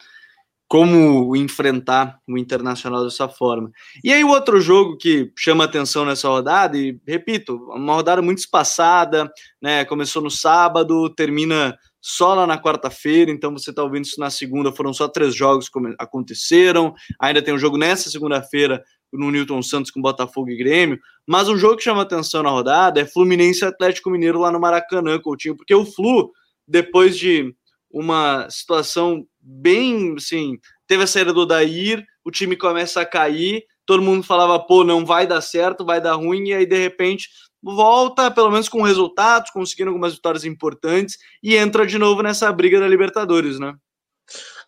como 0.68 1.34
enfrentar 1.34 2.20
o 2.28 2.36
Internacional 2.36 3.02
dessa 3.02 3.26
forma. 3.26 3.72
E 4.04 4.12
aí 4.12 4.22
o 4.22 4.28
outro 4.28 4.60
jogo 4.60 4.98
que 4.98 5.32
chama 5.34 5.64
atenção 5.64 6.04
nessa 6.04 6.28
rodada, 6.28 6.76
e 6.76 7.00
repito, 7.06 7.56
uma 7.70 7.94
rodada 7.94 8.20
muito 8.20 8.38
espaçada, 8.38 9.32
né? 9.62 9.86
Começou 9.86 10.20
no 10.20 10.30
sábado, 10.30 11.08
termina 11.14 11.74
só 12.00 12.34
lá 12.34 12.46
na 12.46 12.60
quarta-feira, 12.60 13.30
então 13.30 13.52
você 13.52 13.70
está 13.70 13.82
ouvindo 13.82 14.04
isso 14.04 14.20
na 14.20 14.30
segunda, 14.30 14.72
foram 14.72 14.92
só 14.92 15.08
três 15.08 15.34
jogos 15.34 15.68
que 15.68 15.78
aconteceram, 15.98 16.94
ainda 17.20 17.42
tem 17.42 17.52
um 17.52 17.58
jogo 17.58 17.76
nessa 17.76 18.08
segunda-feira 18.10 18.82
no 19.12 19.30
Newton 19.30 19.62
Santos 19.62 19.90
com 19.90 20.00
Botafogo 20.00 20.50
e 20.50 20.56
Grêmio, 20.56 20.98
mas 21.26 21.48
um 21.48 21.56
jogo 21.56 21.76
que 21.76 21.84
chama 21.84 22.02
atenção 22.02 22.42
na 22.42 22.50
rodada 22.50 23.00
é 23.00 23.06
Fluminense 23.06 23.64
Atlético 23.64 24.10
Mineiro 24.10 24.38
lá 24.38 24.52
no 24.52 24.60
Maracanã, 24.60 25.18
Coutinho, 25.18 25.56
porque 25.56 25.74
o 25.74 25.84
Flu, 25.84 26.30
depois 26.66 27.18
de 27.18 27.54
uma 27.90 28.48
situação 28.50 29.26
bem, 29.40 30.14
assim, 30.16 30.58
teve 30.86 31.02
a 31.02 31.06
saída 31.06 31.32
do 31.32 31.40
Odair, 31.40 32.04
o 32.24 32.30
time 32.30 32.54
começa 32.54 33.00
a 33.00 33.06
cair, 33.06 33.64
todo 33.86 34.02
mundo 34.02 34.22
falava, 34.22 34.58
pô, 34.58 34.84
não 34.84 35.06
vai 35.06 35.26
dar 35.26 35.40
certo, 35.40 35.84
vai 35.86 35.98
dar 35.98 36.12
ruim, 36.12 36.48
e 36.48 36.52
aí, 36.52 36.66
de 36.66 36.76
repente, 36.76 37.30
volta, 37.74 38.30
pelo 38.30 38.50
menos 38.50 38.68
com 38.68 38.82
resultados, 38.82 39.50
conseguindo 39.50 39.90
algumas 39.90 40.14
vitórias 40.14 40.44
importantes 40.44 41.16
e 41.42 41.56
entra 41.56 41.86
de 41.86 41.98
novo 41.98 42.22
nessa 42.22 42.50
briga 42.52 42.80
da 42.80 42.88
Libertadores, 42.88 43.58
né? 43.58 43.74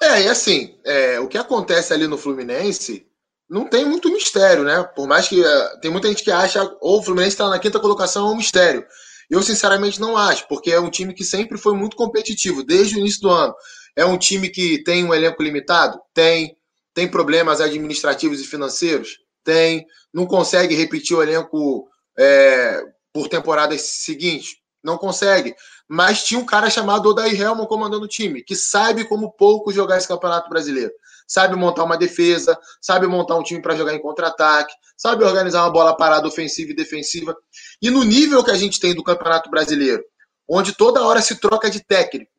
É, 0.00 0.22
e 0.22 0.28
assim, 0.28 0.78
é, 0.84 1.20
o 1.20 1.28
que 1.28 1.36
acontece 1.36 1.92
ali 1.92 2.06
no 2.06 2.16
Fluminense 2.16 3.06
não 3.50 3.68
tem 3.68 3.84
muito 3.84 4.12
mistério, 4.12 4.62
né? 4.62 4.82
Por 4.94 5.08
mais 5.08 5.26
que 5.26 5.40
uh, 5.40 5.80
tem 5.80 5.90
muita 5.90 6.06
gente 6.06 6.22
que 6.22 6.30
acha 6.30 6.62
ou 6.80 7.00
o 7.00 7.02
Fluminense 7.02 7.34
está 7.34 7.48
na 7.48 7.58
quinta 7.58 7.80
colocação 7.80 8.28
é 8.28 8.30
um 8.30 8.36
mistério. 8.36 8.86
Eu 9.28 9.42
sinceramente 9.42 10.00
não 10.00 10.16
acho, 10.16 10.46
porque 10.48 10.70
é 10.70 10.80
um 10.80 10.90
time 10.90 11.12
que 11.12 11.24
sempre 11.24 11.58
foi 11.58 11.76
muito 11.76 11.96
competitivo 11.96 12.62
desde 12.62 12.96
o 12.96 13.00
início 13.00 13.20
do 13.20 13.30
ano. 13.30 13.54
É 13.96 14.04
um 14.04 14.16
time 14.16 14.48
que 14.48 14.82
tem 14.84 15.04
um 15.04 15.12
elenco 15.12 15.42
limitado? 15.42 16.00
Tem. 16.14 16.56
Tem 16.94 17.08
problemas 17.08 17.60
administrativos 17.60 18.40
e 18.40 18.46
financeiros? 18.46 19.18
Tem. 19.44 19.84
Não 20.14 20.26
consegue 20.26 20.76
repetir 20.76 21.16
o 21.16 21.22
elenco 21.22 21.89
é, 22.20 22.84
por 23.12 23.28
temporadas 23.28 23.80
seguintes? 23.80 24.56
Não 24.84 24.98
consegue. 24.98 25.54
Mas 25.88 26.22
tinha 26.22 26.38
um 26.38 26.44
cara 26.44 26.70
chamado 26.70 27.08
Odair 27.08 27.40
Helman 27.40 27.66
comandando 27.66 28.04
o 28.04 28.08
time, 28.08 28.42
que 28.42 28.54
sabe 28.54 29.04
como 29.04 29.32
pouco 29.32 29.72
jogar 29.72 29.98
esse 29.98 30.06
campeonato 30.06 30.48
brasileiro. 30.48 30.92
Sabe 31.26 31.56
montar 31.56 31.84
uma 31.84 31.96
defesa, 31.96 32.58
sabe 32.80 33.06
montar 33.06 33.36
um 33.36 33.42
time 33.42 33.62
para 33.62 33.76
jogar 33.76 33.94
em 33.94 34.00
contra-ataque, 34.00 34.74
sabe 34.96 35.24
organizar 35.24 35.62
uma 35.62 35.70
bola 35.70 35.96
parada 35.96 36.28
ofensiva 36.28 36.72
e 36.72 36.76
defensiva. 36.76 37.36
E 37.80 37.90
no 37.90 38.02
nível 38.02 38.44
que 38.44 38.50
a 38.50 38.56
gente 38.56 38.80
tem 38.80 38.94
do 38.94 39.02
campeonato 39.02 39.50
brasileiro, 39.50 40.04
onde 40.48 40.72
toda 40.72 41.04
hora 41.04 41.22
se 41.22 41.36
troca 41.36 41.70
de 41.70 41.80
técnico, 41.80 42.30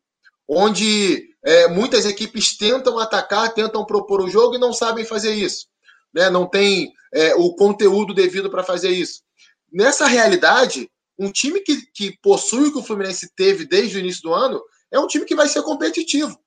onde 0.46 1.30
é, 1.44 1.68
muitas 1.68 2.04
equipes 2.04 2.56
tentam 2.56 2.98
atacar, 2.98 3.52
tentam 3.54 3.84
propor 3.84 4.20
o 4.20 4.28
jogo 4.28 4.54
e 4.54 4.58
não 4.58 4.72
sabem 4.72 5.04
fazer 5.04 5.32
isso. 5.32 5.66
Né? 6.12 6.28
Não 6.28 6.46
tem 6.46 6.92
é, 7.12 7.34
o 7.34 7.54
conteúdo 7.54 8.12
devido 8.12 8.50
para 8.50 8.62
fazer 8.62 8.90
isso. 8.90 9.22
Nessa 9.72 10.06
realidade, 10.06 10.90
um 11.18 11.32
time 11.32 11.60
que, 11.60 11.86
que 11.92 12.18
possui 12.20 12.68
o 12.68 12.72
que 12.72 12.78
o 12.78 12.82
Fluminense 12.82 13.32
teve 13.34 13.64
desde 13.64 13.96
o 13.96 14.00
início 14.00 14.22
do 14.22 14.34
ano 14.34 14.62
é 14.90 14.98
um 14.98 15.06
time 15.06 15.24
que 15.24 15.34
vai 15.34 15.48
ser 15.48 15.62
competitivo. 15.62 16.38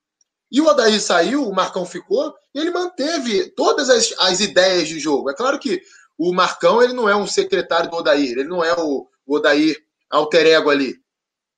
E 0.51 0.61
o 0.61 0.67
Odair 0.67 1.01
saiu, 1.01 1.47
o 1.47 1.53
Marcão 1.53 1.85
ficou, 1.85 2.33
e 2.53 2.59
ele 2.59 2.69
manteve 2.69 3.49
todas 3.51 3.89
as, 3.89 4.13
as 4.19 4.39
ideias 4.39 4.87
de 4.87 4.99
jogo. 4.99 5.29
É 5.29 5.33
claro 5.33 5.59
que 5.59 5.81
o 6.17 6.31
Marcão 6.31 6.81
ele 6.81 6.93
não 6.93 7.09
é 7.09 7.15
um 7.15 7.27
secretário 7.27 7.89
do 7.89 7.97
Odair, 7.97 8.31
ele 8.31 8.43
não 8.43 8.63
é 8.63 8.73
o, 8.73 9.07
o 9.25 9.35
Odair 9.35 9.75
alter 10.09 10.45
ego 10.47 10.69
ali, 10.69 10.95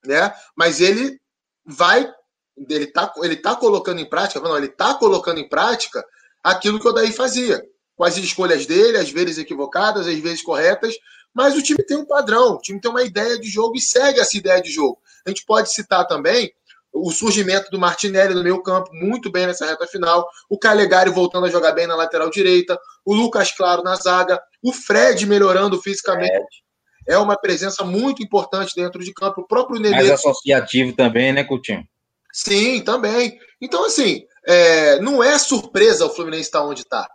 né? 0.05 0.33
Mas 0.55 0.79
ele 0.79 1.19
vai, 1.65 2.09
ele 2.57 2.87
tá, 2.87 3.13
ele 3.17 3.35
tá 3.35 3.55
colocando 3.55 3.99
em 3.99 4.09
prática, 4.09 4.39
não, 4.39 4.57
ele 4.57 4.69
tá 4.69 4.95
colocando 4.95 5.39
em 5.39 5.49
prática 5.49 6.03
aquilo 6.43 6.79
que 6.79 6.87
o 6.87 6.91
Odair 6.91 7.13
fazia, 7.13 7.61
com 7.97 8.03
as 8.03 8.15
escolhas 8.15 8.67
dele, 8.67 8.97
às 8.97 9.09
vezes 9.09 9.39
equivocadas, 9.39 10.07
às 10.07 10.19
vezes 10.19 10.43
corretas, 10.43 10.93
mas 11.33 11.55
o 11.55 11.61
time 11.61 11.83
tem 11.83 11.97
um 11.97 12.05
padrão, 12.05 12.53
o 12.53 12.61
time 12.61 12.79
tem 12.79 12.91
uma 12.91 13.03
ideia 13.03 13.39
de 13.39 13.49
jogo 13.49 13.75
e 13.75 13.81
segue 13.81 14.19
essa 14.19 14.37
ideia 14.37 14.61
de 14.61 14.71
jogo. 14.71 14.99
A 15.25 15.29
gente 15.29 15.43
pode 15.45 15.73
citar 15.73 16.05
também 16.07 16.51
o 16.93 17.11
surgimento 17.11 17.69
do 17.69 17.79
Martinelli 17.79 18.33
no 18.33 18.43
meio 18.43 18.61
campo, 18.61 18.89
muito 18.93 19.31
bem 19.31 19.47
nessa 19.47 19.65
reta 19.65 19.85
final, 19.87 20.27
o 20.49 20.57
Calegari 20.57 21.09
voltando 21.09 21.47
a 21.47 21.49
jogar 21.49 21.73
bem 21.73 21.87
na 21.87 21.95
lateral 21.95 22.29
direita, 22.29 22.79
o 23.03 23.13
Lucas 23.13 23.51
Claro 23.51 23.83
na 23.83 23.95
zaga, 23.95 24.39
o 24.63 24.71
Fred 24.71 25.25
melhorando 25.25 25.81
fisicamente. 25.81 26.31
Fred. 26.31 26.67
É 27.07 27.17
uma 27.17 27.37
presença 27.37 27.83
muito 27.83 28.21
importante 28.21 28.75
dentro 28.75 29.03
de 29.03 29.13
campo. 29.13 29.41
O 29.41 29.47
próprio 29.47 29.79
Nenê... 29.79 29.95
Mais 29.95 30.11
associativo 30.11 30.93
também, 30.93 31.31
né, 31.31 31.43
Coutinho? 31.43 31.87
Sim, 32.33 32.81
também. 32.81 33.39
Então, 33.61 33.85
assim, 33.85 34.23
é, 34.45 34.99
não 34.99 35.23
é 35.23 35.37
surpresa 35.39 36.05
o 36.05 36.09
Fluminense 36.09 36.43
estar 36.43 36.63
onde 36.63 36.81
está. 36.81 37.07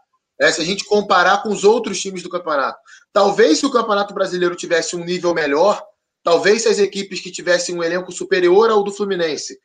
É, 0.42 0.50
se 0.50 0.61
a 0.61 0.64
gente 0.64 0.85
comparar 0.85 1.40
com 1.40 1.50
os 1.50 1.62
outros 1.62 2.00
times 2.00 2.21
do 2.21 2.29
campeonato. 2.29 2.77
Talvez 3.12 3.58
se 3.58 3.66
o 3.66 3.71
Campeonato 3.71 4.12
Brasileiro 4.12 4.56
tivesse 4.56 4.96
um 4.96 5.04
nível 5.04 5.33
melhor, 5.33 5.81
talvez 6.21 6.62
se 6.62 6.69
as 6.69 6.81
equipes 6.81 7.21
que 7.21 7.31
tivessem 7.31 7.77
um 7.77 7.83
elenco 7.83 8.10
superior 8.10 8.69
ao 8.69 8.83
do 8.83 8.90
Fluminense 8.90 9.56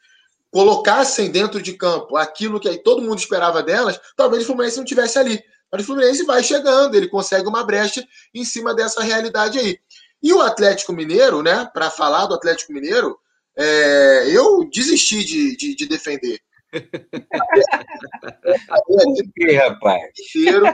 colocassem 0.52 1.32
dentro 1.32 1.62
de 1.64 1.74
campo 1.74 2.16
aquilo 2.16 2.60
que 2.60 2.78
todo 2.78 3.02
mundo 3.02 3.18
esperava 3.18 3.64
delas, 3.64 4.00
talvez 4.16 4.44
o 4.44 4.46
Fluminense 4.46 4.78
não 4.78 4.86
tivesse 4.86 5.18
ali. 5.18 5.44
Mas 5.72 5.82
o 5.82 5.86
Fluminense 5.86 6.24
vai 6.24 6.44
chegando, 6.44 6.94
ele 6.94 7.10
consegue 7.10 7.48
uma 7.48 7.64
brecha 7.64 8.06
em 8.32 8.46
cima 8.46 8.72
dessa 8.76 9.02
realidade 9.02 9.58
aí. 9.58 9.80
E 10.22 10.32
o 10.32 10.42
Atlético 10.42 10.94
Mineiro, 10.94 11.42
né? 11.42 11.68
Para 11.74 11.90
falar 11.90 12.28
do 12.28 12.36
Atlético 12.36 12.72
Mineiro, 12.72 13.18
é, 13.56 14.30
eu 14.30 14.70
desisti 14.72 15.24
de, 15.24 15.58
de, 15.58 15.76
de 15.76 15.86
defender. 15.88 16.40
Que, 19.36 19.56
rapaz? 19.56 20.12
Inteiro, 20.20 20.66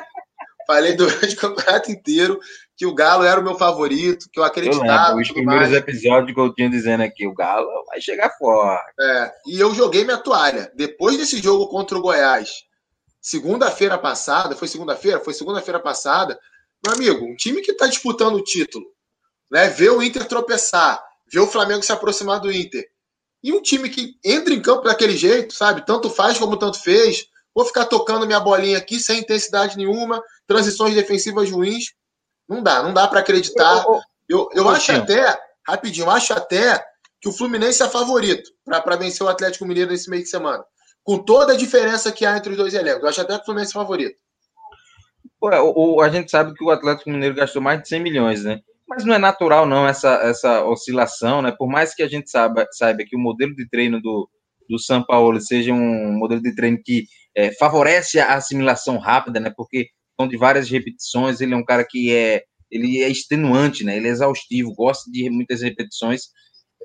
falei 0.66 0.96
durante 0.96 1.36
o 1.36 1.40
campeonato 1.40 1.92
inteiro 1.92 2.40
que 2.76 2.86
o 2.86 2.94
Galo 2.94 3.24
era 3.24 3.40
o 3.40 3.44
meu 3.44 3.56
favorito, 3.56 4.28
que 4.32 4.40
eu 4.40 4.44
acreditava. 4.44 5.14
Eu 5.14 5.22
os 5.22 5.32
primeiros 5.32 5.70
mais. 5.70 5.82
episódios 5.82 6.34
que 6.34 6.40
eu 6.40 6.54
tinha 6.54 6.70
dizendo 6.70 7.04
aqui, 7.04 7.28
o 7.28 7.34
Galo 7.34 7.68
vai 7.88 8.02
chegar 8.02 8.36
forte. 8.38 8.84
É, 9.00 9.32
e 9.48 9.60
eu 9.60 9.74
joguei 9.74 10.04
minha 10.04 10.18
toalha. 10.18 10.72
Depois 10.76 11.18
desse 11.18 11.38
jogo 11.40 11.68
contra 11.68 11.98
o 11.98 12.02
Goiás, 12.02 12.64
segunda-feira 13.22 13.98
passada, 13.98 14.56
foi 14.56 14.68
segunda-feira? 14.68 15.20
Foi 15.20 15.34
segunda-feira 15.34 15.80
passada, 15.80 16.40
Meu 16.86 16.96
amigo, 16.96 17.26
um 17.26 17.36
time 17.36 17.62
que 17.62 17.72
está 17.72 17.88
disputando 17.88 18.36
o 18.36 18.44
título, 18.44 18.86
né? 19.50 19.70
Vê 19.70 19.90
o 19.90 20.04
Inter 20.04 20.26
tropeçar, 20.26 21.02
vê 21.32 21.40
o 21.40 21.48
Flamengo 21.48 21.84
se 21.84 21.94
aproximar 21.94 22.42
do 22.42 22.52
Inter. 22.52 22.86
E 23.44 23.52
um 23.52 23.62
time 23.62 23.90
que 23.90 24.18
entra 24.24 24.54
em 24.54 24.62
campo 24.62 24.84
daquele 24.84 25.18
jeito, 25.18 25.54
sabe? 25.54 25.86
Tanto 25.86 26.10
faz 26.10 26.38
como 26.38 26.56
tanto 26.56 26.80
fez. 26.80 27.28
Vou 27.54 27.66
ficar 27.66 27.86
tocando 27.86 28.26
minha 28.26 28.40
bolinha 28.40 28.78
aqui 28.78 29.00
sem 29.00 29.20
intensidade 29.20 29.78
nenhuma, 29.78 30.24
transições 30.48 30.96
defensivas 30.96 31.52
ruins. 31.52 31.94
Não 32.48 32.64
dá, 32.64 32.82
não 32.82 32.94
dá 32.94 33.08
para 33.08 33.20
acreditar. 33.20 33.86
Eu, 34.30 34.50
eu 34.54 34.70
acho 34.70 34.94
até, 34.94 35.38
rapidinho, 35.68 36.06
eu 36.06 36.12
acho 36.12 36.34
até 36.34 36.84
que 37.22 37.30
o 37.30 37.34
Fluminense 37.34 37.84
é 37.84 37.90
favorito 37.90 38.50
para 38.66 38.96
vencer 38.96 39.26
o 39.26 39.30
Atlético 39.30 39.66
Mineiro 39.66 39.92
nesse 39.92 40.10
meio 40.10 40.24
de 40.24 40.30
semana. 40.30 40.64
Com 41.04 41.20
toda 41.20 41.54
a 41.54 41.58
diferença 41.58 42.12
que 42.12 42.26
há 42.26 42.38
entre 42.38 42.52
os 42.52 42.58
dois 42.58 42.74
elencos. 42.74 43.04
Eu 43.04 43.10
acho 43.10 43.22
até 43.22 43.36
que 43.36 43.42
o 43.42 43.46
Fluminense 43.46 43.72
é 43.72 43.74
favorito. 43.74 44.18
o, 45.42 45.96
o, 45.96 46.02
a 46.02 46.10
gente 46.10 46.32
sabe 46.32 46.54
que 46.54 46.64
o 46.64 46.72
Atlético 46.72 47.10
Mineiro 47.10 47.36
gastou 47.36 47.62
mais 47.62 47.82
de 47.82 47.90
100 47.90 48.00
milhões, 48.02 48.44
né? 48.44 48.62
Mas 48.88 49.06
não 49.06 49.14
é 49.14 49.18
natural, 49.18 49.66
não, 49.66 49.88
essa, 49.88 50.16
essa 50.24 50.66
oscilação, 50.66 51.42
né? 51.42 51.52
Por 51.58 51.68
mais 51.68 51.96
que 51.96 52.04
a 52.04 52.08
gente 52.08 52.30
saiba, 52.30 52.68
saiba 52.72 53.04
que 53.06 53.16
o 53.16 53.20
modelo 53.20 53.56
de 53.56 53.68
treino 53.70 54.02
do, 54.02 54.30
do 54.70 54.78
São 54.78 55.04
Paulo 55.04 55.40
seja 55.40 55.72
um 55.74 56.14
modelo 56.14 56.42
de 56.42 56.54
treino 56.56 56.78
que 56.84 57.06
é, 57.36 57.52
favorece 57.54 58.20
a 58.20 58.36
assimilação 58.36 58.98
rápida, 58.98 59.40
né? 59.40 59.52
Porque 59.56 59.88
são 60.20 60.28
de 60.28 60.38
várias 60.38 60.70
repetições, 60.70 61.42
ele 61.42 61.54
é 61.54 61.58
um 61.58 61.66
cara 61.66 61.86
que 61.88 62.14
é 62.14 62.44
ele 62.70 63.04
é 63.04 63.10
extenuante, 63.10 63.84
né? 63.84 63.98
Ele 63.98 64.08
é 64.08 64.12
exaustivo, 64.12 64.74
gosta 64.74 65.10
de 65.12 65.30
muitas 65.30 65.62
repetições. 65.62 66.24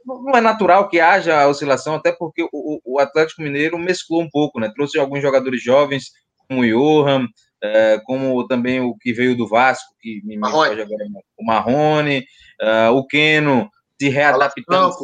Não 0.05 0.37
é 0.37 0.41
natural 0.41 0.87
que 0.89 1.01
haja 1.01 1.49
oscilação, 1.49 1.95
até 1.95 2.13
porque 2.13 2.43
o, 2.53 2.81
o 2.85 2.99
Atlético 2.99 3.41
Mineiro 3.41 3.79
mesclou 3.79 4.23
um 4.23 4.29
pouco, 4.31 4.61
né? 4.61 4.71
Trouxe 4.75 4.99
alguns 4.99 5.23
jogadores 5.23 5.63
jovens, 5.63 6.11
como 6.47 6.61
o 6.61 6.67
Johan, 6.67 7.27
é, 7.63 8.01
como 8.05 8.47
também 8.47 8.81
o 8.81 8.97
que 8.97 9.13
veio 9.13 9.37
do 9.37 9.49
Vasco, 9.49 9.95
que 10.01 10.21
me 10.25 10.37
agora, 10.37 10.87
o 11.37 11.45
Marrone, 11.45 12.25
uh, 12.63 12.93
o 12.93 13.07
Keno 13.07 13.69
se 14.01 14.09
readaptando, 14.09 14.95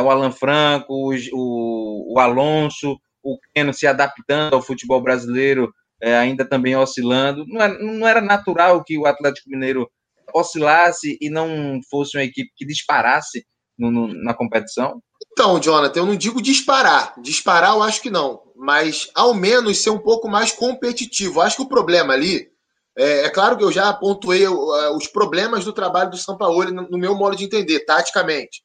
o 0.00 0.10
Alan 0.10 0.32
Franco, 0.32 0.92
o, 0.92 1.14
o, 1.32 2.14
o, 2.14 2.18
Alonso, 2.18 2.98
o 3.22 3.38
Keno 3.54 3.72
se 3.72 3.86
adaptando 3.86 4.54
ao 4.54 4.62
futebol 4.62 5.00
brasileiro, 5.00 5.72
é, 6.00 6.16
ainda 6.16 6.44
também 6.44 6.76
oscilando. 6.76 7.44
Não 7.46 7.62
era, 7.62 7.74
é, 7.74 7.82
não 7.82 8.06
era 8.06 8.20
natural 8.20 8.82
que 8.84 8.98
o 8.98 9.06
Atlético 9.06 9.48
Mineiro 9.48 9.88
oscilasse 10.34 11.16
e 11.20 11.30
não 11.30 11.80
fosse 11.90 12.16
uma 12.16 12.24
equipe 12.24 12.50
que 12.56 12.66
disparasse 12.66 13.46
no, 13.78 13.90
no, 13.90 14.08
na 14.08 14.34
competição? 14.34 15.00
Então, 15.32 15.58
Jonathan, 15.58 16.00
eu 16.00 16.06
não 16.06 16.16
digo 16.16 16.42
disparar. 16.42 17.14
Disparar 17.20 17.74
eu 17.74 17.82
acho 17.82 18.02
que 18.02 18.10
não. 18.10 18.42
Mas 18.54 19.10
ao 19.14 19.34
menos 19.34 19.78
ser 19.78 19.90
um 19.90 19.98
pouco 19.98 20.28
mais 20.28 20.52
competitivo. 20.52 21.38
Eu 21.38 21.42
acho 21.42 21.56
que 21.56 21.62
o 21.62 21.68
problema 21.68 22.12
ali. 22.12 22.50
É, 22.96 23.24
é 23.24 23.30
claro 23.30 23.56
que 23.56 23.64
eu 23.64 23.72
já 23.72 23.90
pontuei 23.92 24.46
os 24.46 25.06
problemas 25.06 25.64
do 25.64 25.72
trabalho 25.72 26.10
do 26.10 26.18
Sampaoli 26.18 26.72
no, 26.72 26.82
no 26.88 26.98
meu 26.98 27.14
modo 27.14 27.34
de 27.34 27.44
entender, 27.44 27.80
taticamente. 27.80 28.62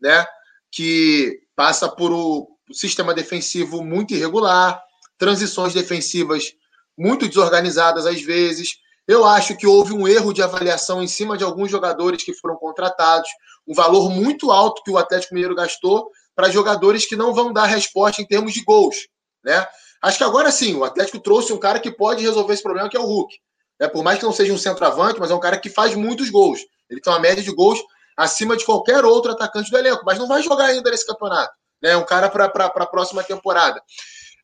Né? 0.00 0.26
Que 0.70 1.40
passa 1.56 1.88
por 1.88 2.12
o 2.12 2.48
sistema 2.72 3.14
defensivo 3.14 3.82
muito 3.82 4.14
irregular, 4.14 4.80
transições 5.18 5.74
defensivas 5.74 6.52
muito 6.96 7.26
desorganizadas 7.26 8.06
às 8.06 8.20
vezes. 8.20 8.76
Eu 9.10 9.24
acho 9.24 9.56
que 9.56 9.66
houve 9.66 9.92
um 9.92 10.06
erro 10.06 10.32
de 10.32 10.40
avaliação 10.40 11.02
em 11.02 11.08
cima 11.08 11.36
de 11.36 11.42
alguns 11.42 11.68
jogadores 11.68 12.22
que 12.22 12.32
foram 12.32 12.54
contratados 12.54 13.28
um 13.66 13.74
valor 13.74 14.08
muito 14.08 14.52
alto 14.52 14.84
que 14.84 14.90
o 14.92 14.96
Atlético 14.96 15.34
Mineiro 15.34 15.56
gastou 15.56 16.12
para 16.32 16.48
jogadores 16.48 17.06
que 17.06 17.16
não 17.16 17.34
vão 17.34 17.52
dar 17.52 17.64
resposta 17.64 18.22
em 18.22 18.24
termos 18.24 18.52
de 18.52 18.62
gols. 18.62 19.08
Né? 19.42 19.66
Acho 20.00 20.16
que 20.16 20.22
agora 20.22 20.52
sim, 20.52 20.76
o 20.76 20.84
Atlético 20.84 21.18
trouxe 21.18 21.52
um 21.52 21.58
cara 21.58 21.80
que 21.80 21.90
pode 21.90 22.22
resolver 22.22 22.54
esse 22.54 22.62
problema, 22.62 22.88
que 22.88 22.96
é 22.96 23.00
o 23.00 23.04
Hulk. 23.04 23.36
É, 23.80 23.88
por 23.88 24.04
mais 24.04 24.20
que 24.20 24.24
não 24.24 24.32
seja 24.32 24.52
um 24.52 24.58
centroavante, 24.58 25.18
mas 25.18 25.32
é 25.32 25.34
um 25.34 25.40
cara 25.40 25.58
que 25.58 25.70
faz 25.70 25.96
muitos 25.96 26.30
gols. 26.30 26.60
Ele 26.88 27.00
tem 27.00 27.12
uma 27.12 27.18
média 27.18 27.42
de 27.42 27.52
gols 27.52 27.80
acima 28.16 28.56
de 28.56 28.64
qualquer 28.64 29.04
outro 29.04 29.32
atacante 29.32 29.72
do 29.72 29.76
elenco, 29.76 30.04
mas 30.06 30.20
não 30.20 30.28
vai 30.28 30.40
jogar 30.40 30.66
ainda 30.66 30.88
nesse 30.88 31.04
campeonato. 31.04 31.52
Né? 31.82 31.90
É 31.90 31.96
um 31.96 32.06
cara 32.06 32.30
para 32.30 32.44
a 32.44 32.86
próxima 32.86 33.24
temporada. 33.24 33.82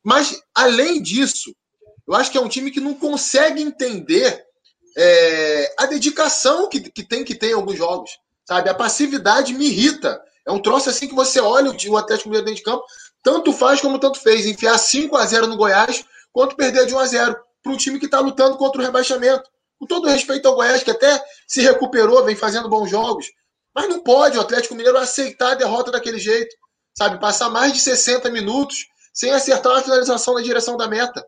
Mas, 0.03 0.43
além 0.53 1.01
disso, 1.01 1.55
eu 2.05 2.17
acho 2.17 2.33
que 2.33 2.39
é 2.39 2.41
um 2.41 2.49
time 2.49 2.73
que 2.73 2.81
não 2.81 2.95
consegue 2.95 3.63
entender 3.63 4.45
é, 4.97 5.75
a 5.79 5.87
dedicação 5.87 6.69
que, 6.69 6.81
que 6.81 7.03
tem 7.03 7.23
que 7.23 7.35
ter 7.35 7.51
em 7.51 7.55
alguns 7.55 7.77
jogos. 7.77 8.11
Sabe? 8.47 8.71
A 8.71 8.75
passividade 8.75 9.53
me 9.53 9.67
irrita. 9.67 10.21
É 10.47 10.53
um 10.53 10.63
troço 10.63 10.89
assim 10.89 11.09
que 11.09 11.15
você 11.15 11.41
olha 11.41 11.71
o 11.71 11.97
Atlético 11.97 12.29
Mineiro 12.29 12.47
dentro 12.47 12.59
de 12.59 12.63
campo, 12.63 12.85
tanto 13.23 13.53
faz 13.53 13.81
como 13.81 13.99
tanto 13.99 14.21
fez. 14.21 14.47
Enfiar 14.47 14.79
5 14.79 15.17
a 15.17 15.27
0 15.27 15.49
no 15.49 15.57
Goiás, 15.57 16.05
quanto 16.33 16.57
perder 16.57 16.87
de 16.87 16.95
1 16.95 16.99
a 16.99 17.07
0 17.07 17.37
para 17.63 17.73
um 17.73 17.77
time 17.77 17.99
que 17.99 18.07
está 18.07 18.21
lutando 18.21 18.57
contra 18.57 18.81
o 18.81 18.85
rebaixamento. 18.85 19.51
Com 19.79 19.87
todo 19.87 20.09
respeito 20.09 20.47
ao 20.47 20.55
Goiás, 20.55 20.83
que 20.83 20.91
até 20.91 21.23
se 21.47 21.61
recuperou, 21.61 22.25
vem 22.25 22.37
fazendo 22.37 22.69
bons 22.69 22.89
jogos. 22.89 23.27
Mas 23.75 23.89
não 23.89 24.01
pode 24.01 24.39
o 24.39 24.41
Atlético 24.41 24.75
Mineiro 24.75 24.97
aceitar 24.97 25.53
a 25.53 25.57
derrota 25.57 25.91
daquele 25.91 26.19
jeito. 26.19 26.55
Sabe? 26.97 27.21
Passar 27.21 27.51
mais 27.51 27.73
de 27.73 27.81
60 27.81 28.31
minutos 28.31 28.87
sem 29.13 29.33
acertar 29.33 29.73
uma 29.73 29.83
finalização 29.83 30.35
na 30.35 30.43
direção 30.43 30.77
da 30.77 30.87
meta. 30.87 31.27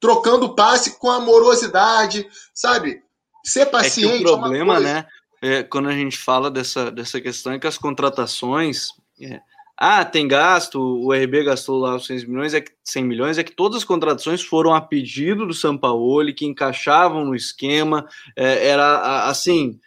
Trocando 0.00 0.54
passe 0.54 0.98
com 0.98 1.10
amorosidade, 1.10 2.26
sabe? 2.54 3.02
Ser 3.44 3.66
paciente. 3.66 4.14
É 4.14 4.18
que 4.18 4.24
o 4.24 4.38
problema, 4.38 4.76
é 4.78 4.80
né? 4.80 5.06
é, 5.42 5.62
quando 5.62 5.88
a 5.88 5.92
gente 5.92 6.18
fala 6.18 6.50
dessa, 6.50 6.90
dessa 6.90 7.20
questão 7.20 7.52
é 7.52 7.58
que 7.58 7.66
as 7.66 7.78
contratações. 7.78 8.88
É, 9.20 9.40
ah, 9.82 10.04
tem 10.04 10.28
gasto, 10.28 10.78
o 10.78 11.10
RB 11.10 11.44
gastou 11.44 11.78
lá 11.78 11.96
os 11.96 12.06
100 12.06 12.26
milhões, 12.26 12.52
é 12.52 12.60
que, 12.60 12.70
100 12.84 13.02
milhões, 13.02 13.38
é 13.38 13.42
que 13.42 13.52
todas 13.52 13.78
as 13.78 13.84
contratações 13.84 14.42
foram 14.42 14.74
a 14.74 14.80
pedido 14.80 15.46
do 15.46 15.54
Sampaoli, 15.54 16.34
que 16.34 16.44
encaixavam 16.44 17.24
no 17.24 17.34
esquema, 17.34 18.06
é, 18.36 18.68
era 18.68 19.26
assim, 19.26 19.80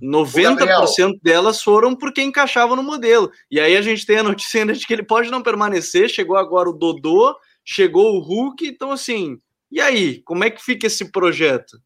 90% 0.00 1.18
delas 1.20 1.60
foram 1.60 1.96
porque 1.96 2.22
encaixavam 2.22 2.76
no 2.76 2.84
modelo. 2.84 3.32
E 3.50 3.58
aí 3.58 3.76
a 3.76 3.82
gente 3.82 4.06
tem 4.06 4.18
a 4.18 4.22
notícia 4.22 4.60
ainda 4.60 4.74
de 4.74 4.86
que 4.86 4.92
ele 4.92 5.02
pode 5.02 5.28
não 5.28 5.42
permanecer, 5.42 6.08
chegou 6.08 6.36
agora 6.36 6.70
o 6.70 6.72
Dodô, 6.72 7.34
chegou 7.64 8.14
o 8.14 8.20
Hulk, 8.20 8.64
então 8.64 8.92
assim, 8.92 9.38
e 9.72 9.80
aí, 9.80 10.22
como 10.24 10.44
é 10.44 10.50
que 10.50 10.62
fica 10.62 10.86
esse 10.86 11.10
projeto? 11.10 11.78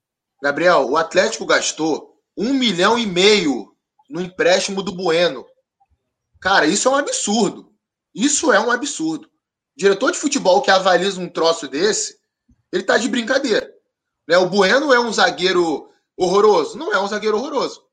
Gabriel, 0.42 0.90
o 0.90 0.96
Atlético 0.96 1.46
gastou 1.46 2.16
um 2.36 2.52
milhão 2.52 2.98
e 2.98 3.06
meio 3.06 3.72
no 4.10 4.20
empréstimo 4.20 4.82
do 4.82 4.90
Bueno. 4.90 5.46
Cara, 6.40 6.66
isso 6.66 6.88
é 6.88 6.90
um 6.90 6.96
absurdo. 6.96 7.72
Isso 8.12 8.52
é 8.52 8.58
um 8.58 8.72
absurdo. 8.72 9.30
Diretor 9.76 10.10
de 10.10 10.18
futebol 10.18 10.62
que 10.62 10.70
avaliza 10.70 11.20
um 11.20 11.28
troço 11.28 11.68
desse, 11.68 12.18
ele 12.72 12.82
tá 12.82 12.98
de 12.98 13.08
brincadeira. 13.08 13.72
Né? 14.26 14.36
O 14.36 14.48
Bueno 14.48 14.92
é 14.92 14.98
um 14.98 15.12
zagueiro 15.12 15.88
horroroso? 16.16 16.76
Não 16.76 16.92
é 16.92 17.00
um 17.00 17.06
zagueiro 17.06 17.36
horroroso. 17.36 17.84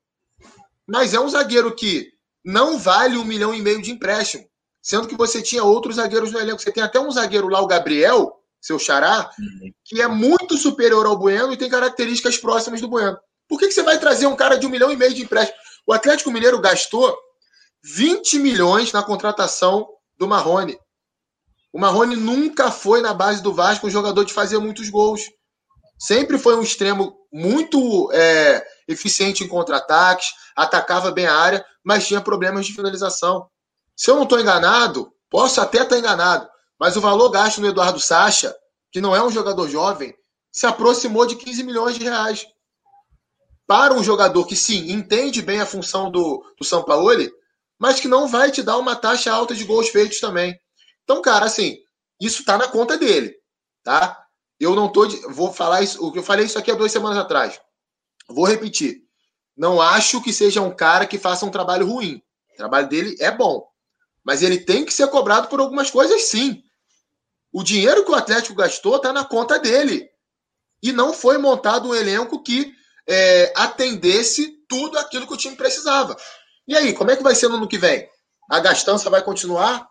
Mas 0.87 1.13
é 1.13 1.19
um 1.19 1.29
zagueiro 1.29 1.75
que 1.75 2.11
não 2.43 2.79
vale 2.79 3.15
um 3.15 3.23
milhão 3.23 3.53
e 3.53 3.61
meio 3.61 3.79
de 3.79 3.91
empréstimo. 3.91 4.49
Sendo 4.81 5.07
que 5.07 5.15
você 5.15 5.39
tinha 5.39 5.63
outros 5.63 5.97
zagueiros 5.97 6.31
no 6.31 6.39
elenco. 6.39 6.59
Você 6.59 6.71
tem 6.71 6.81
até 6.81 6.99
um 6.99 7.11
zagueiro 7.11 7.47
lá, 7.47 7.61
o 7.61 7.67
Gabriel, 7.67 8.42
seu 8.63 8.79
xará, 8.79 9.29
uhum. 9.37 9.73
que 9.83 10.01
é 10.01 10.07
muito 10.07 10.57
superior 10.57 11.05
ao 11.05 11.17
Bueno 11.17 11.51
e 11.51 11.57
tem 11.57 11.69
características 11.69 12.37
próximas 12.37 12.79
do 12.79 12.87
Bueno. 12.87 13.19
Por 13.47 13.59
que, 13.59 13.67
que 13.67 13.73
você 13.73 13.83
vai 13.83 13.99
trazer 13.99 14.25
um 14.25 14.37
cara 14.37 14.57
de 14.57 14.65
um 14.65 14.69
milhão 14.69 14.89
e 14.89 14.95
meio 14.95 15.13
de 15.13 15.21
empréstimo? 15.21 15.59
O 15.85 15.91
Atlético 15.91 16.31
Mineiro 16.31 16.61
gastou 16.61 17.13
20 17.83 18.39
milhões 18.39 18.93
na 18.93 19.03
contratação 19.03 19.85
do 20.17 20.25
Marrone. 20.25 20.79
O 21.73 21.79
Marrone 21.79 22.15
nunca 22.15 22.71
foi 22.71 23.01
na 23.01 23.13
base 23.13 23.43
do 23.43 23.53
Vasco 23.53 23.85
um 23.85 23.91
jogador 23.91 24.23
de 24.23 24.31
fazer 24.31 24.57
muitos 24.59 24.89
gols. 24.89 25.21
Sempre 25.99 26.37
foi 26.37 26.55
um 26.55 26.61
extremo 26.61 27.17
muito 27.33 28.09
é, 28.13 28.65
eficiente 28.87 29.43
em 29.43 29.47
contra-ataques, 29.47 30.27
atacava 30.55 31.11
bem 31.11 31.25
a 31.25 31.35
área, 31.35 31.65
mas 31.83 32.07
tinha 32.07 32.21
problemas 32.21 32.65
de 32.65 32.73
finalização. 32.73 33.49
Se 33.95 34.09
eu 34.09 34.15
não 34.15 34.23
estou 34.23 34.39
enganado, 34.39 35.11
posso 35.29 35.59
até 35.59 35.81
estar 35.81 35.97
enganado, 35.97 36.47
mas 36.83 36.97
o 36.97 37.01
valor 37.01 37.29
gasto 37.29 37.61
no 37.61 37.67
Eduardo 37.67 37.97
Sacha, 37.97 38.53
que 38.91 38.99
não 38.99 39.15
é 39.15 39.23
um 39.23 39.31
jogador 39.31 39.69
jovem, 39.69 40.13
se 40.51 40.65
aproximou 40.65 41.25
de 41.25 41.37
15 41.37 41.63
milhões 41.63 41.95
de 41.97 42.03
reais 42.03 42.45
para 43.65 43.93
um 43.93 44.03
jogador 44.03 44.45
que 44.45 44.53
sim 44.53 44.91
entende 44.91 45.41
bem 45.41 45.61
a 45.61 45.65
função 45.65 46.11
do, 46.11 46.43
do 46.59 46.65
São 46.65 46.83
Paulo, 46.83 47.31
mas 47.79 48.01
que 48.01 48.07
não 48.09 48.27
vai 48.27 48.51
te 48.51 48.61
dar 48.61 48.77
uma 48.77 48.97
taxa 48.97 49.31
alta 49.31 49.55
de 49.55 49.63
gols 49.63 49.87
feitos 49.87 50.19
também. 50.19 50.59
Então, 51.05 51.21
cara, 51.21 51.45
assim, 51.45 51.77
isso 52.19 52.41
está 52.41 52.57
na 52.57 52.67
conta 52.67 52.97
dele, 52.97 53.33
tá? 53.81 54.21
Eu 54.59 54.75
não 54.75 54.91
tô, 54.91 55.05
de, 55.05 55.15
vou 55.29 55.53
falar 55.53 55.83
isso, 55.83 56.05
o 56.05 56.11
que 56.11 56.19
eu 56.19 56.23
falei 56.23 56.47
isso 56.47 56.59
aqui 56.59 56.69
há 56.69 56.75
duas 56.75 56.91
semanas 56.91 57.17
atrás. 57.17 57.61
Vou 58.27 58.43
repetir. 58.43 59.03
Não 59.55 59.81
acho 59.81 60.21
que 60.21 60.33
seja 60.33 60.61
um 60.61 60.75
cara 60.75 61.07
que 61.07 61.17
faça 61.17 61.45
um 61.45 61.49
trabalho 61.49 61.87
ruim. 61.87 62.21
O 62.51 62.57
trabalho 62.57 62.89
dele 62.89 63.15
é 63.21 63.31
bom, 63.31 63.65
mas 64.21 64.43
ele 64.43 64.59
tem 64.59 64.83
que 64.83 64.93
ser 64.93 65.07
cobrado 65.07 65.47
por 65.47 65.61
algumas 65.61 65.89
coisas, 65.89 66.23
sim. 66.23 66.61
O 67.53 67.63
dinheiro 67.63 68.03
que 68.03 68.11
o 68.11 68.15
Atlético 68.15 68.55
gastou 68.55 68.95
está 68.95 69.13
na 69.13 69.23
conta 69.23 69.59
dele. 69.59 70.09
E 70.81 70.91
não 70.91 71.13
foi 71.13 71.37
montado 71.37 71.87
um 71.87 71.95
elenco 71.95 72.41
que 72.41 72.73
é, 73.07 73.53
atendesse 73.55 74.57
tudo 74.67 74.97
aquilo 74.97 75.27
que 75.27 75.33
o 75.33 75.37
time 75.37 75.55
precisava. 75.55 76.17
E 76.67 76.75
aí, 76.75 76.93
como 76.93 77.11
é 77.11 77.15
que 77.15 77.23
vai 77.23 77.35
ser 77.35 77.47
no 77.49 77.55
ano 77.55 77.67
que 77.67 77.77
vem? 77.77 78.09
A 78.49 78.59
gastança 78.59 79.09
vai 79.09 79.21
continuar? 79.21 79.87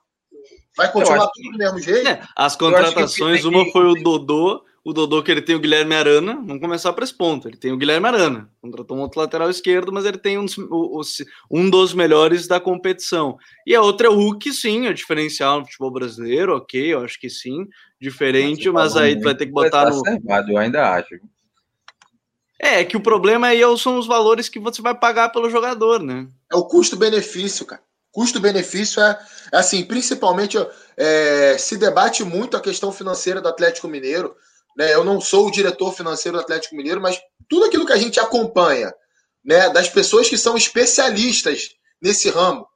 Vai 0.76 0.90
continuar 0.90 1.28
tudo 1.32 1.52
do 1.52 1.58
mesmo 1.58 1.78
jeito? 1.78 2.08
É, 2.08 2.26
as 2.36 2.56
contratações, 2.56 3.44
uma 3.44 3.70
foi 3.70 3.86
o 3.86 4.02
Dodô, 4.02 4.64
o 4.84 4.92
Dodô 4.92 5.22
que 5.22 5.30
ele 5.30 5.42
tem 5.42 5.54
o 5.54 5.60
Guilherme 5.60 5.94
Arana, 5.94 6.34
vamos 6.34 6.60
começar 6.60 6.92
para 6.92 7.04
esse 7.04 7.14
ponto. 7.14 7.48
Ele 7.48 7.56
tem 7.56 7.72
o 7.72 7.76
Guilherme 7.76 8.08
Arana, 8.08 8.50
contratou 8.60 8.96
um 8.96 9.00
outro 9.00 9.20
lateral 9.20 9.48
esquerdo, 9.48 9.92
mas 9.92 10.04
ele 10.04 10.18
tem 10.18 10.38
um, 10.38 10.46
um 11.50 11.70
dos 11.70 11.94
melhores 11.94 12.46
da 12.46 12.58
competição. 12.58 13.36
E 13.66 13.74
a 13.74 13.80
outra 13.82 14.08
é 14.08 14.10
o 14.10 14.14
Hulk, 14.14 14.52
sim, 14.52 14.86
é 14.86 14.92
diferencial 14.92 15.60
no 15.60 15.66
futebol 15.66 15.92
brasileiro, 15.92 16.56
ok, 16.56 16.94
eu 16.94 17.00
acho 17.00 17.20
que 17.20 17.30
sim, 17.30 17.66
diferente, 18.00 18.68
mas, 18.70 18.94
mas 18.94 19.02
aí 19.02 19.16
tu 19.16 19.22
vai 19.22 19.34
ter 19.36 19.46
que 19.46 19.52
botar 19.52 19.88
no. 19.88 20.02
eu 20.48 20.58
ainda 20.58 20.94
acho. 20.94 21.20
É, 22.58 22.84
que 22.84 22.96
o 22.96 23.00
problema 23.00 23.48
aí 23.48 23.60
são 23.76 23.98
os 23.98 24.06
valores 24.06 24.48
que 24.48 24.60
você 24.60 24.80
vai 24.80 24.94
pagar 24.94 25.30
pelo 25.30 25.50
jogador, 25.50 26.00
né? 26.00 26.28
É 26.50 26.54
o 26.54 26.64
custo-benefício, 26.64 27.66
cara. 27.66 27.82
Custo-benefício 28.12 29.02
é, 29.02 29.18
é, 29.52 29.56
assim, 29.56 29.82
principalmente 29.84 30.56
é, 30.96 31.56
se 31.58 31.76
debate 31.76 32.22
muito 32.22 32.56
a 32.56 32.60
questão 32.60 32.92
financeira 32.92 33.40
do 33.40 33.48
Atlético 33.48 33.88
Mineiro. 33.88 34.36
Né? 34.76 34.94
Eu 34.94 35.04
não 35.04 35.20
sou 35.20 35.46
o 35.46 35.50
diretor 35.50 35.92
financeiro 35.92 36.36
do 36.36 36.42
Atlético 36.42 36.76
Mineiro, 36.76 37.00
mas 37.00 37.20
tudo 37.48 37.66
aquilo 37.66 37.86
que 37.86 37.92
a 37.92 37.98
gente 37.98 38.18
acompanha, 38.18 38.92
né, 39.44 39.68
das 39.70 39.88
pessoas 39.88 40.28
que 40.28 40.38
são 40.38 40.56
especialistas 40.56 41.70
nesse 42.00 42.30
ramo. 42.30 42.66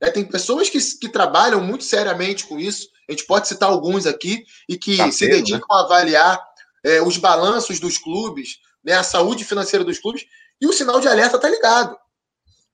Né? 0.00 0.10
Tem 0.10 0.24
pessoas 0.24 0.68
que, 0.68 0.78
que 0.98 1.08
trabalham 1.08 1.62
muito 1.62 1.84
seriamente 1.84 2.46
com 2.46 2.58
isso. 2.58 2.88
A 3.08 3.12
gente 3.12 3.24
pode 3.24 3.48
citar 3.48 3.70
alguns 3.70 4.06
aqui 4.06 4.44
e 4.68 4.76
que 4.76 4.96
tá 4.96 5.10
se 5.10 5.26
né? 5.26 5.36
dedicam 5.36 5.60
né? 5.60 5.66
a 5.70 5.84
avaliar 5.84 6.40
é, 6.84 7.00
os 7.00 7.16
balanços 7.16 7.80
dos 7.80 7.98
clubes, 7.98 8.58
né, 8.84 8.94
a 8.94 9.02
saúde 9.02 9.44
financeira 9.44 9.84
dos 9.84 9.98
clubes, 9.98 10.24
e 10.60 10.66
o 10.66 10.72
sinal 10.72 11.00
de 11.00 11.08
alerta 11.08 11.36
está 11.36 11.48
ligado. 11.48 11.96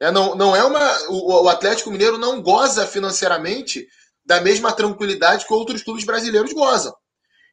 É, 0.01 0.11
não, 0.11 0.35
não 0.35 0.55
é 0.55 0.65
uma. 0.65 1.09
O, 1.09 1.45
o, 1.45 1.49
Atlético 1.49 1.91
Mineiro 1.91 2.19
não 2.19 2.43
goza 2.43 2.87
financeiramente 2.87 3.87
da 4.25 4.41
mesma 4.41 4.73
tranquilidade 4.73 5.47
que 5.47 5.53
outros 5.53 5.83
clubes 5.83 6.05
brasileiros 6.05 6.53
gozam. 6.53 6.93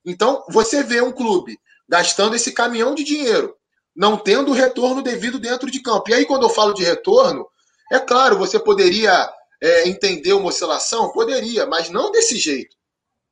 Então, 0.06 0.44
você 0.50 0.84
vê 0.84 1.02
um 1.02 1.12
clube 1.12 1.60
gastando 1.88 2.36
esse 2.36 2.52
caminhão 2.52 2.94
de 2.94 3.04
dinheiro, 3.04 3.56
não 3.96 4.18
tendo 4.18 4.52
o 4.52 4.54
retorno 4.54 5.02
devido 5.02 5.40
dentro 5.40 5.70
de 5.70 5.82
campo. 5.82 6.10
E 6.10 6.14
aí, 6.14 6.26
quando 6.26 6.44
eu 6.44 6.50
falo 6.50 6.74
de 6.74 6.84
retorno, 6.84 7.48
é 7.92 8.00
claro, 8.00 8.38
você 8.38 8.60
poderia 8.60 9.30
é, 9.62 9.88
entender 9.88 10.34
uma 10.34 10.50
oscilação? 10.50 11.12
Poderia, 11.12 11.66
mas 11.66 11.90
não 11.90 12.12
desse 12.12 12.38
jeito. 12.38 12.76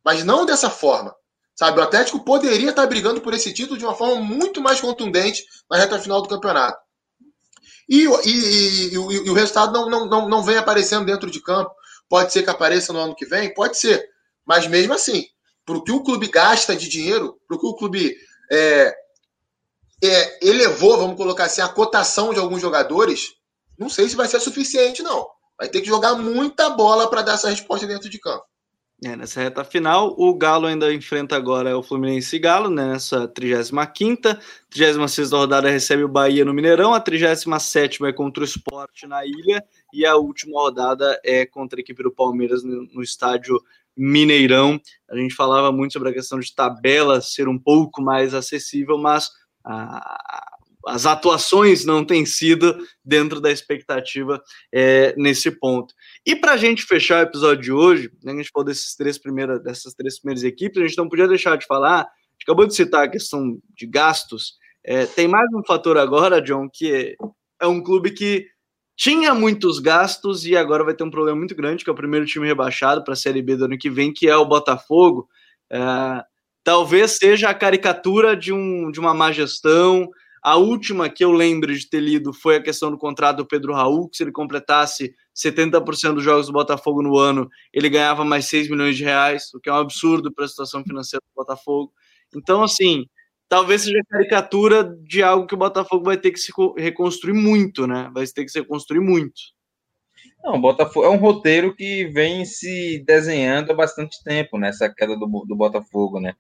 Mas 0.04 0.24
não 0.24 0.46
dessa 0.46 0.70
forma. 0.70 1.16
Sabe, 1.56 1.80
o 1.80 1.84
Atlético 1.84 2.24
poderia 2.24 2.70
estar 2.70 2.86
brigando 2.86 3.20
por 3.20 3.34
esse 3.34 3.52
título 3.52 3.80
de 3.80 3.86
uma 3.86 3.96
forma 3.96 4.22
muito 4.22 4.62
mais 4.62 4.80
contundente 4.80 5.44
na 5.70 5.78
reta 5.78 6.00
final 6.00 6.22
do 6.22 6.30
campeonato. 6.30 6.78
E, 7.90 8.04
e, 8.04 8.90
e, 8.90 8.94
e 8.94 8.98
o, 8.98 9.34
resultado 9.34 9.74
não, 9.74 9.90
não, 9.90 10.06
não, 10.06 10.30
não 10.30 10.44
vem 10.44 10.58
aparecendo 10.58 11.06
dentro 11.06 11.32
de 11.32 11.42
campo. 11.42 11.72
Pode 12.10 12.32
ser 12.32 12.44
que 12.44 12.50
apareça 12.50 12.94
no 12.94 13.00
ano 13.00 13.16
que 13.16 13.26
vem? 13.26 13.54
Pode 13.54 13.78
ser. 13.78 14.08
Mas 14.46 14.68
mesmo 14.68 14.94
assim, 14.94 15.26
para 15.68 15.76
o 15.76 15.84
que 15.84 15.92
o 15.92 16.02
clube 16.02 16.30
gasta 16.30 16.74
de 16.78 16.88
dinheiro, 16.88 17.38
para 17.46 17.58
o 17.58 17.60
que 17.60 17.68
o 17.68 17.76
clube 17.76 18.16
é, 18.50 18.96
é, 20.02 20.48
elevou, 20.48 20.98
vamos 20.98 21.18
colocar 21.18 21.44
assim, 21.44 21.60
a 21.60 21.68
cotação 21.68 22.34
de 22.34 22.40
alguns 22.40 22.62
jogadores, 22.62 23.34
não 23.78 23.90
sei 23.90 24.08
se 24.08 24.16
vai 24.16 24.30
ser 24.30 24.40
suficiente, 24.40 25.04
não. 25.04 25.28
Vai 25.60 25.68
ter 25.68 25.82
que 25.82 25.88
jogar 25.88 26.16
muita 26.16 26.70
bola 26.70 27.10
para 27.10 27.22
dar 27.22 27.34
essa 27.34 27.50
resposta 27.50 27.86
dentro 27.86 28.10
de 28.10 28.18
campo. 28.18 28.46
É, 29.04 29.16
nessa 29.16 29.42
reta 29.42 29.64
final, 29.64 30.16
o 30.18 30.34
Galo 30.34 30.68
ainda 30.68 30.92
enfrenta 30.92 31.36
agora 31.36 31.78
o 31.78 31.84
Fluminense 31.84 32.38
e 32.38 32.40
Galo, 32.40 32.70
né, 32.70 32.94
nessa 32.94 33.28
35ª, 33.28 34.40
36 34.72 35.32
rodada 35.32 35.70
recebe 35.70 36.04
o 36.04 36.08
Bahia 36.08 36.46
no 36.46 36.54
Mineirão, 36.54 36.94
a 36.94 37.00
37 37.00 38.04
é 38.06 38.14
contra 38.14 38.42
o 38.42 38.46
Sport 38.46 39.04
na 39.04 39.24
Ilha, 39.26 39.64
e 39.94 40.06
a 40.06 40.16
última 40.16 40.62
rodada 40.62 41.20
é 41.24 41.46
contra 41.46 41.78
a 41.78 41.82
equipe 41.82 42.02
do 42.02 42.12
Palmeiras 42.12 42.64
no, 42.64 42.88
no 42.94 43.04
estádio 43.04 43.62
Mineirão. 43.98 44.80
A 45.10 45.18
gente 45.18 45.34
falava 45.34 45.72
muito 45.72 45.94
sobre 45.94 46.10
a 46.10 46.14
questão 46.14 46.40
de 46.40 46.54
tabela 46.54 47.22
ser 47.22 47.48
um 47.48 47.58
pouco 47.58 48.02
mais 48.02 48.34
acessível, 48.34 48.98
mas 48.98 49.30
a, 49.66 50.58
as 50.88 51.06
atuações 51.06 51.86
não 51.86 52.06
têm 52.06 52.26
sido 52.26 52.78
dentro 53.04 53.42
da 53.42 53.52
expectativa 53.52 54.42
é, 54.74 55.14
nesse 55.18 55.52
ponto. 55.52 55.94
E 56.26 56.36
para 56.36 56.54
a 56.54 56.58
gente 56.58 56.84
fechar 56.84 57.20
o 57.20 57.28
episódio 57.28 57.64
de 57.64 57.72
hoje, 57.72 58.12
né, 58.24 58.32
a 58.32 58.36
gente 58.36 58.50
falou 58.52 58.66
desses 58.66 58.96
três 58.96 59.18
primeiras, 59.18 59.62
dessas 59.62 59.94
três 59.94 60.20
primeiras 60.20 60.44
equipes, 60.44 60.82
a 60.82 60.88
gente 60.88 60.98
não 60.98 61.10
podia 61.10 61.28
deixar 61.28 61.58
de 61.58 61.66
falar, 61.66 62.02
a 62.02 62.04
gente 62.04 62.44
acabou 62.44 62.66
de 62.66 62.76
citar 62.76 63.04
a 63.04 63.10
questão 63.10 63.58
de 63.76 63.86
gastos, 63.86 64.54
é, 64.84 65.06
tem 65.06 65.28
mais 65.28 65.48
um 65.54 65.64
fator 65.66 65.98
agora, 65.98 66.42
John, 66.42 66.70
que 66.72 66.94
é, 66.94 67.16
é 67.62 67.68
um 67.68 67.84
clube 67.84 68.12
que 68.12 68.46
tinha 68.98 69.34
muitos 69.34 69.78
gastos 69.78 70.44
e 70.46 70.58
agora 70.58 70.84
vai 70.84 70.96
ter 70.96 71.04
um 71.04 71.12
problema 71.12 71.38
muito 71.38 71.56
grande, 71.56 71.84
que 71.84 71.90
é 71.90 71.94
o 71.94 71.96
primeiro 71.96 72.26
time 72.26 72.48
rebaixado 72.48 73.04
para 73.04 73.14
a 73.14 73.16
Série 73.16 73.44
B 73.44 73.56
do 73.56 73.66
ano 73.66 73.78
que 73.78 73.92
vem, 73.92 74.12
que 74.12 74.28
é 74.28 74.36
o 74.36 74.46
Botafogo. 74.46 75.30
É, 75.72 75.80
talvez 76.64 77.12
seja 77.12 77.50
a 77.50 77.54
caricatura 77.54 78.36
de, 78.36 78.52
um, 78.52 78.92
de 78.92 79.00
uma 79.00 79.14
má 79.14 79.32
gestão, 79.32 80.10
a 80.42 80.56
última 80.56 81.10
que 81.10 81.24
eu 81.24 81.32
lembro 81.32 81.74
de 81.76 81.90
ter 81.90 82.00
lido 82.00 82.34
foi 82.34 82.56
a 82.56 82.64
questão 82.64 82.90
do 82.90 82.98
contrato 82.98 83.38
do 83.38 83.46
Pedro 83.46 83.74
Raul, 83.74 84.10
que 84.10 84.18
se 84.18 84.24
ele 84.24 84.32
completasse 84.32 85.14
70% 85.36 86.16
dos 86.16 86.24
jogos 86.24 86.48
do 86.48 86.54
Botafogo 86.54 87.04
no 87.04 87.18
ano, 87.18 87.50
ele 87.74 87.90
ganhava 87.90 88.26
mais 88.26 88.46
6 88.46 88.70
milhões 88.70 88.98
de 88.98 89.04
reais, 89.04 89.54
o 89.54 89.60
que 89.60 89.70
é 89.70 89.74
um 89.74 89.78
absurdo 89.78 90.34
para 90.34 90.46
a 90.46 90.48
situação 90.48 90.84
financeira 90.84 91.22
do 91.22 91.36
Botafogo. 91.36 91.92
Então, 92.36 92.64
assim, 92.64 93.06
talvez 93.50 93.84
seja 93.84 94.02
caricatura 94.10 94.84
de 95.04 95.24
algo 95.24 95.48
que 95.48 95.56
o 95.56 95.58
Botafogo 95.58 96.06
vai 96.06 96.18
ter 96.18 96.32
que 96.32 96.40
se 96.40 96.52
reconstruir 96.78 97.34
muito, 97.34 97.88
né? 97.88 98.10
Vai 98.14 98.26
ter 98.28 98.44
que 98.44 98.52
se 98.52 98.60
reconstruir 98.60 99.00
muito. 99.00 99.34
Não, 100.44 100.60
Botafogo 100.60 101.06
é 101.06 101.10
um 101.10 101.18
roteiro 101.18 101.76
que 101.76 102.06
vem 102.08 102.46
se 102.46 103.04
desenhando 103.06 103.72
há 103.72 103.76
bastante 103.76 104.24
tempo, 104.24 104.58
nessa 104.58 104.90
queda 104.90 105.16
do, 105.18 105.26
do 105.46 105.56
Botafogo, 105.56 106.20
né? 106.20 106.34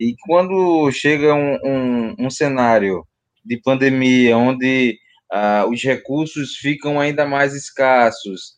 E 0.00 0.14
quando 0.26 0.90
chega 0.92 1.34
um, 1.34 1.58
um, 1.64 2.16
um 2.26 2.30
cenário 2.30 3.04
de 3.44 3.60
pandemia, 3.60 4.36
onde 4.36 4.98
ah, 5.30 5.66
os 5.68 5.82
recursos 5.82 6.56
ficam 6.56 7.00
ainda 7.00 7.26
mais 7.26 7.54
escassos, 7.54 8.54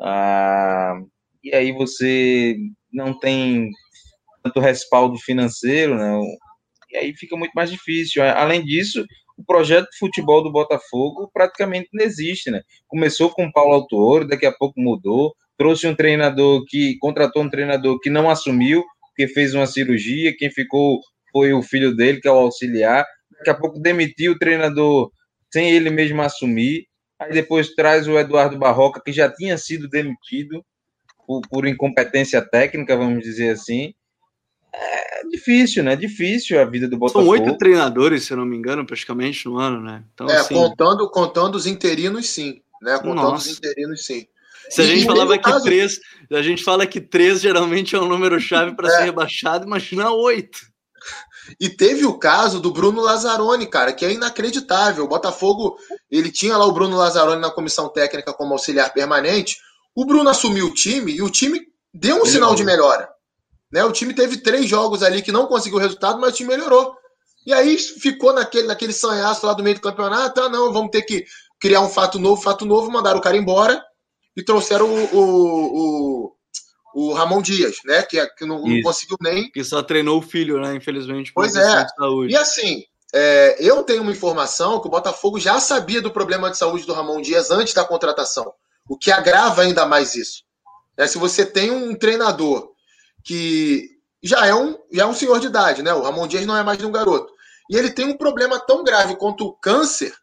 ah, 0.00 0.94
e 1.42 1.54
aí 1.54 1.72
você 1.72 2.56
não 2.92 3.18
tem 3.18 3.70
tanto 4.42 4.60
respaldo 4.60 5.18
financeiro, 5.18 5.96
né? 5.96 6.20
E 6.96 6.98
aí 6.98 7.14
fica 7.14 7.36
muito 7.36 7.52
mais 7.52 7.70
difícil. 7.70 8.22
Além 8.22 8.64
disso, 8.64 9.04
o 9.36 9.44
projeto 9.44 9.88
de 9.90 9.98
futebol 9.98 10.42
do 10.42 10.50
Botafogo 10.50 11.30
praticamente 11.32 11.88
não 11.92 12.04
existe, 12.04 12.50
né? 12.50 12.62
Começou 12.88 13.30
com 13.30 13.46
o 13.46 13.52
Paulo 13.52 13.74
Autuori, 13.74 14.26
daqui 14.26 14.46
a 14.46 14.52
pouco 14.52 14.80
mudou, 14.80 15.34
trouxe 15.58 15.86
um 15.86 15.94
treinador 15.94 16.64
que 16.66 16.96
contratou 16.98 17.42
um 17.42 17.50
treinador 17.50 18.00
que 18.00 18.10
não 18.10 18.30
assumiu, 18.30 18.84
que 19.14 19.28
fez 19.28 19.54
uma 19.54 19.66
cirurgia, 19.66 20.36
quem 20.36 20.50
ficou 20.50 21.00
foi 21.30 21.52
o 21.52 21.62
filho 21.62 21.94
dele, 21.94 22.20
que 22.20 22.28
é 22.28 22.30
o 22.30 22.36
auxiliar 22.36 23.04
daqui 23.38 23.50
a 23.50 23.54
pouco 23.54 23.78
demitiu 23.78 24.32
o 24.32 24.38
treinador 24.38 25.10
sem 25.52 25.70
ele 25.70 25.90
mesmo 25.90 26.22
assumir. 26.22 26.86
Aí 27.18 27.32
depois 27.32 27.74
traz 27.74 28.06
o 28.06 28.18
Eduardo 28.18 28.58
Barroca, 28.58 29.00
que 29.04 29.12
já 29.12 29.30
tinha 29.30 29.56
sido 29.56 29.88
demitido 29.88 30.64
por, 31.26 31.40
por 31.48 31.66
incompetência 31.66 32.42
técnica, 32.42 32.96
vamos 32.96 33.22
dizer 33.22 33.50
assim. 33.50 33.94
É 34.72 35.24
difícil, 35.28 35.82
né? 35.82 35.96
Difícil 35.96 36.60
a 36.60 36.64
vida 36.64 36.86
do 36.86 36.98
Botafogo. 36.98 37.24
São 37.24 37.32
oito 37.32 37.56
treinadores, 37.56 38.24
se 38.24 38.32
eu 38.32 38.36
não 38.36 38.44
me 38.44 38.56
engano, 38.56 38.86
praticamente 38.86 39.46
no 39.46 39.58
ano, 39.58 39.80
né? 39.80 40.04
Então, 40.12 40.28
é, 40.28 40.36
assim... 40.36 40.54
contando, 40.54 41.08
contando 41.10 41.54
os 41.54 41.66
interinos, 41.66 42.28
sim. 42.28 42.60
Né? 42.82 42.96
Contando 42.98 43.14
Nossa. 43.14 43.48
os 43.48 43.56
interinos, 43.56 44.04
sim. 44.04 44.26
Se 44.68 44.82
a 44.82 44.84
gente 44.84 45.04
e 45.04 45.06
falava 45.06 45.38
que 45.38 45.44
caso... 45.44 45.64
três, 45.64 46.00
a 46.30 46.42
gente 46.42 46.62
fala 46.62 46.86
que 46.86 47.00
três 47.00 47.40
geralmente 47.40 47.94
é 47.94 48.00
um 48.00 48.08
número 48.08 48.38
chave 48.40 48.74
para 48.74 48.88
é. 48.92 48.98
ser 48.98 49.04
rebaixado, 49.04 49.64
imagina 49.64 50.10
oito. 50.10 50.58
E 51.60 51.68
teve 51.68 52.04
o 52.04 52.18
caso 52.18 52.60
do 52.60 52.72
Bruno 52.72 53.00
Lazzaroni, 53.00 53.66
cara, 53.66 53.92
que 53.92 54.04
é 54.04 54.12
inacreditável. 54.12 55.04
O 55.04 55.08
Botafogo, 55.08 55.76
ele 56.10 56.30
tinha 56.30 56.56
lá 56.56 56.66
o 56.66 56.72
Bruno 56.72 56.96
Lazzaroni 56.96 57.40
na 57.40 57.50
comissão 57.50 57.88
técnica 57.88 58.32
como 58.32 58.52
auxiliar 58.52 58.92
permanente. 58.92 59.56
O 59.94 60.04
Bruno 60.04 60.28
assumiu 60.28 60.66
o 60.66 60.74
time 60.74 61.12
e 61.12 61.22
o 61.22 61.30
time 61.30 61.60
deu 61.94 62.20
um 62.20 62.26
sinal 62.26 62.54
de 62.54 62.64
melhora. 62.64 63.08
Né? 63.72 63.84
O 63.84 63.92
time 63.92 64.14
teve 64.14 64.38
três 64.38 64.68
jogos 64.68 65.02
ali 65.02 65.22
que 65.22 65.32
não 65.32 65.46
conseguiu 65.46 65.78
resultado, 65.78 66.20
mas 66.20 66.32
o 66.32 66.36
time 66.36 66.50
melhorou. 66.50 66.94
E 67.46 67.52
aí 67.52 67.78
ficou 67.78 68.32
naquele, 68.32 68.66
naquele 68.66 68.92
sanhaço 68.92 69.46
lá 69.46 69.52
do 69.52 69.62
meio 69.62 69.76
do 69.76 69.80
campeonato. 69.80 70.40
Ah, 70.40 70.48
não, 70.48 70.72
vamos 70.72 70.90
ter 70.90 71.02
que 71.02 71.24
criar 71.60 71.80
um 71.80 71.88
fato 71.88 72.18
novo, 72.18 72.42
fato 72.42 72.64
novo, 72.64 72.90
mandaram 72.90 73.18
o 73.18 73.22
cara 73.22 73.36
embora 73.36 73.82
e 74.36 74.42
trouxeram 74.42 74.86
o, 74.86 75.16
o, 75.16 76.26
o 76.26 76.36
o 76.96 77.12
Ramon 77.12 77.42
Dias, 77.42 77.76
né? 77.84 78.02
Que, 78.02 78.18
é, 78.18 78.26
que 78.26 78.46
não, 78.46 78.62
não, 78.62 78.80
conseguiu 78.80 79.18
nem. 79.20 79.50
Que 79.50 79.62
só 79.62 79.82
treinou 79.82 80.18
o 80.18 80.22
filho, 80.22 80.58
né? 80.58 80.74
Infelizmente. 80.74 81.30
Pois 81.34 81.54
é. 81.54 81.86
E 82.26 82.34
assim, 82.34 82.84
é, 83.14 83.56
eu 83.60 83.82
tenho 83.82 84.00
uma 84.00 84.12
informação 84.12 84.80
que 84.80 84.88
o 84.88 84.90
Botafogo 84.90 85.38
já 85.38 85.60
sabia 85.60 86.00
do 86.00 86.10
problema 86.10 86.50
de 86.50 86.56
saúde 86.56 86.86
do 86.86 86.94
Ramon 86.94 87.20
Dias 87.20 87.50
antes 87.50 87.74
da 87.74 87.84
contratação, 87.84 88.50
o 88.88 88.96
que 88.96 89.12
agrava 89.12 89.60
ainda 89.60 89.84
mais 89.84 90.14
isso. 90.14 90.42
É, 90.96 91.06
se 91.06 91.18
você 91.18 91.44
tem 91.44 91.70
um 91.70 91.94
treinador 91.94 92.70
que 93.26 93.90
já 94.22 94.46
é 94.46 94.54
um, 94.54 94.78
já 94.92 95.02
é 95.02 95.06
um 95.06 95.12
senhor 95.12 95.40
de 95.40 95.48
idade, 95.48 95.82
né? 95.82 95.92
O 95.92 96.02
Ramon 96.02 96.28
Dias 96.28 96.46
não 96.46 96.56
é 96.56 96.62
mais 96.62 96.82
um 96.82 96.92
garoto. 96.92 97.32
E 97.68 97.76
ele 97.76 97.90
tem 97.90 98.06
um 98.06 98.16
problema 98.16 98.60
tão 98.60 98.84
grave 98.84 99.16
quanto 99.16 99.44
o 99.44 99.52
câncer, 99.52 100.14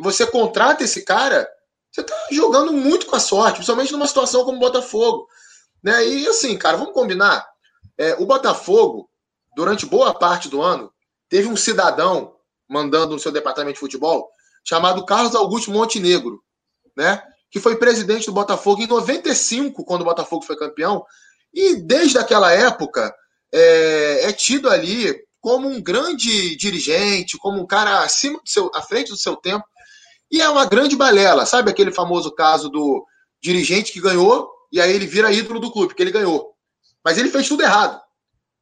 você 0.00 0.26
contrata 0.26 0.82
esse 0.82 1.04
cara, 1.04 1.46
você 1.92 2.00
está 2.00 2.14
jogando 2.30 2.72
muito 2.72 3.06
com 3.06 3.14
a 3.14 3.20
sorte, 3.20 3.56
principalmente 3.56 3.92
numa 3.92 4.06
situação 4.06 4.44
como 4.44 4.56
o 4.56 4.60
Botafogo. 4.60 5.28
Né? 5.82 6.06
E 6.06 6.26
assim, 6.28 6.56
cara, 6.56 6.78
vamos 6.78 6.94
combinar. 6.94 7.46
É, 7.98 8.14
o 8.14 8.24
Botafogo, 8.24 9.10
durante 9.54 9.84
boa 9.84 10.14
parte 10.14 10.48
do 10.48 10.62
ano, 10.62 10.90
teve 11.28 11.46
um 11.46 11.56
cidadão 11.56 12.36
mandando 12.66 13.12
no 13.12 13.18
seu 13.18 13.32
departamento 13.32 13.74
de 13.74 13.80
futebol 13.80 14.30
chamado 14.64 15.04
Carlos 15.04 15.34
Augusto 15.34 15.70
Montenegro, 15.70 16.42
né? 16.96 17.22
Que 17.50 17.58
foi 17.58 17.76
presidente 17.76 18.26
do 18.26 18.32
Botafogo 18.32 18.80
em 18.80 18.86
95, 18.86 19.84
quando 19.84 20.02
o 20.02 20.04
Botafogo 20.04 20.44
foi 20.44 20.56
campeão, 20.56 21.04
e 21.52 21.76
desde 21.76 22.18
aquela 22.18 22.52
época 22.52 23.14
é, 23.52 24.28
é 24.28 24.32
tido 24.32 24.68
ali 24.68 25.14
como 25.40 25.68
um 25.68 25.80
grande 25.80 26.56
dirigente, 26.56 27.38
como 27.38 27.60
um 27.60 27.66
cara 27.66 28.00
acima 28.00 28.38
do 28.38 28.48
seu, 28.48 28.70
à 28.74 28.82
frente 28.82 29.10
do 29.10 29.16
seu 29.16 29.36
tempo, 29.36 29.64
e 30.30 30.40
é 30.40 30.48
uma 30.48 30.66
grande 30.66 30.94
balela, 30.94 31.46
sabe 31.46 31.70
aquele 31.70 31.90
famoso 31.90 32.30
caso 32.32 32.68
do 32.68 33.04
dirigente 33.42 33.92
que 33.92 34.00
ganhou 34.00 34.50
e 34.72 34.80
aí 34.80 34.92
ele 34.92 35.06
vira 35.06 35.32
ídolo 35.32 35.58
do 35.58 35.72
clube, 35.72 35.88
porque 35.88 36.02
ele 36.02 36.12
ganhou. 36.12 36.54
Mas 37.04 37.18
ele 37.18 37.30
fez 37.30 37.48
tudo 37.48 37.62
errado. 37.62 38.00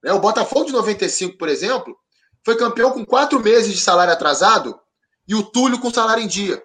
Né? 0.02 0.12
O 0.12 0.20
Botafogo 0.20 0.66
de 0.66 0.72
95, 0.72 1.36
por 1.36 1.48
exemplo, 1.48 1.96
foi 2.44 2.56
campeão 2.56 2.92
com 2.92 3.04
quatro 3.04 3.40
meses 3.40 3.74
de 3.74 3.80
salário 3.80 4.12
atrasado 4.12 4.78
e 5.26 5.34
o 5.34 5.42
Túlio 5.42 5.78
com 5.78 5.92
salário 5.92 6.22
em 6.22 6.28
dia. 6.28 6.62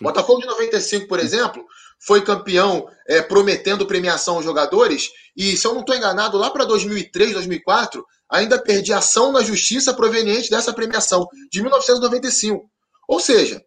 O 0.00 0.04
Botafogo 0.04 0.40
de 0.40 0.46
95, 0.46 1.08
por 1.08 1.18
exemplo, 1.18 1.64
foi 2.06 2.22
campeão 2.22 2.88
é, 3.06 3.22
prometendo 3.22 3.86
premiação 3.86 4.36
aos 4.36 4.44
jogadores 4.44 5.10
e, 5.36 5.56
se 5.56 5.66
eu 5.66 5.72
não 5.72 5.80
estou 5.80 5.96
enganado, 5.96 6.38
lá 6.38 6.50
para 6.50 6.64
2003, 6.64 7.32
2004, 7.32 8.04
ainda 8.30 8.58
perdi 8.58 8.92
ação 8.92 9.32
na 9.32 9.42
justiça 9.42 9.94
proveniente 9.94 10.50
dessa 10.50 10.72
premiação, 10.72 11.26
de 11.50 11.60
1995. 11.60 12.70
Ou 13.08 13.20
seja, 13.20 13.62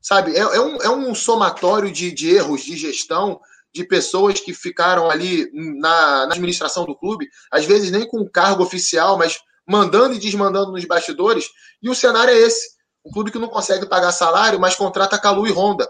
sabe, 0.00 0.34
é, 0.36 0.40
é, 0.40 0.60
um, 0.60 0.76
é 0.76 0.90
um 0.90 1.14
somatório 1.14 1.90
de, 1.90 2.12
de 2.12 2.34
erros 2.34 2.62
de 2.62 2.76
gestão, 2.76 3.40
de 3.72 3.84
pessoas 3.84 4.40
que 4.40 4.54
ficaram 4.54 5.10
ali 5.10 5.50
na, 5.52 6.26
na, 6.26 6.34
administração 6.34 6.84
do 6.84 6.96
clube, 6.96 7.28
às 7.50 7.64
vezes 7.64 7.90
nem 7.90 8.06
com 8.06 8.28
cargo 8.28 8.62
oficial, 8.62 9.18
mas 9.18 9.38
mandando 9.66 10.14
e 10.14 10.18
desmandando 10.18 10.72
nos 10.72 10.84
bastidores, 10.84 11.46
e 11.82 11.90
o 11.90 11.94
cenário 11.94 12.32
é 12.32 12.38
esse. 12.38 12.78
Um 13.04 13.10
clube 13.10 13.30
que 13.30 13.38
não 13.38 13.48
consegue 13.48 13.86
pagar 13.86 14.12
salário, 14.12 14.58
mas 14.58 14.74
contrata 14.74 15.18
Calu 15.18 15.46
e 15.46 15.52
Honda. 15.52 15.88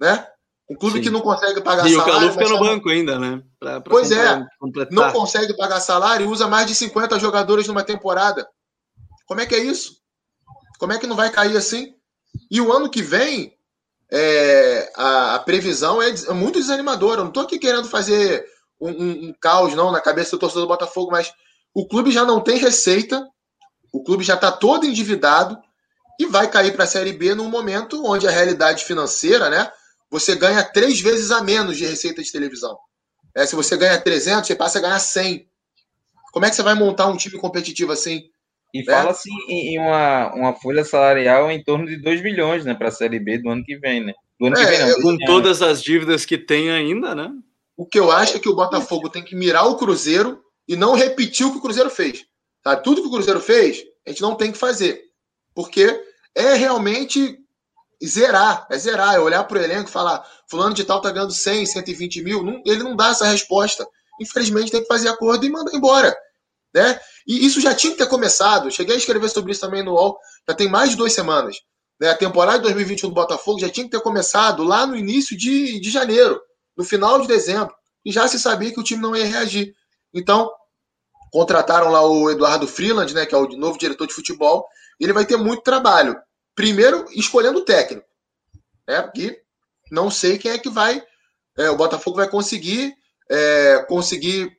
Né? 0.00 0.26
Um 0.70 0.76
clube 0.76 0.98
Sim. 0.98 1.04
que 1.04 1.10
não 1.10 1.20
consegue 1.20 1.62
pagar 1.62 1.88
e 1.88 1.94
salário. 1.94 2.12
E 2.12 2.16
o 2.16 2.20
Calu 2.20 2.32
fica 2.32 2.48
no 2.48 2.58
banco 2.60 2.88
ainda, 2.90 3.18
né? 3.18 3.42
Pra, 3.58 3.80
pra 3.80 3.90
pois 3.90 4.10
é, 4.10 4.44
completar. 4.60 4.92
não 4.92 5.12
consegue 5.12 5.56
pagar 5.56 5.80
salário 5.80 6.26
e 6.26 6.28
usa 6.28 6.46
mais 6.46 6.66
de 6.66 6.74
50 6.74 7.18
jogadores 7.18 7.66
numa 7.66 7.82
temporada. 7.82 8.46
Como 9.26 9.40
é 9.40 9.46
que 9.46 9.54
é 9.54 9.58
isso? 9.58 9.96
Como 10.78 10.92
é 10.92 10.98
que 10.98 11.06
não 11.06 11.16
vai 11.16 11.30
cair 11.30 11.56
assim? 11.56 11.94
E 12.50 12.60
o 12.60 12.70
ano 12.70 12.90
que 12.90 13.02
vem, 13.02 13.56
é, 14.10 14.92
a, 14.94 15.34
a, 15.36 15.38
previsão 15.38 16.02
é, 16.02 16.10
é, 16.10 16.32
muito 16.32 16.58
desanimadora. 16.58 17.20
Eu 17.20 17.24
não 17.24 17.28
estou 17.28 17.42
aqui 17.42 17.58
querendo 17.58 17.88
fazer 17.88 18.44
um, 18.80 18.90
um, 18.90 19.10
um, 19.28 19.34
caos 19.40 19.74
não 19.74 19.90
na 19.90 20.00
cabeça 20.00 20.32
do 20.32 20.38
torcedor 20.38 20.64
do 20.64 20.68
Botafogo, 20.68 21.10
mas 21.10 21.32
o 21.74 21.86
clube 21.86 22.10
já 22.10 22.24
não 22.24 22.40
tem 22.40 22.58
receita, 22.58 23.26
o 23.92 24.02
clube 24.02 24.24
já 24.24 24.34
está 24.34 24.50
todo 24.50 24.86
endividado 24.86 25.58
e 26.20 26.26
vai 26.26 26.50
cair 26.50 26.74
para 26.74 26.84
a 26.84 26.88
Série 26.88 27.12
B 27.12 27.34
num 27.34 27.48
momento 27.48 28.04
onde 28.04 28.26
a 28.26 28.30
realidade 28.30 28.84
financeira, 28.84 29.48
né? 29.48 29.70
Você 30.10 30.34
ganha 30.34 30.64
três 30.64 31.00
vezes 31.00 31.30
a 31.30 31.42
menos 31.42 31.76
de 31.76 31.84
receita 31.84 32.22
de 32.22 32.32
televisão. 32.32 32.78
É, 33.34 33.46
se 33.46 33.54
você 33.54 33.76
ganha 33.76 34.00
300, 34.00 34.46
você 34.46 34.54
passa 34.54 34.78
a 34.78 34.82
ganhar 34.82 34.98
100. 34.98 35.46
Como 36.32 36.46
é 36.46 36.50
que 36.50 36.56
você 36.56 36.62
vai 36.62 36.74
montar 36.74 37.06
um 37.06 37.16
time 37.16 37.38
competitivo 37.38 37.92
assim? 37.92 38.24
E 38.72 38.78
né? 38.78 38.84
fala-se 38.84 39.30
em 39.48 39.78
uma, 39.78 40.34
uma 40.34 40.54
folha 40.54 40.84
salarial 40.84 41.50
em 41.50 41.62
torno 41.62 41.86
de 41.86 41.96
2 41.96 42.22
bilhões 42.22 42.64
né, 42.64 42.74
para 42.74 42.88
a 42.88 42.92
Série 42.92 43.18
B 43.18 43.38
do 43.38 43.48
ano 43.48 43.64
que 43.64 43.76
vem, 43.76 44.04
né? 44.04 44.12
Do 44.38 44.46
ano 44.46 44.58
é, 44.58 44.64
que 44.64 44.70
vem, 44.70 44.86
não, 44.86 45.02
com 45.02 45.18
todas 45.24 45.62
as 45.62 45.82
dívidas 45.82 46.24
que 46.24 46.36
tem 46.36 46.70
ainda, 46.70 47.14
né? 47.14 47.30
O 47.76 47.86
que 47.86 47.98
eu 47.98 48.10
acho 48.10 48.36
é 48.36 48.40
que 48.40 48.48
o 48.48 48.56
Botafogo 48.56 49.08
tem 49.08 49.22
que 49.22 49.36
mirar 49.36 49.66
o 49.66 49.76
Cruzeiro 49.76 50.42
e 50.66 50.76
não 50.76 50.94
repetir 50.94 51.46
o 51.46 51.52
que 51.52 51.58
o 51.58 51.62
Cruzeiro 51.62 51.88
fez. 51.88 52.24
Tá? 52.62 52.76
Tudo 52.76 53.02
que 53.02 53.08
o 53.08 53.10
Cruzeiro 53.10 53.40
fez, 53.40 53.84
a 54.06 54.10
gente 54.10 54.20
não 54.20 54.34
tem 54.34 54.52
que 54.52 54.58
fazer. 54.58 55.02
Porque 55.54 56.04
é 56.34 56.54
realmente 56.54 57.38
zerar, 58.06 58.66
é 58.70 58.78
zerar, 58.78 59.14
é 59.14 59.20
olhar 59.20 59.44
para 59.44 59.58
o 59.58 59.62
elenco 59.62 59.88
e 59.88 59.92
falar, 59.92 60.24
fulano 60.48 60.74
de 60.74 60.84
tal 60.84 61.00
tá 61.00 61.10
ganhando 61.10 61.32
100, 61.32 61.66
120 61.66 62.22
mil, 62.22 62.42
não, 62.42 62.62
ele 62.64 62.82
não 62.82 62.94
dá 62.94 63.08
essa 63.08 63.26
resposta. 63.26 63.86
Infelizmente 64.20 64.70
tem 64.70 64.82
que 64.82 64.88
fazer 64.88 65.08
acordo 65.08 65.44
e 65.44 65.50
mandar 65.50 65.74
embora. 65.74 66.16
Né? 66.74 66.98
E 67.26 67.44
isso 67.46 67.60
já 67.60 67.74
tinha 67.74 67.92
que 67.92 67.98
ter 67.98 68.08
começado. 68.08 68.70
Cheguei 68.70 68.94
a 68.94 68.98
escrever 68.98 69.28
sobre 69.28 69.52
isso 69.52 69.60
também 69.60 69.82
no 69.82 69.92
UOL, 69.92 70.18
já 70.48 70.54
tem 70.54 70.68
mais 70.68 70.90
de 70.90 70.96
duas 70.96 71.12
semanas. 71.12 71.56
Né? 72.00 72.10
A 72.10 72.16
temporada 72.16 72.58
de 72.58 72.64
2021 72.64 73.08
do 73.08 73.14
Botafogo 73.14 73.58
já 73.58 73.68
tinha 73.68 73.84
que 73.84 73.90
ter 73.90 74.00
começado 74.00 74.62
lá 74.62 74.86
no 74.86 74.96
início 74.96 75.36
de, 75.36 75.80
de 75.80 75.90
janeiro, 75.90 76.40
no 76.76 76.84
final 76.84 77.20
de 77.20 77.26
dezembro. 77.26 77.74
E 78.04 78.12
já 78.12 78.28
se 78.28 78.38
sabia 78.38 78.72
que 78.72 78.80
o 78.80 78.84
time 78.84 79.02
não 79.02 79.16
ia 79.16 79.26
reagir. 79.26 79.74
Então, 80.14 80.50
contrataram 81.30 81.90
lá 81.90 82.02
o 82.06 82.30
Eduardo 82.30 82.66
Freeland, 82.66 83.12
né, 83.14 83.26
que 83.26 83.34
é 83.34 83.38
o 83.38 83.48
novo 83.48 83.78
diretor 83.78 84.06
de 84.06 84.14
futebol. 84.14 84.66
Ele 85.00 85.12
vai 85.12 85.26
ter 85.26 85.36
muito 85.36 85.62
trabalho. 85.62 86.16
Primeiro, 86.58 87.06
escolhendo 87.12 87.60
o 87.60 87.64
técnico. 87.64 88.04
Né? 88.88 89.00
Porque 89.00 89.40
não 89.92 90.10
sei 90.10 90.38
quem 90.38 90.50
é 90.50 90.58
que 90.58 90.68
vai. 90.68 91.00
É, 91.56 91.70
o 91.70 91.76
Botafogo 91.76 92.16
vai 92.16 92.28
conseguir 92.28 92.92
é, 93.30 93.84
conseguir 93.86 94.50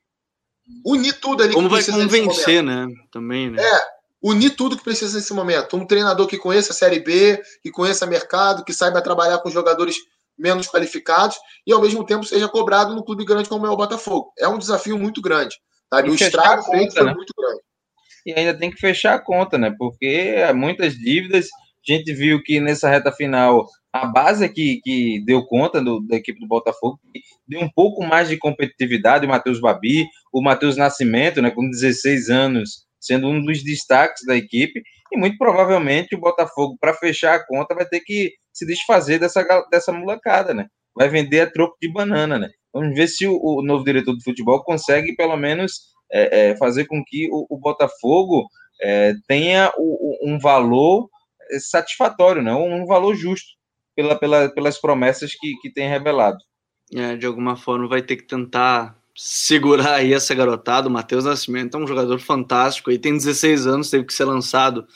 unir 0.86 1.20
tudo 1.20 1.44
ali. 1.44 1.54
Como 1.54 1.68
vai 1.68 1.84
convencer, 1.84 2.64
né? 2.64 2.88
Também, 3.12 3.50
né? 3.52 3.62
É, 3.62 3.82
unir 4.22 4.52
tudo 4.52 4.78
que 4.78 4.84
precisa 4.84 5.18
nesse 5.18 5.34
momento. 5.34 5.76
Um 5.76 5.86
treinador 5.86 6.26
que 6.26 6.38
conheça 6.38 6.72
a 6.72 6.76
Série 6.76 7.02
B, 7.02 7.44
que 7.62 7.70
conheça 7.70 8.06
mercado, 8.06 8.64
que 8.64 8.72
saiba 8.72 9.02
trabalhar 9.02 9.40
com 9.40 9.50
jogadores 9.50 9.98
menos 10.38 10.68
qualificados 10.68 11.38
e 11.68 11.74
ao 11.74 11.82
mesmo 11.82 12.06
tempo 12.06 12.24
seja 12.24 12.48
cobrado 12.48 12.96
no 12.96 13.04
clube 13.04 13.26
grande 13.26 13.50
como 13.50 13.68
é 13.68 13.70
o 13.70 13.76
Botafogo. 13.76 14.32
É 14.40 14.48
um 14.48 14.58
desafio 14.58 14.98
muito 14.98 15.22
grande. 15.22 15.58
Sabe? 15.94 16.12
O 16.12 16.16
estrago 16.16 16.64
feito 16.64 16.94
foi 16.94 17.04
né? 17.04 17.14
muito 17.14 17.34
grande. 17.38 17.62
E 18.26 18.32
ainda 18.32 18.58
tem 18.58 18.72
que 18.72 18.78
fechar 18.78 19.16
a 19.16 19.20
conta, 19.20 19.58
né? 19.58 19.76
Porque 19.78 20.38
muitas 20.56 20.94
dívidas. 20.94 21.50
A 21.88 21.92
gente 21.92 22.14
viu 22.14 22.42
que 22.44 22.60
nessa 22.60 22.90
reta 22.90 23.12
final 23.12 23.66
a 23.92 24.06
base 24.06 24.48
que, 24.50 24.80
que 24.84 25.24
deu 25.26 25.46
conta 25.46 25.82
do, 25.82 26.00
da 26.02 26.16
equipe 26.18 26.40
do 26.40 26.48
Botafogo, 26.48 27.00
deu 27.48 27.62
um 27.62 27.70
pouco 27.70 28.06
mais 28.06 28.30
de 28.30 28.38
competitividade, 28.38 29.26
o 29.26 29.30
Matheus 29.30 29.60
Babi, 29.60 30.08
o 30.32 30.42
Matheus 30.42 30.78
Nascimento, 30.78 31.42
né, 31.42 31.50
com 31.50 31.68
16 31.68 32.30
anos, 32.30 32.86
sendo 33.00 33.28
um 33.28 33.44
dos 33.44 33.64
destaques 33.64 34.26
da 34.26 34.36
equipe, 34.36 34.84
e 35.12 35.18
muito 35.18 35.38
provavelmente 35.38 36.16
o 36.16 36.20
Botafogo, 36.20 36.78
para 36.80 36.94
fechar 36.94 37.36
a 37.36 37.46
conta, 37.46 37.74
vai 37.74 37.86
ter 37.86 38.02
que 38.02 38.32
se 38.54 38.66
desfazer 38.66 39.20
dessa, 39.20 39.44
dessa 39.72 39.92
molecada, 39.92 40.54
né? 40.54 40.68
Vai 40.96 41.10
vender 41.10 41.42
a 41.42 41.50
troco 41.50 41.78
de 41.82 41.92
banana, 41.92 42.38
né? 42.38 42.50
Vamos 42.72 42.94
ver 42.94 43.08
se 43.08 43.26
o, 43.26 43.40
o 43.42 43.64
novo 43.64 43.84
diretor 43.84 44.16
de 44.16 44.24
futebol 44.24 44.64
consegue, 44.64 45.16
pelo 45.16 45.36
menos, 45.36 45.90
é, 46.12 46.50
é, 46.52 46.58
fazer 46.58 46.86
com 46.86 47.04
que 47.04 47.28
o, 47.32 47.48
o 47.50 47.58
Botafogo 47.58 48.48
é, 48.82 49.14
tenha 49.28 49.72
o, 49.78 50.30
um 50.30 50.38
valor 50.38 51.10
satisfatório, 51.60 52.42
né? 52.42 52.54
um 52.54 52.86
valor 52.86 53.16
justo 53.16 53.48
pela, 53.96 54.16
pela, 54.16 54.50
pelas 54.50 54.80
promessas 54.80 55.34
que, 55.34 55.56
que 55.62 55.72
tem 55.72 55.90
revelado. 55.90 56.38
É, 56.94 57.16
de 57.16 57.26
alguma 57.26 57.56
forma 57.56 57.88
vai 57.88 58.02
ter 58.02 58.16
que 58.16 58.24
tentar 58.24 58.98
segurar 59.16 59.96
aí 59.96 60.14
essa 60.14 60.34
garotada. 60.34 60.88
O 60.88 60.92
Matheus 60.92 61.26
Nascimento 61.26 61.76
é 61.76 61.80
um 61.80 61.88
jogador 61.88 62.20
fantástico, 62.20 62.90
aí 62.90 62.98
tem 62.98 63.14
16 63.14 63.68
anos, 63.68 63.90
teve 63.90 64.06
que 64.06 64.14
ser 64.14 64.26
lançado 64.26 64.88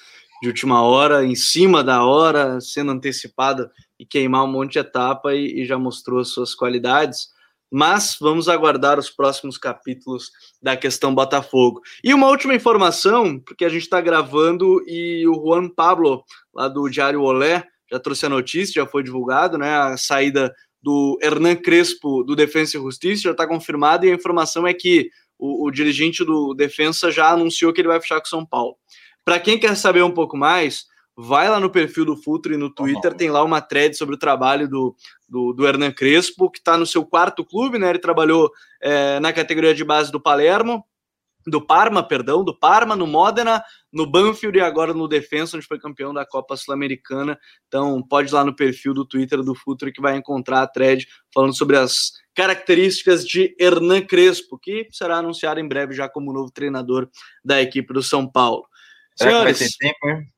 de 0.42 0.48
última 0.48 0.82
hora, 0.82 1.26
em 1.26 1.36
cima 1.36 1.84
da 1.84 2.04
hora, 2.04 2.60
sendo 2.60 2.92
antecipado 2.92 3.70
e 4.00 4.06
queimar 4.06 4.44
um 4.44 4.52
monte 4.52 4.74
de 4.74 4.80
etapa 4.80 5.34
e, 5.34 5.62
e 5.62 5.66
já 5.66 5.78
mostrou 5.78 6.20
as 6.20 6.30
suas 6.30 6.56
qualidades. 6.56 7.33
Mas 7.76 8.16
vamos 8.22 8.48
aguardar 8.48 9.00
os 9.00 9.10
próximos 9.10 9.58
capítulos 9.58 10.30
da 10.62 10.78
questão 10.78 11.16
Botafogo. 11.16 11.82
E 12.04 12.14
uma 12.14 12.28
última 12.28 12.54
informação, 12.54 13.40
porque 13.40 13.66
a 13.66 13.70
gente 13.70 13.82
está 13.82 14.00
gravando 14.00 14.84
e 14.88 15.28
o 15.28 15.34
Juan 15.34 15.68
Pablo, 15.68 16.24
lá 16.54 16.68
do 16.68 16.88
Diário 16.88 17.24
Olé, 17.24 17.64
já 17.92 18.00
trouxe 18.00 18.28
a 18.28 18.30
notícia, 18.30 18.84
já 18.84 18.88
foi 18.88 19.02
divulgado, 19.02 19.58
né? 19.58 19.76
A 19.76 19.98
saída 19.98 20.54
do 20.84 21.18
Hernan 21.20 21.56
Crespo 21.56 22.24
do 22.24 22.36
Defensa 22.36 22.78
e 22.78 22.80
Justiça 22.80 23.24
já 23.24 23.32
está 23.32 23.48
confirmada 23.48 24.06
e 24.06 24.12
a 24.12 24.16
informação 24.16 24.68
é 24.68 24.74
que 24.76 25.10
o, 25.40 25.66
o, 25.66 25.72
dirigente 25.72 26.24
do 26.24 26.54
Defensa 26.54 27.10
já 27.10 27.32
anunciou 27.32 27.74
que 27.74 27.82
ele 27.82 27.88
vai 27.88 28.00
fechar 28.00 28.20
com 28.20 28.28
São 28.28 28.46
Paulo. 28.46 28.78
Para 29.26 29.40
quem 29.40 29.58
quer 29.58 29.76
saber 29.76 30.04
um 30.04 30.12
pouco 30.12 30.38
mais, 30.38 30.86
vai 31.16 31.50
lá 31.50 31.60
no 31.60 31.70
perfil 31.70 32.06
do 32.06 32.18
Futre 32.18 32.58
no 32.58 32.74
Twitter, 32.74 33.12
uhum. 33.12 33.18
tem 33.18 33.30
lá 33.30 33.44
uma 33.44 33.62
thread 33.62 33.96
sobre 33.96 34.16
o 34.16 34.20
trabalho 34.20 34.68
do, 34.68 34.96
do, 35.30 35.54
do 35.54 35.68
Hernan 35.68 35.92
Crespo, 35.92 36.50
que 36.50 36.60
está 36.60 36.78
no 36.78 36.86
seu 36.86 37.06
quarto 37.06 37.46
clube, 37.46 37.78
né? 37.78 37.90
Ele 37.90 38.00
trabalhou 38.00 38.52
é, 38.82 39.20
na 39.20 39.32
categoria 39.32 39.74
de 39.74 39.84
base 39.84 40.12
do 40.12 40.20
Palermo, 40.20 40.84
do 41.46 41.62
Parma, 41.62 42.02
perdão, 42.02 42.44
do 42.44 42.58
Parma, 42.58 42.96
no 42.96 43.06
Modena, 43.06 43.64
no 43.92 44.10
Banfield 44.10 44.58
e 44.58 44.62
agora 44.62 44.94
no 44.94 45.08
Defensa, 45.08 45.58
onde 45.58 45.66
foi 45.66 45.78
campeão 45.78 46.14
da 46.14 46.26
Copa 46.26 46.56
Sul-Americana. 46.56 47.38
Então, 47.68 48.02
pode 48.02 48.32
ir 48.32 48.34
lá 48.34 48.46
no 48.46 48.56
perfil 48.56 48.94
do 48.94 49.06
Twitter 49.06 49.42
do 49.42 49.54
Futre 49.54 49.92
que 49.92 50.02
vai 50.02 50.16
encontrar 50.16 50.62
a 50.62 50.68
thread 50.68 51.06
falando 51.34 51.56
sobre 51.56 51.78
as 51.78 52.12
características 52.34 53.26
de 53.26 53.56
Hernan 53.60 54.02
Crespo, 54.02 54.58
que 54.58 54.88
será 54.92 55.18
anunciado 55.18 55.60
em 55.60 55.68
breve 55.68 55.94
já 55.94 56.10
como 56.10 56.34
novo 56.34 56.52
treinador 56.52 57.10
da 57.44 57.62
equipe 57.62 57.94
do 57.94 58.02
São 58.02 58.28
Paulo. 58.28 58.66
Será 59.16 59.32
Senhores, 59.32 59.58
que 59.58 59.64
vai 59.64 59.70
ter 59.70 59.78
tempo, 59.78 60.10
hein? 60.10 60.33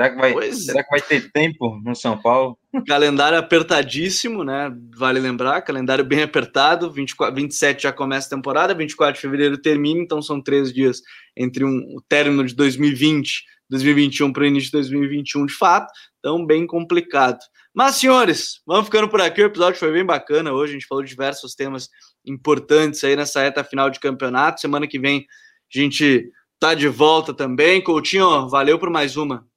Será 0.00 0.08
que 0.08 0.16
vai, 0.16 0.52
será 0.52 0.82
que 0.82 0.90
vai 0.90 1.00
ter 1.02 1.30
tempo 1.30 1.78
no 1.84 1.94
São 1.94 2.16
Paulo? 2.16 2.58
calendário 2.86 3.36
apertadíssimo, 3.36 4.42
né? 4.42 4.74
Vale 4.96 5.20
lembrar, 5.20 5.60
calendário 5.60 6.02
bem 6.02 6.22
apertado. 6.22 6.90
24, 6.90 7.34
27 7.34 7.82
já 7.82 7.92
começa 7.92 8.26
a 8.26 8.36
temporada, 8.38 8.74
24 8.74 9.16
de 9.16 9.20
fevereiro 9.20 9.58
termina, 9.58 10.00
então 10.00 10.22
são 10.22 10.40
três 10.40 10.72
dias 10.72 11.02
entre 11.36 11.66
um, 11.66 11.80
o 11.94 12.00
término 12.08 12.46
de 12.46 12.54
2020, 12.54 13.44
2021 13.68 14.32
para 14.32 14.42
o 14.42 14.46
início 14.46 14.68
de 14.68 14.78
2021 14.78 15.44
de 15.44 15.52
fato. 15.52 15.92
Então, 16.18 16.46
bem 16.46 16.66
complicado. 16.66 17.40
Mas, 17.74 17.96
senhores, 17.96 18.62
vamos 18.66 18.86
ficando 18.86 19.06
por 19.06 19.20
aqui. 19.20 19.42
O 19.42 19.46
episódio 19.46 19.78
foi 19.78 19.92
bem 19.92 20.06
bacana 20.06 20.50
hoje. 20.50 20.72
A 20.72 20.74
gente 20.76 20.86
falou 20.86 21.04
de 21.04 21.10
diversos 21.10 21.54
temas 21.54 21.90
importantes 22.24 23.04
aí 23.04 23.14
nessa 23.14 23.42
reta 23.42 23.62
final 23.62 23.90
de 23.90 24.00
campeonato. 24.00 24.62
Semana 24.62 24.86
que 24.86 24.98
vem 24.98 25.26
a 25.74 25.78
gente 25.78 26.30
tá 26.58 26.72
de 26.72 26.88
volta 26.88 27.34
também. 27.34 27.82
Coutinho, 27.82 28.48
valeu 28.48 28.78
por 28.78 28.88
mais 28.88 29.18
uma. 29.18 29.49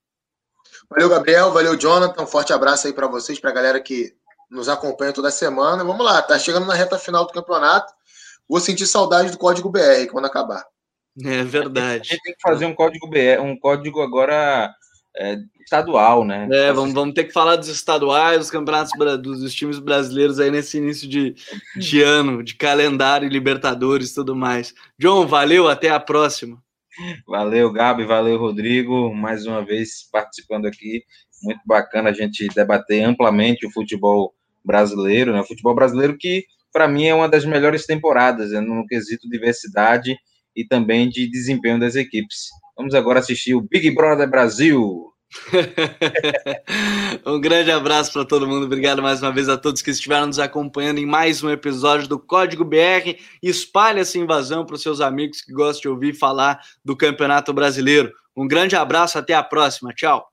Valeu, 0.89 1.09
Gabriel. 1.09 1.51
Valeu, 1.51 1.77
Jonathan. 1.77 2.23
Um 2.23 2.27
forte 2.27 2.53
abraço 2.53 2.87
aí 2.87 2.93
para 2.93 3.07
vocês, 3.07 3.39
para 3.39 3.49
a 3.49 3.53
galera 3.53 3.79
que 3.79 4.13
nos 4.49 4.69
acompanha 4.69 5.11
toda 5.11 5.31
semana. 5.31 5.83
Vamos 5.83 6.05
lá, 6.05 6.21
tá 6.21 6.37
chegando 6.37 6.67
na 6.67 6.75
reta 6.75 6.97
final 6.97 7.25
do 7.25 7.33
campeonato. 7.33 7.91
Vou 8.47 8.59
sentir 8.59 8.85
saudade 8.85 9.31
do 9.31 9.37
código 9.37 9.69
BR 9.69 10.07
quando 10.11 10.25
acabar. 10.25 10.63
É 11.23 11.43
verdade. 11.43 12.09
A 12.09 12.13
gente 12.13 12.23
tem 12.23 12.33
que 12.33 12.41
fazer 12.41 12.65
um 12.65 12.73
código 12.73 13.07
BR, 13.07 13.41
um 13.41 13.57
código 13.57 14.01
agora 14.01 14.73
é, 15.15 15.37
estadual, 15.61 16.25
né? 16.25 16.47
É, 16.51 16.73
vamos, 16.73 16.93
vamos 16.93 17.13
ter 17.13 17.25
que 17.25 17.33
falar 17.33 17.55
dos 17.55 17.67
estaduais, 17.67 18.39
dos 18.39 18.51
campeonatos 18.51 18.91
dos 19.21 19.53
times 19.53 19.79
brasileiros 19.79 20.39
aí 20.39 20.51
nesse 20.51 20.77
início 20.77 21.07
de, 21.07 21.35
de 21.77 22.01
ano, 22.01 22.43
de 22.43 22.55
calendário, 22.55 23.29
Libertadores 23.29 24.11
e 24.11 24.15
tudo 24.15 24.35
mais. 24.35 24.73
John, 24.99 25.27
valeu, 25.27 25.67
até 25.67 25.89
a 25.89 25.99
próxima. 25.99 26.61
Valeu, 27.27 27.71
Gabi, 27.71 28.05
valeu, 28.05 28.37
Rodrigo, 28.37 29.13
mais 29.13 29.45
uma 29.45 29.65
vez 29.65 30.07
participando 30.11 30.65
aqui. 30.65 31.03
Muito 31.41 31.61
bacana 31.65 32.09
a 32.09 32.13
gente 32.13 32.47
debater 32.49 33.03
amplamente 33.03 33.65
o 33.65 33.71
futebol 33.71 34.33
brasileiro, 34.63 35.33
né? 35.33 35.41
O 35.41 35.45
futebol 35.47 35.75
brasileiro 35.75 36.17
que, 36.17 36.45
para 36.71 36.87
mim, 36.87 37.05
é 37.05 37.15
uma 37.15 37.27
das 37.27 37.45
melhores 37.45 37.85
temporadas, 37.85 38.51
né? 38.51 38.61
no 38.61 38.85
quesito 38.87 39.29
diversidade 39.29 40.17
e 40.55 40.65
também 40.65 41.09
de 41.09 41.29
desempenho 41.29 41.79
das 41.79 41.95
equipes. 41.95 42.49
Vamos 42.77 42.95
agora 42.95 43.19
assistir 43.19 43.55
o 43.55 43.61
Big 43.61 43.91
Brother 43.91 44.29
Brasil. 44.29 45.12
um 47.25 47.39
grande 47.39 47.71
abraço 47.71 48.13
para 48.13 48.25
todo 48.25 48.47
mundo. 48.47 48.65
Obrigado 48.65 49.01
mais 49.01 49.21
uma 49.21 49.31
vez 49.31 49.49
a 49.49 49.57
todos 49.57 49.81
que 49.81 49.91
estiveram 49.91 50.27
nos 50.27 50.39
acompanhando 50.39 50.99
em 50.99 51.05
mais 51.05 51.43
um 51.43 51.49
episódio 51.49 52.07
do 52.07 52.19
Código 52.19 52.63
BR. 52.63 53.17
Espalhe 53.41 53.99
essa 53.99 54.17
invasão 54.17 54.65
para 54.65 54.75
os 54.75 54.81
seus 54.81 55.01
amigos 55.01 55.41
que 55.41 55.53
gostam 55.53 55.81
de 55.81 55.89
ouvir 55.89 56.13
falar 56.13 56.59
do 56.83 56.95
Campeonato 56.95 57.53
Brasileiro. 57.53 58.11
Um 58.35 58.47
grande 58.47 58.75
abraço, 58.75 59.17
até 59.17 59.33
a 59.33 59.43
próxima. 59.43 59.93
Tchau. 59.93 60.32